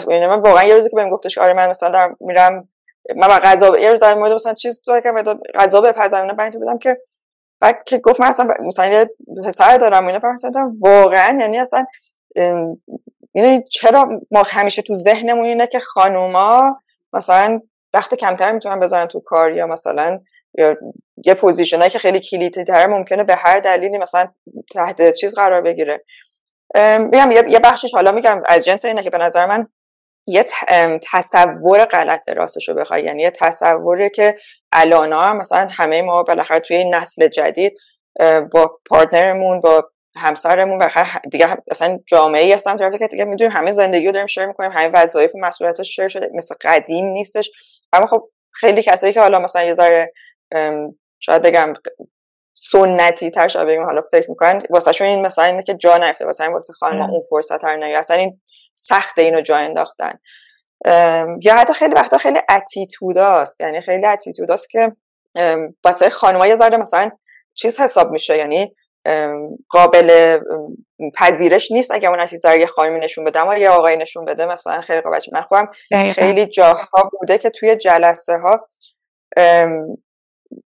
[0.08, 2.68] یعنی من واقعا یه روزی که بهم گفتش آره من مثلا دارم میرم
[3.16, 5.12] من غذا یه روز در مورد مثلا چیز تو که
[5.54, 6.96] غذا بپزم اینا بودم که
[7.64, 9.10] بعد که گفت من اصلا مثلا یه
[9.46, 10.20] پسر دارم اینا
[10.54, 11.84] دارم واقعا؟ یعنی اصلا
[13.34, 16.82] یعنی چرا ما همیشه تو ذهنمون اینه که خانوما
[17.12, 17.60] مثلا
[17.94, 20.20] وقت کمتر می‌تونن بذارن تو کار یا مثلا
[20.58, 20.76] یا
[21.24, 24.28] یه پوزیشنایی که خیلی کلیدی تر ممکنه به هر دلیلی مثلا
[24.74, 26.04] تحت چیز قرار بگیره.
[26.98, 29.68] میگم یه بخشش حالا میگم از جنس اینه که به نظر من
[30.26, 30.46] یه
[31.12, 33.02] تصور غلط راستش رو بخوای.
[33.02, 34.34] یعنی یه تصوری که
[34.72, 37.78] الان هم مثلا همه ما بالاخره توی نسل جدید
[38.52, 40.88] با پارتنرمون با همسرمون و
[41.30, 44.70] دیگه مثلا جامعه ای هستم طرفی که دیگه می‌دونیم همه زندگی رو داریم شیر می‌کنیم
[44.70, 47.50] همه وظایف و مسئولیتاش شیر شده مثل قدیم نیستش.
[47.92, 50.12] اما خب خیلی کسایی که حالا مثلا یه ذره
[51.20, 51.72] شاید بگم
[52.54, 54.62] سنتی تر شاید بگیم حالا فکر می‌کنن.
[54.70, 56.24] واسه شون این مثلا اینه که جا نیفته.
[56.24, 58.40] واسه این واسه خانم اون فرصت هر اصلا این
[58.74, 60.12] سخت اینو جا انداختن.
[61.42, 64.92] یا حتی خیلی وقتا خیلی اتیتوداست یعنی خیلی اتیتوداست که
[65.84, 67.10] واسه خانم‌ها یه ذره مثلا
[67.54, 68.38] چیز حساب میشه.
[68.38, 68.74] یعنی
[69.68, 70.38] قابل
[71.14, 73.40] پذیرش نیست اگه اون چیز در یه خانمی نشون بده.
[73.40, 75.70] اما یه آقای نشون بده مثلا خیلی قابل من خودم
[76.12, 78.68] خیلی جاها بوده که توی جلسه ها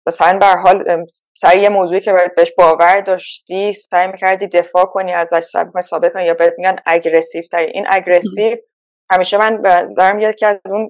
[0.06, 1.04] مثلا به حال
[1.36, 6.12] سر یه موضوعی که بهش باور داشتی سعی می‌کردی دفاع کنی ازش سعی می‌کنی ثابت
[6.12, 7.66] کنی یا بهت میگن aggressive تری.
[7.66, 8.56] این aggressive
[9.10, 9.62] همیشه من
[9.96, 10.88] دارم یکی از اون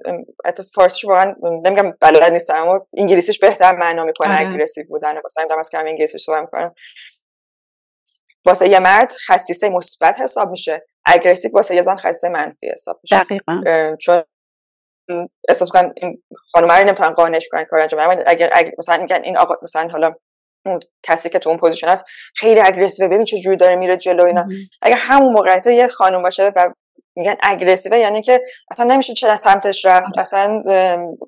[0.75, 5.71] فارسیش واقعا نمیگم بلد نیستم اما انگلیسیش بهتر معنا می‌کنه aggressive بودن واسه همین از
[5.71, 6.75] کم انگلیسیش صحبت می‌کنم.
[8.47, 10.87] واسه یه مرد خصیصه مثبت حساب میشه.
[11.05, 13.23] aggressive واسه یه زن خصیصه منفی حساب میشه.
[13.23, 13.63] دقیقاً.
[14.01, 14.23] چون
[15.49, 16.23] احساس کنن این
[16.53, 20.13] خانم رو نمی‌تونن قانعش کنن کار انجام اگر, اگر مثلا میگن این آقا مثلا حالا
[20.67, 22.05] اون کسی که تو اون position هست
[22.37, 24.47] خیلی aggressive ببین چه جوری داره میره جلو اینا.
[24.83, 26.73] اگر همون موقعیت یه خانم باشه و
[27.17, 30.63] میگن aggressive یعنی که اصلا نمیشه چه سمتش رفت اصلا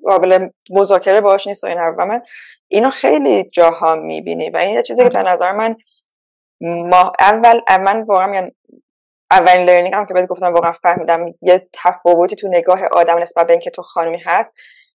[0.03, 2.21] قابل مذاکره باش نیست و این حرف من
[2.67, 5.75] اینو خیلی جاها می‌بینی و این یه چیزی که به نظر من
[6.61, 8.49] ما اول من واقعا
[9.31, 13.53] اولین لرنینگ هم که بهت گفتم واقعا فهمیدم یه تفاوتی تو نگاه آدم نسبت به
[13.53, 14.49] اینکه تو خانمی هست.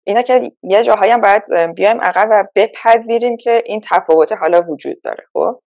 [0.03, 1.43] اینا که یه جاهایی هم باید
[1.75, 5.61] بیایم عقب و بپذیریم که این تفاوت حالا وجود داره خب؟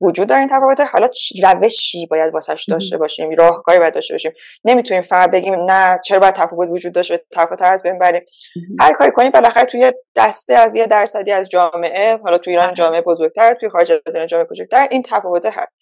[0.00, 0.80] وجود داره این تفاوت.
[0.80, 1.08] حالا
[1.42, 4.32] روشی باید واسش داشته باشیم؟ راهکاری باید داشته باشیم؟
[4.64, 8.22] نمی‌تونیم فقط بگیم نه چرا باید تفاوت وجود داشته؟ تفاوت از بین بریم.
[8.80, 13.00] هر کاری کنیم بالاخره توی دسته از یه درصدی از جامعه حالا توی ایران جامعه
[13.00, 15.72] بزرگتر توی خارج از ایران جامعه کوچکتر این تفاوت هست.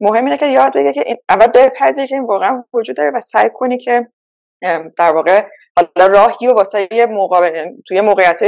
[0.00, 3.20] مهم اینه که یاد بگیری که این اول بپذیری که این واقعا وجود داره و
[3.20, 4.08] سعی کنی که
[4.98, 5.42] در واقع
[5.76, 8.40] حالا راهی و واسه یه مقابل توی موقعیت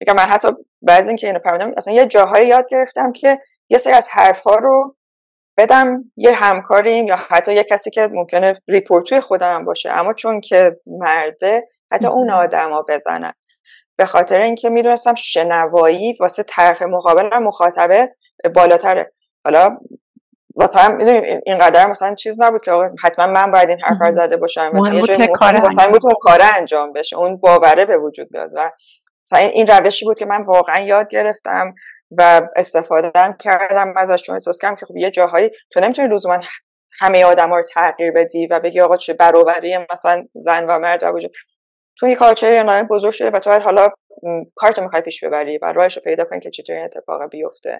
[0.00, 0.48] میگم من حتی
[0.82, 3.38] بعضی اینکه اینو فهمیدم اصلا یه جاهایی یاد گرفتم که
[3.70, 4.96] یه سری از حرفها رو
[5.58, 9.90] بدم یه همکاریم یا حتی یه کسی که ممکنه ریپورتوی خودم باشه.
[9.92, 13.32] اما چون که مرده حتی اون آدما بزنن
[13.98, 18.16] به خاطر اینکه می‌دونستم شنوایی واسه طرف مقابل مخاطبه
[18.54, 19.12] بالاتره.
[19.44, 19.78] حالا
[20.56, 22.72] مثلا می‌دونیم اینقدر مثلا چیز نبود که
[23.02, 27.36] حتما من باید این حرف زده باشم مثلا یه بود اون کار انجام بشه اون
[27.36, 28.70] باوره به وجود بیاد و
[29.26, 31.74] مثلا این روشی بود که من واقعا یاد گرفتم
[32.18, 36.40] و استفاده کردم ازش چون احساس کردم که خب یه جاهایی تو نمی‌تونی لزوما
[37.00, 41.06] همه آدم رو تغییر بدی و بگی آقا چه برابری مثلا زن و مرد و
[41.06, 41.30] وجود.
[41.98, 43.88] تو این کارچه یا بزرگ شده و تو حالا
[44.54, 47.78] کارتو می‌خوای پیش ببری و راهش رو پیدا کنی که چطوری این اتفاق بیفته.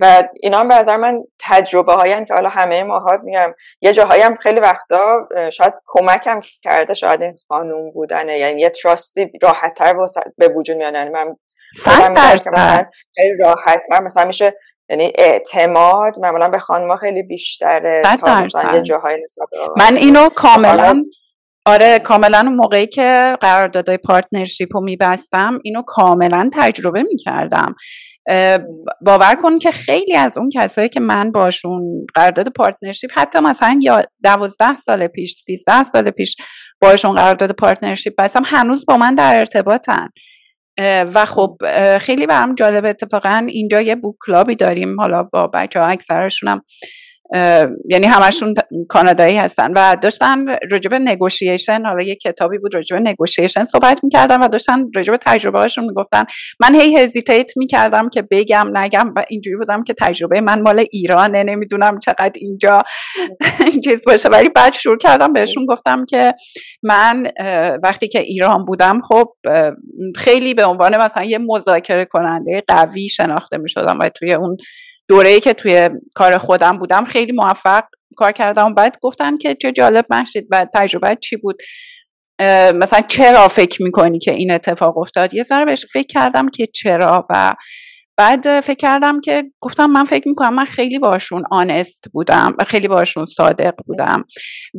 [0.00, 3.52] و اینا هم به نظر من تجربه هایی که حالا همه ماها میگم.
[3.80, 9.32] یه جاهایی هم خیلی وقتا شاید کمکم کرده شاید این خانوم بودنه یعنی یه تراستی
[9.42, 9.94] راحت تر
[10.38, 10.94] به وجود میاد.
[10.94, 11.36] یعنی من
[11.86, 12.84] مثلا
[13.14, 14.52] خیلی راحت تر مثلا میشه
[14.88, 19.20] یعنی اعتماد معمولا به خانم خیلی بیشتره تا مثلا یه جاهای
[19.76, 21.04] من اینو کاملا
[21.66, 27.74] آره کاملا اون موقعی که قراردادهای partnership رو میبستم اینو کاملا تجربه می‌کردم.
[29.00, 34.02] باور کن که خیلی از اون کسایی که من باشون قرارداد partnership حتی مثلا یا
[34.22, 36.36] دوازده سال پیش سیزده سال پیش
[36.80, 40.08] باشون قرارداد partnership بستم هنوز با من در ارتباطن.
[41.14, 41.56] و خب
[41.98, 46.62] خیلی برام جالب اتفاقا اینجا یه book club ی داریم حالا با بچه ها اکثرشونم
[47.90, 48.54] یعنی همشون
[48.88, 54.48] کانادایی هستن و داشتن راجب نگوشیشن حالا یه کتابی بود راجب نگوشیشن صحبت می‌کردن و
[54.48, 56.24] داشتن راجب تجربه هاشون می‌گفتن.
[56.60, 61.42] من هی هزیتیت می‌کردم که بگم نگم و اینجوری بودم که تجربه من مال ایرانه
[61.44, 62.82] نمی‌دونم چقدر اینجا
[63.84, 64.28] چیز باشه.
[64.28, 66.34] ولی بعد شروع کردم بهشون گفتم که
[66.82, 67.26] من
[67.82, 69.28] وقتی که ایران بودم خب
[70.16, 74.56] خیلی به عنوان مثلا یه مذاکره کننده قوی شناخته می‌شدم و توی اون
[75.08, 77.84] دوره ای که توی کار خودم بودم خیلی موفق
[78.16, 78.74] کار کردم.
[78.74, 81.62] بعد گفتن که چه جالب محشید و تجربه چی بود؟
[82.74, 87.26] مثلا چرا فکر می‌کنی که این اتفاق افتاد؟ یه ذره بهش فکر کردم که چرا
[87.30, 87.54] و
[88.16, 92.88] بعد فکر کردم که گفتم من فکر می‌کنم من خیلی باشون آنست بودم و خیلی
[92.88, 94.24] باشون صادق بودم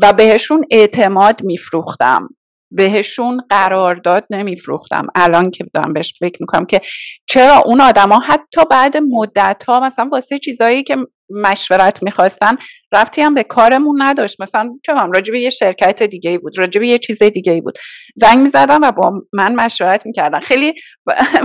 [0.02, 2.30] و بهشون اعتماد میفروختم.
[2.72, 5.08] بهشون قرارداد نمیفروختم.
[5.16, 6.82] الان که دارم بهش فکر می‌کنم که
[7.26, 10.98] چرا اون آدما حتی بعد مدت ها مثلا واسه چیزایی که
[11.30, 12.58] مشورت می‌خواستن
[12.94, 14.42] ربطی هم به کارمون نداشت.
[14.42, 17.78] مثلا چه راجبه یه شرکت دیگه بود راجبه یه چیز دیگه ای بود.
[18.16, 20.40] زنگ می‌زدن و با من مشورت می‌کردن.
[20.40, 20.74] خیلی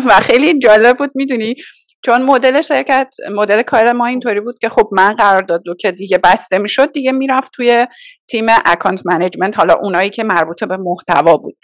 [0.06, 1.54] و خیلی جالب بود می‌دونی؟
[2.04, 6.18] چون مدل شرکت مدل کار ما اینطوری بود که خب من قرارداد رو که دیگه
[6.18, 7.86] بسته می‌شد دیگه می‌رفت توی
[8.30, 9.58] تیم account management.
[9.58, 11.56] حالا اونایی که مربوط به محتوا بود.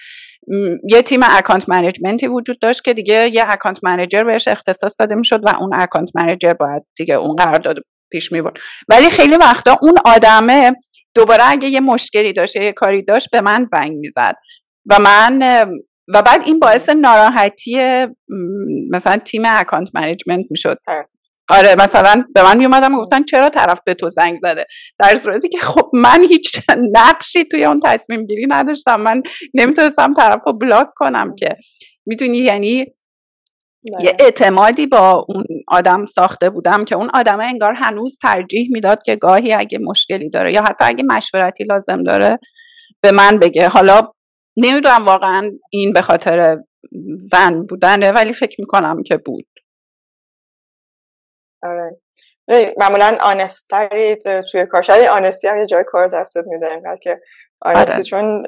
[0.91, 5.41] یه تیم account managementی وجود داشت که دیگه یه account manager بهش اختصاص داده می‌شد
[5.45, 7.77] و اون account manager باید دیگه اون قرارداد
[8.11, 8.43] پیش می
[8.89, 10.73] ولی خیلی وقتا اون آدمه
[11.15, 14.35] دوباره اگه یه مشکلی داشت یه کاری داشت به من زنگ می‌زد.
[14.91, 15.65] و من
[16.09, 18.07] و بعد این باعث ناراحتی
[18.91, 20.79] مثلا تیم account management می‌شد.
[21.49, 21.75] آره.
[21.79, 24.67] مثلا به من میومدم و گفتن چرا طرف به تو زنگ زده؟
[24.99, 26.61] در صورتی که خب من هیچ
[26.93, 29.01] نقشی توی اون تصمیم گیری نداشتم.
[29.01, 29.23] من
[29.55, 31.57] نمی‌تونستم طرف رو بلاک کنم که.
[32.07, 32.87] می‌دونی؟ یعنی یه
[33.99, 34.17] بله.
[34.21, 39.53] اعتمادی با اون آدم ساخته بودم که اون آدم انگار هنوز ترجیح می‌داد که گاهی
[39.53, 42.39] اگه مشکلی داره یا حتی اگه مشورتی لازم داره
[43.01, 43.69] به من بگه.
[43.69, 44.13] حالا
[44.57, 46.59] نمی‌دونم واقعا این به خاطر
[47.31, 49.49] زن بودنه ولی فکر می‌کنم که بود.
[51.63, 52.01] آره.
[52.79, 54.17] معمولا آنستری
[54.51, 57.21] توی کار شاید آنستی هم یه جای کار دستت میده اینقدر که
[57.61, 58.03] آنستی آره.
[58.03, 58.47] چون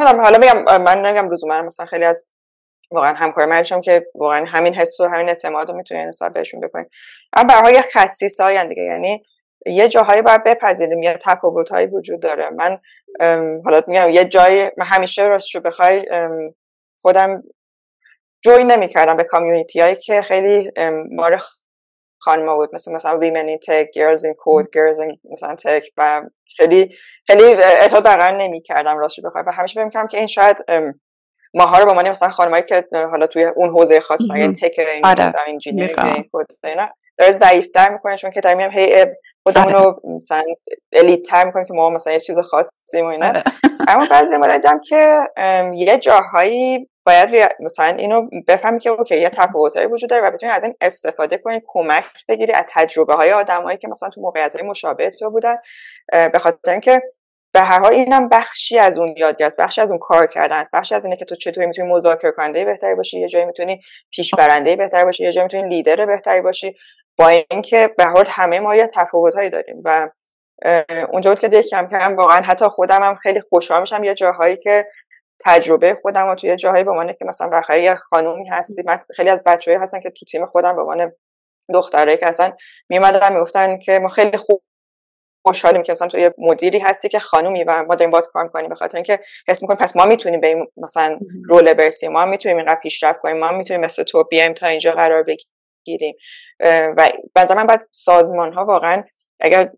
[0.00, 2.30] حالا میگم من نگم من مثلا خیلی از
[2.90, 6.84] واقعا همکار مرشم که واقعا همین حس و همین اعتماد رو می‌تونی نسبت بهشون بکنی.
[7.32, 9.22] اما برای خصیص های دیگه یعنی
[9.66, 12.50] یه جاهایی باید بپذیریم یه تفاوتهایی وجود داره.
[12.50, 12.78] من
[13.64, 16.06] حالا میگم یه جای من همیشه راستشو بخوای
[17.00, 17.42] خودم
[18.44, 20.70] جوی نمی‌کردم به کامیونیتی هایی که خیلی
[21.10, 21.40] مار
[22.18, 26.22] خانم بود مثل مثلا ویمن این تک گیرز این کود این مثلا تک و
[26.56, 26.94] خیلی
[27.26, 30.56] خیلی ارتباط برقرار نمی‌کردم راستش بخوام و همیشه فکر که این شاید
[31.54, 34.78] ماها رو به معنی مثلا خانمایی که حالا توی اون حوزه خاص مثلا این تک
[34.94, 35.32] این آره.
[35.48, 36.88] انجینیرینگ کد اینا
[37.20, 39.06] داره ضعیفتر می‌کنه چون که داریم هی
[39.42, 40.42] خودمون رو مثلا
[40.92, 43.28] الیت تر می‌کنیم که ما مثلا یه چیز خاصی و اینا.
[43.28, 43.44] آره.
[43.88, 45.18] اما بعضی ما دیدم که
[45.74, 50.62] یه جاهایی باید مثلا اینو بفهمی که اوکی یه تفاوتایی وجود داره و بتونی از
[50.62, 55.10] این استفاده کنی کمک بگیری از تجربه های آدمایی که مثلا تو موقعیت های مشابه
[55.10, 55.56] تو بودن.
[56.32, 57.00] به خاطر اینکه
[57.52, 61.04] به هر حال اینم بخشی از اون یادگیری بخشی از اون کار کردن بخشی از
[61.04, 63.80] اینه که تو چطوری می‌تونی مذاکره کننده بهتری باشی یه جایی می‌تونی
[64.10, 66.74] پیش برنده بهتری باشی یه جایی می‌تونی لیدر بهتری باشی.
[67.20, 70.10] با اینکه به هر همه ما یه تفاوتهایی داریم و
[71.12, 74.56] اونجا بود که دیگه کم کم واقعا حتی خودم هم خیلی خوشحال میشم یه جاهایی
[74.56, 74.86] که
[75.44, 79.30] تجربه خودم و توی جاهایی به عنوان که مثلا بخیر یه خانومی هستی من خیلی
[79.30, 81.12] از بچه‌ای هستن که تو تیم خودم به عنوان
[81.74, 82.52] دخترایی که اصلا
[82.88, 84.62] میمدن می‌گفتن که ما خیلی خوب
[85.46, 88.68] خوشحالیم که مثلا تو یه مدیری هستی که خانومی و ما داریم باید کار کنیم
[88.68, 91.18] به خاطر اینکه حس می‌کنیم پس ما می‌تونیم به مثلا
[91.48, 95.22] رول برسیم ما می‌تونیم اینقدر پیشرفت کنیم ما می‌تونیم مثل تو بیایم تا اینجا قرار
[95.22, 95.59] بگیریم.
[96.96, 99.02] و بعضا من بعد سازمان ها واقعا
[99.40, 99.70] اگر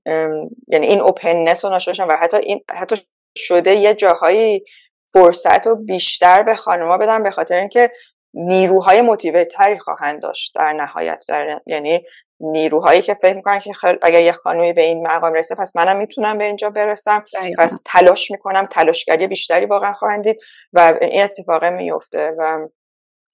[0.69, 2.97] یعنی این اوپننس رو نشون و حتی این حتی
[3.37, 4.65] شده یه جاهایی
[5.13, 7.91] فرصت رو بیشتر به خانوما بدن به خاطر اینکه
[8.35, 9.03] نیروهای
[9.45, 11.25] تری خواهند داشت در نهایت.
[11.29, 12.05] در یعنی
[12.41, 13.73] نیروهایی که فکر می‌کنن که
[14.03, 17.25] اگر یه خانومی به این مقام رسه پس منم می‌تونم به اینجا برسم.
[17.59, 20.39] پس تلاش می‌کنم تلاشگری بیشتری واقعا خواهند دید
[20.73, 22.69] و این اتفاقه میفته و.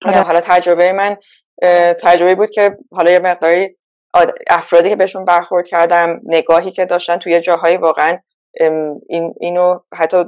[0.04, 1.16] حالا تجربه من
[2.01, 3.76] تجربه بود که حالا یه مقداری
[4.47, 8.18] افرادی که بهشون برخورد کردم نگاهی که داشتن توی جاهایی واقعا
[9.09, 10.24] این اینو حتی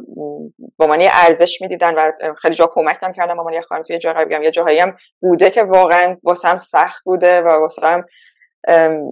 [0.76, 4.12] با معنی ارزش می‌دیدن و خیلی جا کمک هم کردم با معنی خواهم توی جا
[4.12, 8.04] بگم یه جاهایی هم بوده که واقعا واسم سخت بوده و واسم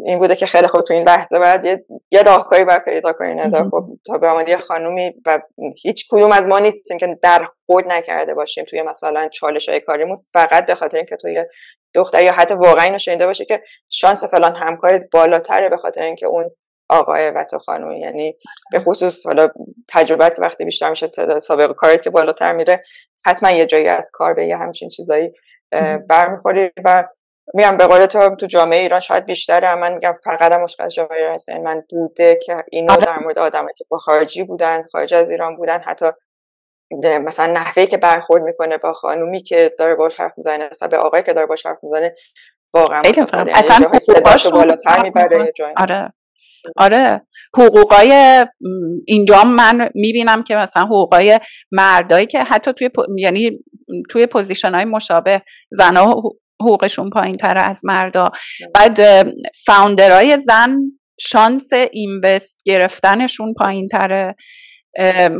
[0.04, 3.70] این بوده که خیلی خوب تو این لحظه بعد یه, یه راهکاری باید پیدا کنین
[3.70, 5.40] خب تا به یه خانومی و
[5.82, 10.18] هیچ کدوم از ما نیستیم که در خود نکرده باشیم توی مثلا چالش های کاریمون
[10.32, 11.44] فقط به خاطر اینکه توی
[11.98, 16.26] دختر یا حتی واقعا اینو شنیده باشه که شانس فلان همکارت بالاتره به خاطر اینکه
[16.26, 16.50] اون
[16.88, 18.36] آقای و تو خانم یعنی
[18.72, 19.48] به خصوص حالا
[19.88, 21.08] تجربت که وقتی بیشتر میشه
[21.40, 22.82] سابقه کارت که بالاتر میره
[23.24, 25.32] حتما یه جایی از کار به یه همچین چیزایی
[26.08, 27.04] برمیخوری و
[27.54, 29.74] میگم به قول تو تو جامعه ایران شاید بیشتره.
[29.74, 33.04] من میگم فقط هم مشکل جامعه ایران یعنی من بوده که اینو آره.
[33.04, 36.06] در مورد آدمایی که با خارجی بودن خارج از ایران بودن حتی
[37.24, 41.22] مثلا نحوه که برخورد می‌کنه با خانومی که داره باش حرف می‌زنه مثلا به آقایی
[41.22, 42.14] که داره باش حرف می‌زنه
[42.74, 43.02] واقعا
[43.54, 46.12] اصلا صداشو بالاتر می‌بره آره.
[46.76, 47.22] آره.
[47.56, 48.44] حقوقای
[49.06, 51.40] اینجا من می‌بینم که مثلا حقوقای
[51.72, 53.58] مردایی که حتی توی یعنی
[54.10, 56.22] توی position های مشابه زنها
[56.60, 58.28] حقوقشون پایین تر از مردا.
[58.74, 59.00] بعد
[59.66, 60.78] founderهای زن
[61.20, 64.34] شانس invest گرفتنشون پایین تره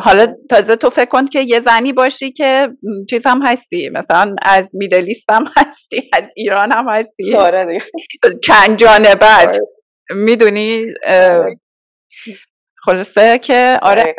[0.01, 2.69] حالا تازه تو فکر کن که یه زنی باشی که
[3.11, 7.35] چیز هم هستی مثلا از میدلیست هم هستی از ایران هم هستی.
[7.35, 7.79] آره
[8.43, 9.61] چند جانبه آره.
[10.11, 11.61] می‌دونی؟ آره.
[12.85, 14.15] خلاصه که آره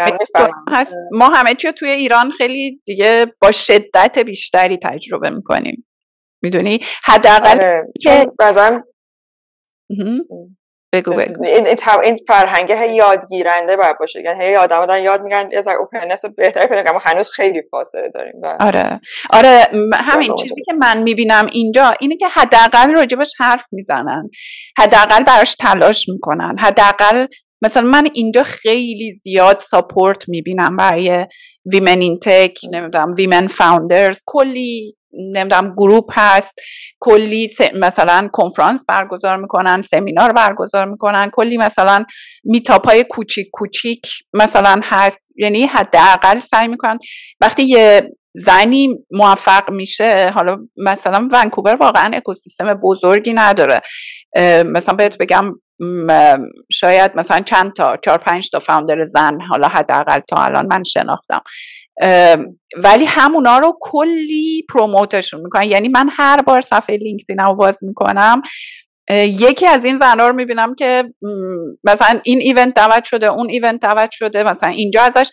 [0.72, 0.94] هست.
[1.12, 5.86] ما همه چی توی ایران خیلی دیگه با شدت بیشتری تجربه می‌کنیم.
[6.42, 7.82] می‌دونی؟ حداقل.
[8.02, 8.32] که
[10.94, 11.44] بگو بگو.
[11.44, 11.68] این,
[12.04, 14.22] این فرهنگه هی یادگیرنده باید باشه.
[14.22, 18.10] یعنی هی آدم دارن یاد میگن یه ذره اوپننس بهتری پیدا اما هنوز خیلی فاصله
[18.10, 18.34] داریم.
[18.60, 19.00] آره.
[19.30, 24.30] آره همین چیزی که من می‌بینم اینجا اینه که حداقل راجبش حرف می‌زنن.
[24.78, 26.56] حداقل براش تلاش می‌کنن.
[26.60, 27.28] حداقل
[27.62, 31.26] مثلا من اینجا خیلی زیاد support می‌بینم برای
[31.72, 36.52] women in tech نمی‌دونم women founders کلی نمی‌دونم گروپ هست
[37.00, 42.06] کلی مثلا کنفرانس برگزار می‌کنن سمینار برگزار می‌کنن کلی مثلا
[42.44, 45.24] meetup های کوچیک کوچیک مثلا هست.
[45.36, 47.00] یعنی حداقل سعی می‌کنن.
[47.42, 53.80] وقتی یه زنی موفق میشه حالا مثلا ونکوور واقعا اکوسیستم بزرگی نداره.
[54.66, 55.52] مثلا بهت بگم
[56.72, 61.42] شاید مثلا چند تا چهار پنج تا فاوندر زن حالا حداقل تا الان من شناختم.
[62.84, 65.64] ولی همونا رو کلی پروموتشون می‌کنن.
[65.64, 68.42] یعنی من هر بار صفحه لینکدین رو باز می‌کنم
[69.14, 71.04] یکی از این زنها رو می‌بینم که
[71.84, 75.30] مثلا این event دعوت شده اون event دعوت شده مثلا اینجا ازش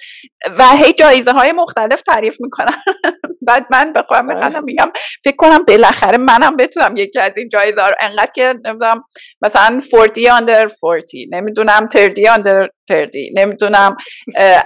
[0.59, 2.77] و هی جایزه های مختلف تعریف می‌کنن.
[3.49, 4.91] بعد من به خودم میگم
[5.25, 9.05] فکر کنم بالاخره منم بتونم یکی از این جایزه رو انقدر که نمی‌دونم
[9.43, 11.01] مثلا 40 under 40
[11.31, 13.97] نمی‌دونم 30 under 30 نمی‌دونم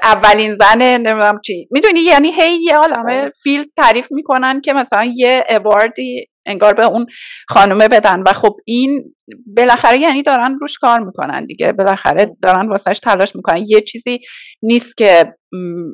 [0.02, 1.68] اولین زن نمی‌دونم چی.
[1.70, 7.06] می‌دونی؟ یعنی هی یه عالمه field تعریف می‌کنن که مثلا یه awardی انگار به اون
[7.48, 8.22] خانومه بدن.
[8.22, 9.14] و خب این
[9.56, 11.72] بالاخره یعنی دارن روش کار می‌کنن دیگه.
[11.72, 13.64] بالاخره دارن واسهش تلاش می‌کنن.
[13.68, 14.20] یه چیزی
[14.62, 15.34] نیست که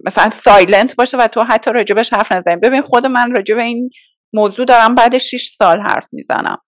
[0.07, 2.57] مثلا سایلنت باشه و تو حتی راجبش حرف نزنی.
[2.57, 3.91] ببین خود من راجب این
[4.33, 6.59] موضوع دارم بعد 6 سال حرف می‌زنم.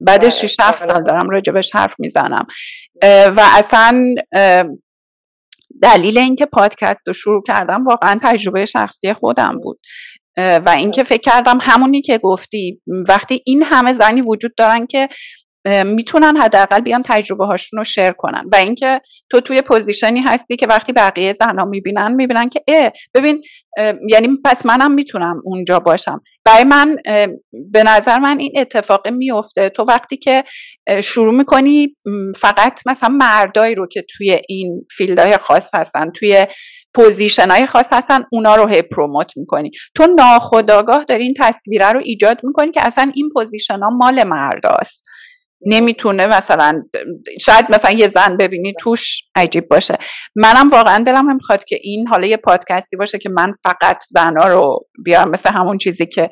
[0.00, 2.46] بعد 6 7 سال دارم راجبش حرف می‌زنم.
[3.02, 4.14] و اصلا
[5.82, 9.80] دلیل اینکه پادکست رو شروع کردم واقعا تجربه شخصی خودم بود.
[10.36, 15.08] و اینکه فکر کردم همونی که گفتی وقتی این همه زنی وجود دارن که
[15.84, 18.44] می‌تونن حداقل بیان تجربه هاشون رو share کنن.
[18.52, 19.00] و اینکه
[19.30, 23.42] تو توی positionی هستی که وقتی بقیه زنها می‌بینن می‌بینن که اه ببین
[24.08, 26.20] یعنی پس منم می‌تونم اونجا باشم.
[26.44, 26.96] برای من
[27.72, 30.44] به نظر من این اتفاق میفته تو وقتی که
[31.02, 31.96] شروع می‌کنی
[32.36, 36.46] فقط مثلا مردایی رو که توی این fieldهای خاص هستن توی
[36.96, 39.70] position های خاص هستن اونا رو هی promote می‌کنی.
[39.94, 45.04] تو ناخداگاه داری این تصویره رو ایجاد می‌کنی که اصلا این position ها مال مرداست.
[45.66, 46.82] نمی‌تونه مثلا
[47.40, 49.98] شاید مثلا یه زن ببینی توش عجیب باشه.
[50.34, 54.78] منم واقعا دلم می‌خواد که این حالا یه پادکستی باشه که من فقط زنا رو
[55.04, 55.30] بیارم.
[55.30, 56.30] مثل همون چیزی که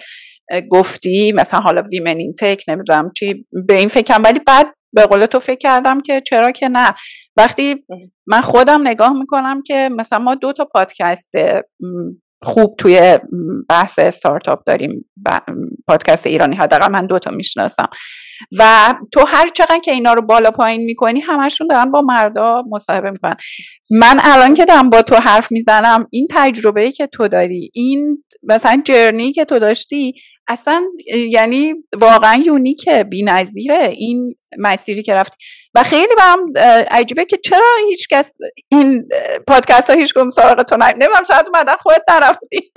[0.71, 4.23] گفتی مثلا حالا women in tech نمی‌دونم چی به این فکرم.
[4.23, 6.95] ولی بعد به قول تو فکر کردم که چرا که نه.
[7.37, 7.85] وقتی
[8.27, 11.33] من خودم نگاه می‌کنم که مثلا ما دو تا پادکست
[12.43, 13.19] خوب توی
[13.69, 15.11] بحث استارتاپ داریم
[15.87, 17.89] پادکست ایرانی حداقل من دوتا می‌شناسم.
[18.59, 23.11] و تو هر چقدر که اینا رو بالا پایین می‌کنی همشون دارن با مردا مصاحبه
[23.11, 23.35] می‌کنن.
[23.91, 28.25] من الان که دارم با تو حرف می‌زنم این تجربه ای که تو داری این
[28.43, 30.15] مثلا جرنی که تو داشتی
[30.49, 30.85] اصلا
[31.31, 35.37] یعنی واقعا یونیکه نظیره این مسیری که رفتی.
[35.75, 36.53] و خیلی برام
[36.91, 38.33] عجیبه که چرا هیچ کس
[38.69, 39.09] این
[39.47, 42.73] پادکست ها هیچ کم سراغ تو نمیم شاید اومدن خودت نرفتی.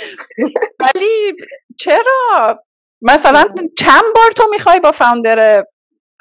[0.80, 1.32] ولی
[1.78, 2.64] چرا؟
[3.02, 3.44] مثلا
[3.78, 5.64] چند بار تو می‌خوای با فاوندر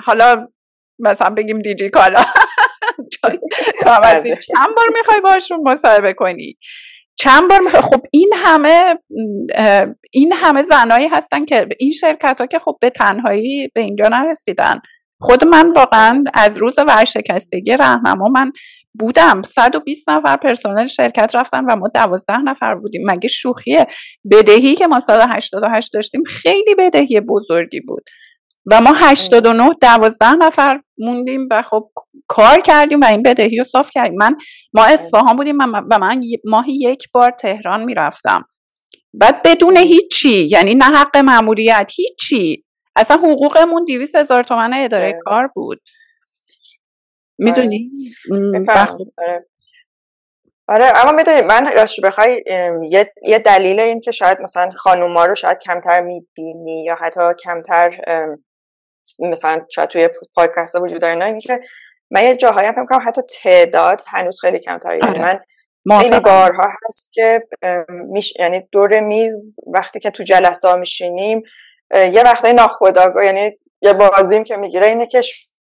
[0.04, 0.48] حالا
[1.00, 2.26] مثلا بگیم دیجی کالا.
[4.56, 6.58] چند بار می‌خوای باشون مصاحبه کنی؟
[7.16, 8.96] چند بار خب این همه
[10.12, 14.80] این همه زنایی هستن که این شرکت ها که خب به تنهایی به اینجا نرسیدن.
[15.22, 18.52] خود من واقعا از روز ورشکستگی رهنما من
[19.00, 19.42] بودم.
[19.42, 23.02] 120 نفر پرسنل شرکت رفتن و ما 12 نفر بودیم.
[23.12, 23.88] مگه شوخیه؟
[24.32, 28.04] بدهی که ما سال 88 داشتیم خیلی بدهی بزرگی بود.
[28.66, 31.90] و ما 89 12 نفر موندیم و خب
[32.28, 34.18] کار کردیم و این بدهی رو صاف کردیم.
[34.18, 34.36] من
[34.74, 38.46] ما اصفهان بودیم و من ماهی یک بار تهران می‌رفتم.
[39.14, 42.64] بعد بدون هیچی یعنی نه حق معمولیت هیچی.
[42.96, 45.82] اصلا حقوقمون 200 هزار تومن اداره کار بود.
[47.38, 47.92] می‌دونی؟
[48.70, 49.46] آره.
[50.68, 50.86] آره.
[50.96, 52.44] اما می‌دونی من راستش بخوای
[52.90, 57.92] یه،, یه دلیل این که شاید مثلا خانوما رو شاید کمتر می‌بینی یا حتی کمتر
[59.20, 61.60] مثلا شاید توی پادکست وجود داره نه که
[62.12, 65.46] من یه جاهایی هم فکر حتی تعداد هنوز خیلی کمتره یعنی آره.
[65.86, 67.48] من خیلی بارها هست که
[67.90, 68.34] میش...
[68.40, 71.42] یعنی دور میز وقتی که تو جلسه ها میشینیم
[71.94, 75.22] یه وقتی ناخودآگاه یعنی یه بازیم که می‌گیره اینه که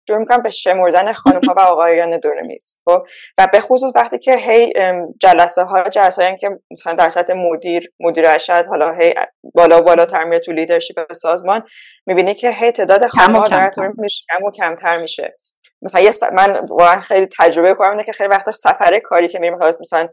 [0.08, 3.06] شروع می‌کنم به شمردن خانم ها و آقایان دور میز خب
[3.38, 4.72] و به خصوص وقتی که هی
[5.20, 9.14] جلسه ها جلسه هایی که مثلا در سطح مدیر مدیر ارشد حالا هی
[9.54, 11.62] بالا بالا میره تو لیدرشپ سازمان
[12.06, 15.38] می‌بینی که هی تعداد خانم ها داره کم و کمتر میشه.
[15.82, 19.58] مثلا یه من واقعا خیلی تجربه کنم اینه که خیلی وقتا سفره کاری که میریم
[19.80, 20.08] مثلا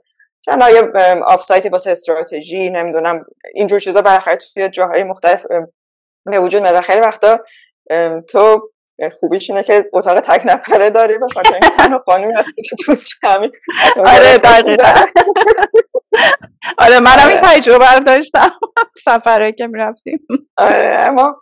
[0.45, 0.81] چند یه
[1.25, 5.45] آف سایتی واسه استراتژی نمی‌دونم اینجور چیزا بالاخره توی جاهای مختلف
[6.25, 7.39] به وجود میاد خیلی وقتا
[8.29, 8.69] تو
[9.09, 12.95] خوبیش اینه که اتاق تک نفره داری به خاطر اینکه تنها خانومی هستی که تو
[12.95, 13.51] جمعی
[13.97, 15.05] آره دقیقا.
[16.77, 18.51] آره منم این تجربه رو داشتم.
[19.05, 20.19] سفره که می‌رفتیم.
[20.57, 21.35] آره اما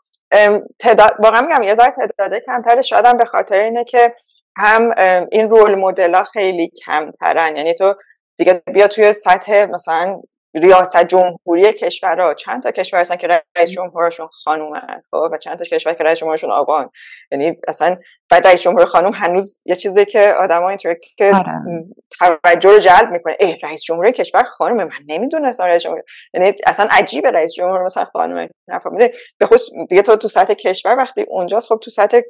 [0.79, 4.15] تعداد واقعا میگم یه ذره تعداده کمتره شاید به خاطر اینه که
[4.57, 4.91] هم
[5.31, 7.55] این رول مدل ها خیلی کمترن.
[7.55, 7.95] یعنی تو
[8.37, 10.21] دیگه بیا توی سطح مثلا
[10.53, 12.33] ریاست جمهوری کشورها.
[12.33, 16.19] چند تا کشور هستن که رئیس جمهورشون خانومن خب؟ و چند تا کشور که رئیس
[16.19, 16.89] جمهورشون آقان.
[17.31, 17.97] یعنی اصلا
[18.31, 21.85] بعد رئیس جمهور خانم هنوز یه چیزی که آدم اینطوری که آره.
[22.19, 23.37] توجه رو جلب می‌کنه.
[23.39, 26.03] ای رئیس جمهور کشور خانم من نمی‌دونستم رئیس جمهور.
[26.33, 30.97] یعنی اصلا عجیبه رئیس جمهور مثلا خانم نفهمیده به خصوص دیگه تو تو سطح کشور
[30.97, 32.21] وقتی اونجاست خب تو سطح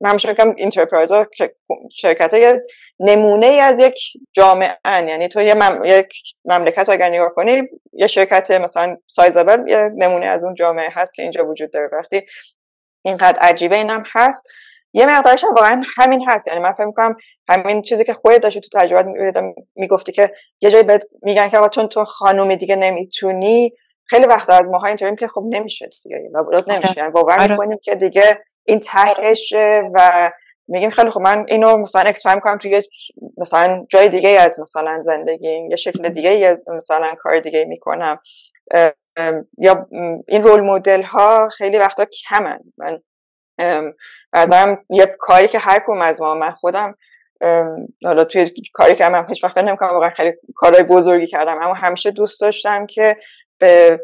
[0.00, 1.12] من میگم انترپرایز
[1.92, 2.62] شرکت یه
[3.00, 3.98] نمونه ای از یک
[4.32, 5.08] جامعه ان.
[5.08, 5.84] یعنی تو یه مم...
[5.84, 6.12] یک
[6.44, 7.62] مملکت اگر نگاه کنی
[7.92, 11.88] یه شرکت مثلا سایزابل یه نمونه از اون جامعه هست که اینجا وجود داره.
[11.92, 12.22] وقتی
[13.04, 14.48] اینقدر عجیبه اینم هست.
[14.92, 16.48] یه مقدارش هم واقعا همین هست.
[16.48, 17.16] یعنی من فکر می‌کنم
[17.48, 19.42] همین چیزی که خودت داشتی تو تجربه
[19.76, 20.30] می‌گفتی که
[20.60, 23.72] یه جایی بهت میگن که چون تو خانومی دیگه نمی‌تونی
[24.04, 26.64] خیلی وقت از ماها اینطوریم که خب نمیشه دیگه آره.
[26.68, 26.94] نمیشه.
[26.96, 27.52] یعنی باور آره.
[27.52, 30.30] می‌کنیم که دیگه این تهشه و
[30.68, 32.82] میگیم خیلی خب من اینو مثلا اکسپریم کنم توی
[33.36, 38.18] مثلا جای دیگه از مثلا زندگی یه شکل دیگه مثلا کار دیگه می‌کنم.
[39.58, 39.86] یا
[40.28, 42.58] این رول مدل ها خیلی وقتا کمن.
[42.78, 42.98] من
[44.34, 46.94] نظرم یه کاری که هر کدوم از ما من خودم
[48.04, 52.10] حالا توی کاری که من هیچ وقت نمی‌کنم واقعا خیلی کارهای بزرگی کردم اما همیشه
[52.10, 53.16] دوست داشتم که
[53.58, 54.00] به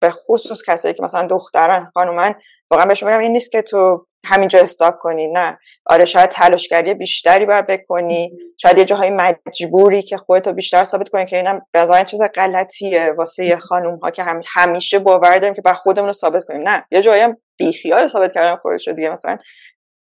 [0.00, 2.34] به خصوص کسایی که مثلا دختران خانومن
[2.70, 5.58] واقعا بهشون بگم این نیست که تو همینجا استاپ کنی نه.
[5.86, 8.32] آره شاید تلاشگری بیشتری باید بکنی.
[8.62, 13.12] شاید یه جاهای مجبوری که خودتو بیشتر ثابت کنی که اینم به چیز غلطیه.
[13.18, 16.68] واسه خانوم ها که هم همیشه باور داریم که بعد خودمون رو ثابت کنیم.
[16.68, 19.10] نه یه جایی هم بیخیال ثابت کردن خودش دیگه.
[19.10, 19.36] مثلا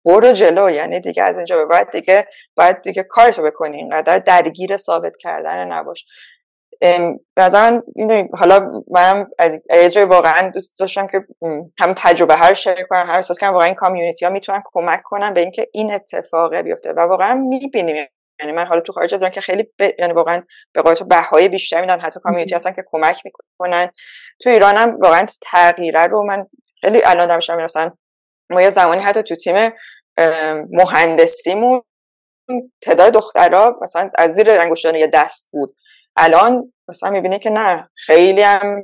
[0.05, 2.25] برو جلو یعنی دیگه از اینجا به بعد دیگه
[2.55, 3.77] باید دیگه کارتو بکنی.
[3.77, 6.05] اینقدر درگیر ثابت کردن نباش.
[7.37, 7.83] نظرم
[8.33, 9.29] حالا منم
[9.95, 11.25] یه واقعا دوست داشتم که
[11.79, 15.33] هم تجربه هر شیر کنم هم احساس کنم واقعا این کامیونیتی ها می‌تونن کمک کنن
[15.33, 18.05] به اینکه این اتفاقه بیفته و واقعا می‌بینیم.
[18.41, 19.89] یعنی من حالا تو خارج دارم که خیلی ب...
[19.99, 20.43] یعنی واقعا
[20.73, 23.89] به قول تو بهای بیشتر میدن حتی کامیونیتی هستن که کمک می‌کنن.
[24.41, 26.47] تو ایرانم واقعا تغییره رو من
[26.81, 27.91] خیلی الان دارم شما مثلا
[28.49, 29.71] ما یه زمانی حتی تو تیم
[30.71, 31.81] مهندسیمون
[32.81, 35.75] تعداد دخترها مثلا از زیر انگشتان یه دست بود.
[36.15, 38.83] الان مثلا می‌بینه که نه خیلی هم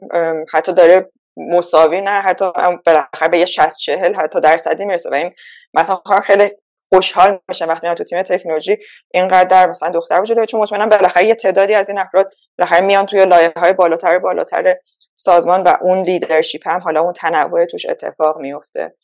[0.54, 2.45] حتی داره مساوی نه حتی
[2.86, 5.10] بالاخره به یه 60 40 حتی درصدی می‌رسه.
[5.10, 5.32] و این
[5.74, 6.49] مثلا خیلی
[6.94, 8.78] خوشحال میشه وقتی تو تیم تکنولوژی
[9.14, 13.06] اینقدر مثلا دختر وجود داره چون مطمئنم بالاخره یه تعدادی از این افراد بالاخره میان
[13.06, 14.76] توی لایه های بالاتر بالاتر
[15.16, 18.95] سازمان و اون لیدرشپ هم حالا اون تنوع توش اتفاق میفته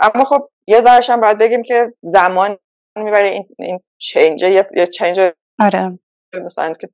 [0.00, 2.58] اما خب یه ذرش هم باید بگیم که زمان
[2.96, 5.20] می‌بره این این چنج یه چنج
[5.60, 5.98] آره.
[6.44, 6.88] مثلا که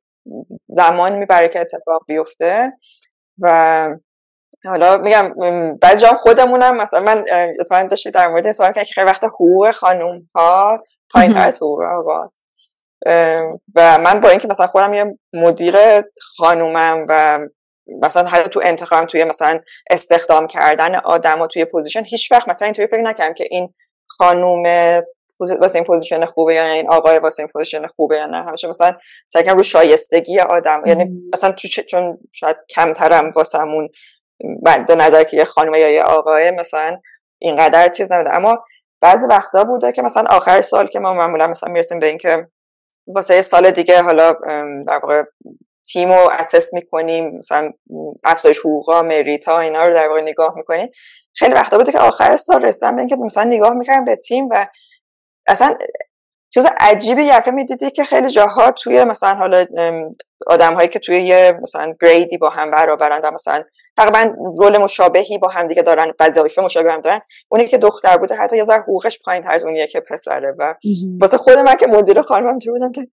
[0.67, 2.73] زمان می‌بره که اتفاق بیفته.
[3.43, 3.89] و
[4.65, 5.35] حالا میگم
[5.83, 7.25] بعضی جا خودمونم مثلا من
[7.61, 11.83] اتفاقا داشتی در مورد سوال که خیلی وقت حقوق خانوم ها پایین تر از حقوق
[11.83, 12.45] آقاست.
[13.75, 15.77] و من با اینکه مثلا خودم یه مدیر
[16.37, 17.39] خانومم و
[18.03, 19.61] مثلا حتی تو انتخاب توی مثلا
[19.91, 23.75] استخدام کردن آدم و توی position هیچ وقت مثلا اینطوری فکر نکردم که این
[24.07, 24.63] خانوم
[25.41, 28.69] واسه این position خوبه یا نه؟ این آقای واسه این position خوبه یا نه؟ همیشه
[28.69, 28.95] مثلا
[29.29, 31.53] سعی رو شایستگی آدم یعنی مثلا
[31.89, 33.89] چون شاید کمترم واسمون
[34.89, 37.01] به نظر که یه خانم یا یه آقای مثلا
[37.39, 38.65] اینقدر چیز نمیده اما
[39.01, 42.49] بعضی وقتا بوده که مثلا آخر سال که ما معمولا مثلا می‌رسیم به اینکه
[43.07, 44.33] واسه یه سال دیگه حالا
[44.87, 45.23] در واقع
[45.93, 47.71] تیم رو اسس می‌کنیم مثلا
[48.25, 50.89] افزایش حقوقا مریتا اینا رو در واقع نگاه می‌کنیم.
[51.35, 54.67] خیلی وقتا بوده که آخر سال رسیدم به اینکه مثلا نگاه می‌کردم به تیم و
[55.49, 55.75] اصلا
[56.55, 59.65] چیز عجیبی یقه می‌دیدی که خیلی جاها توی مثلا حالا
[60.47, 63.65] آدم هایی که توی یه مثلا گریدی با هم برابرن و مثلا
[63.99, 67.21] تقریبا رول مشابهی با هم دیگه دارن وظایف مشابه هم دارن.
[67.49, 70.75] اونی که دختر بوده حتی یه ذره حقوقش پایین تر از اونیه که پسره و
[71.21, 73.07] واسه خود من که مدیر خانمم تو بودم که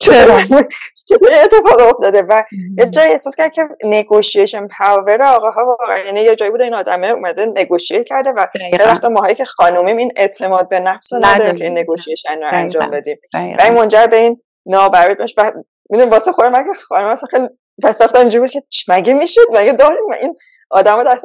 [0.00, 0.40] چرا؟
[1.08, 2.44] چطور اتفاق افتاده؟ و
[2.78, 7.06] یه جایی احساس کرد که نگوشیشن پاور آقاها واقعا یعنی یه جایی بوده این آدمه
[7.06, 11.54] اومده نگوشیت کرده و خیلی وقت ماهایی که خانومیم این اعتماد به نفس رو نداریم
[11.54, 13.16] که این نگوشیشن رو انجام بدیم.
[13.34, 15.52] و این منجر به این نابرابری و
[15.90, 17.48] می‌دونم واسه خود من که خانم اصلا خیلی
[17.82, 20.34] پس وقتا اینجوری که مگه می‌شد؟ مگه داریم؟ این
[20.70, 21.24] آدم دست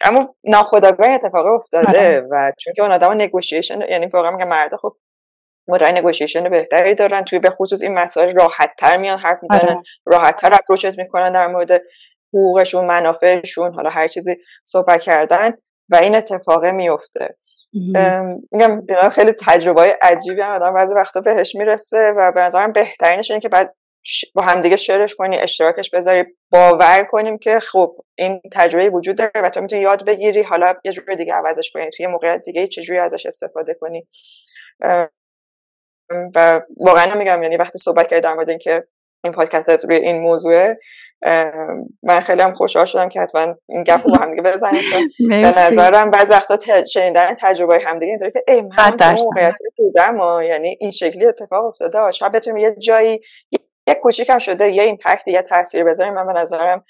[0.00, 2.22] اما ناخداگاه اتفاق افتاده آره.
[2.30, 4.96] و چون که اون آدم نگوشیشن یعنی واقعا میگه مرد خب
[5.68, 7.24] مدرای نگوشیشن بهتری دارن.
[7.24, 9.82] توی به خصوص این مسائل راحت تر میان حرف می‌زنن آره.
[10.06, 11.82] راحت تر اپروچت می‌کنن در مورد
[12.34, 15.52] حقوقشون منافعشون حالا هر چیزی صحبت کردن
[15.88, 17.36] و این اتفاق میفته
[18.52, 23.30] میگم اینا خیلی تجربه عجیبی هم آدم بعضی وقتا بهش می‌رسه و به نظرم بهترینش
[23.30, 23.74] اینه که بعد
[24.34, 29.50] با همدیگه شیرش کنی اشتراکش بذاری باور کنیم که خب این تجربه وجود داره و
[29.50, 30.42] تو می‌تونی یاد بگیری.
[30.42, 34.08] حالا یه جور دیگه عوضش کنی توی موقعیت دیگه چجوری ازش استفاده کنی.
[36.34, 38.84] و واقعا میگم یعنی وقتی صحبت کردی در مورد اینکه
[39.24, 40.74] این پادکست روی این موضوع
[42.02, 45.10] من خیلی هم خوشحال شدم که حتما این گپ رو با هم بزنیم چون
[45.42, 50.90] به نظرم بعض وقتا شنیدن تجربه همدیگه اینطوری که ای من موقعیت بودم یعنی این
[50.90, 53.20] شکلی اتفاق افتاده شاید بتونیم یه جایی
[53.88, 56.84] یه کوچیک هم شده یه ایمپکت یه تاثیر بذاریم من به نظرم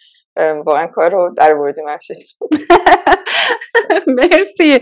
[0.66, 1.84] واقعا کار رو در بردیم
[4.06, 4.78] مرسی.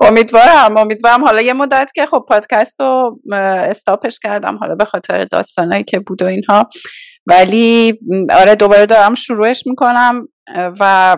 [0.00, 1.24] امیدوارم امیدوارم.
[1.24, 6.22] حالا یه مدت که خب پادکست رو استاپش کردم حالا به خاطر داستانایی که بود
[6.22, 6.68] و اینها.
[7.26, 7.98] ولی
[8.32, 10.28] آره دوباره دارم شروعش می‌کنم.
[10.80, 11.16] و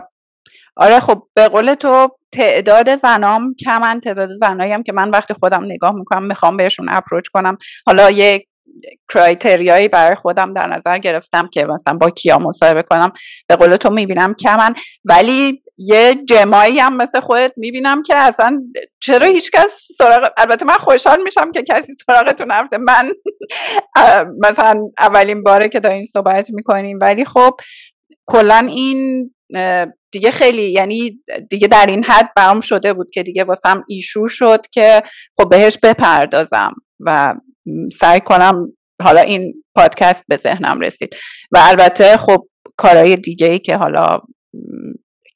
[0.77, 5.65] آره خب به قول تو تعداد زنام کمن تعداد زنایی هم که من وقتی خودم
[5.65, 7.59] نگاه می‌کنم می‌خوام بهشون اپروچ کنم.
[7.87, 8.47] حالا یک
[9.09, 13.13] کرایتریایی برای خودم در نظر گرفتم که مثلا با کیا مصاحبه کنم
[13.49, 14.75] به قول تو می‌بینم کمن.
[15.05, 18.63] ولی یه جمعایی هم مثل خودت می‌بینم که اصلا
[19.01, 22.79] چرا هیچکس سراغ البته من خوشحال میشم که کسی سراغتون نرفته.
[22.79, 23.13] من
[24.45, 27.57] مثلا اولین باره که دارین صحبت می‌کنیم ولی خب
[28.27, 29.31] کلا این
[30.13, 34.67] دیگه خیلی یعنی دیگه در این حد برام شده بود که دیگه واسم ایشو شد
[34.67, 35.03] که
[35.37, 37.35] خب بهش بپردازم و
[38.01, 38.66] سعی کنم
[39.02, 41.16] حالا این پادکست به ذهنم رسید.
[41.52, 44.18] و البته خب کارهای دیگه ای که حالا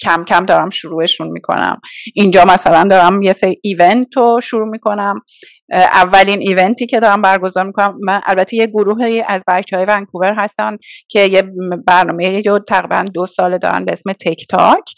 [0.02, 1.80] کم کم دارم شروعشون می‌کنم.
[2.14, 5.20] اینجا مثلا دارم یه سری event رو شروع می‌کنم.
[5.72, 7.98] اولین eventی که دارم برگزار می‌کنم.
[8.02, 10.76] من البته یه گروهی از بچه های ونکوور هستن
[11.09, 11.43] که یه
[11.86, 14.92] برنامه رو تقریبا دو سال دارن به اسم Tech Talk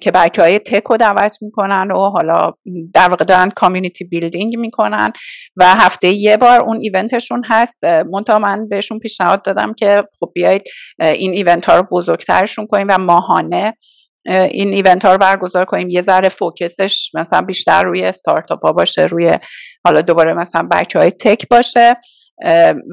[0.00, 2.52] که بچه های tech رو دعوت می‌کنن و حالا
[2.94, 5.12] در واقع دارن community building می‌کنن
[5.56, 7.84] و هفته یه بار اون eventشون هست.
[7.84, 10.62] منتها من بهشون پیشنهاد دادم که خب بیایید
[10.98, 13.74] این event ها رو بزرگترشون کنیم و ماهانه
[14.26, 15.88] این event ها رو برگزار کنیم.
[15.88, 19.32] یه ذره focusش مثلا بیشتر روی استارتاپ ها باشه روی
[19.84, 21.96] حالا دوباره مثلا بچه های tech باشه.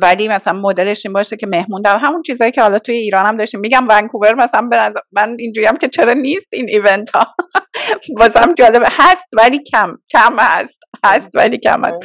[0.01, 3.37] ولی مثلا مدلش این باشه که مهمون در همون چیزایی که حالا توی ایران هم
[3.37, 3.59] داشتیم.
[3.59, 4.69] میگم ونکوور مثلا
[5.11, 7.35] من اینجوری هم که چرا نیست این event ها؟
[8.19, 9.89] بازم جالبه هست ولی کم.
[10.11, 10.79] کم هست.
[11.05, 11.99] هست ولی کم هست.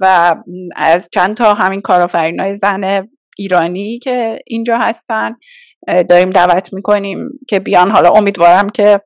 [0.00, 0.36] و
[0.76, 3.08] از چند تا همین کارآفرین های زن
[3.38, 5.36] ایرانی که اینجا هستن.
[5.86, 7.90] داریم دعوت می‌کنیم که بیان.
[7.90, 9.00] حالا امیدوارم که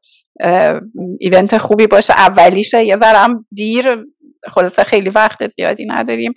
[1.20, 2.14] ایونت خوبی باشه.
[2.16, 2.84] اولیشه.
[2.84, 4.04] یه ذرم دیر.
[4.50, 6.32] خلاصه خیلی وقت زیادی نداریم.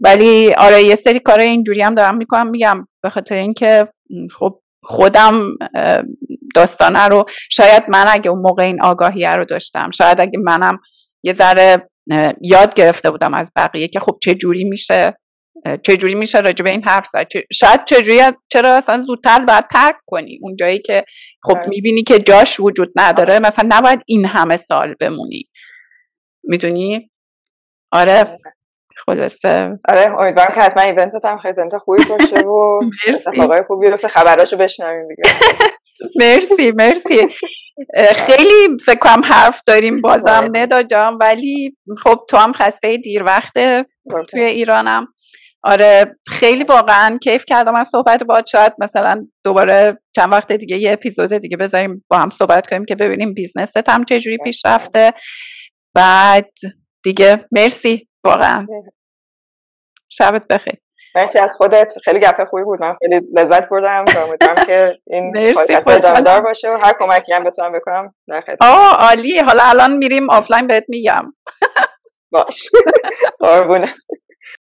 [0.00, 2.50] ولی آره یه سری کار اینجوری هم دارم می‌کنم.
[2.50, 3.88] میگم به خاطر اینکه
[4.38, 5.42] خب خودم
[6.54, 10.78] داستانه رو شاید من اگه اون موقع این آگاهیه رو داشتم شاید اگه منم
[11.22, 11.88] یه ذره
[12.40, 15.16] یاد گرفته بودم از بقیه که خب چه جوری میشه.
[15.82, 18.20] چجوری میشه راجع به این حرف زد؟ شاید چجوری
[18.52, 21.04] چرا اصلا زودتر باید ترک کنی؟ اون جایی که
[21.42, 21.68] خب آره.
[21.68, 25.48] می‌بینی که جاش وجود نداره مثلا نباید این همه سال بمونی.
[26.44, 27.10] می‌دونی؟
[27.92, 28.38] آره, آره.
[29.06, 29.78] خلاصه.
[29.88, 34.08] آره امیدوارم که حتما ایونتت هم خیلی ایونت خوبی باشه و اتفاقای خوبی بیفته.
[34.08, 35.22] خبراشو بشنویم دیگه.
[36.20, 37.28] مرسی مرسی.
[38.14, 40.50] خیلی فکر کنم حرف داریم بازم آره.
[40.54, 43.86] ندا جان ولی خب تو هم خسته دیر وقته
[44.30, 45.06] توی ایرانم.
[45.62, 50.92] آره خیلی واقعا کیف کردم از صحبت با شاید مثلا دوباره چند وقت دیگه یه
[50.92, 55.12] اپیزود دیگه بذاریم با هم صحبت کنیم که ببینیم بیزنست هم چجوری پیش رفته.
[55.94, 56.50] بعد
[57.04, 58.66] دیگه مرسی واقعا.
[60.08, 60.74] شبت بخیر.
[61.16, 61.92] مرسی از خودت.
[62.04, 62.80] خیلی گفته خوبی بود.
[62.82, 64.04] من خیلی لذت بردم.
[64.08, 68.58] امیدوارم که این پادکست ادامه دار باشه و هر کمکی هم بتونم بکنم در خدمت.
[68.60, 71.32] آه عالی حالا الان میریم آفلاین بهت میگم.
[72.32, 72.70] باش.
[73.40, 73.88] قربونه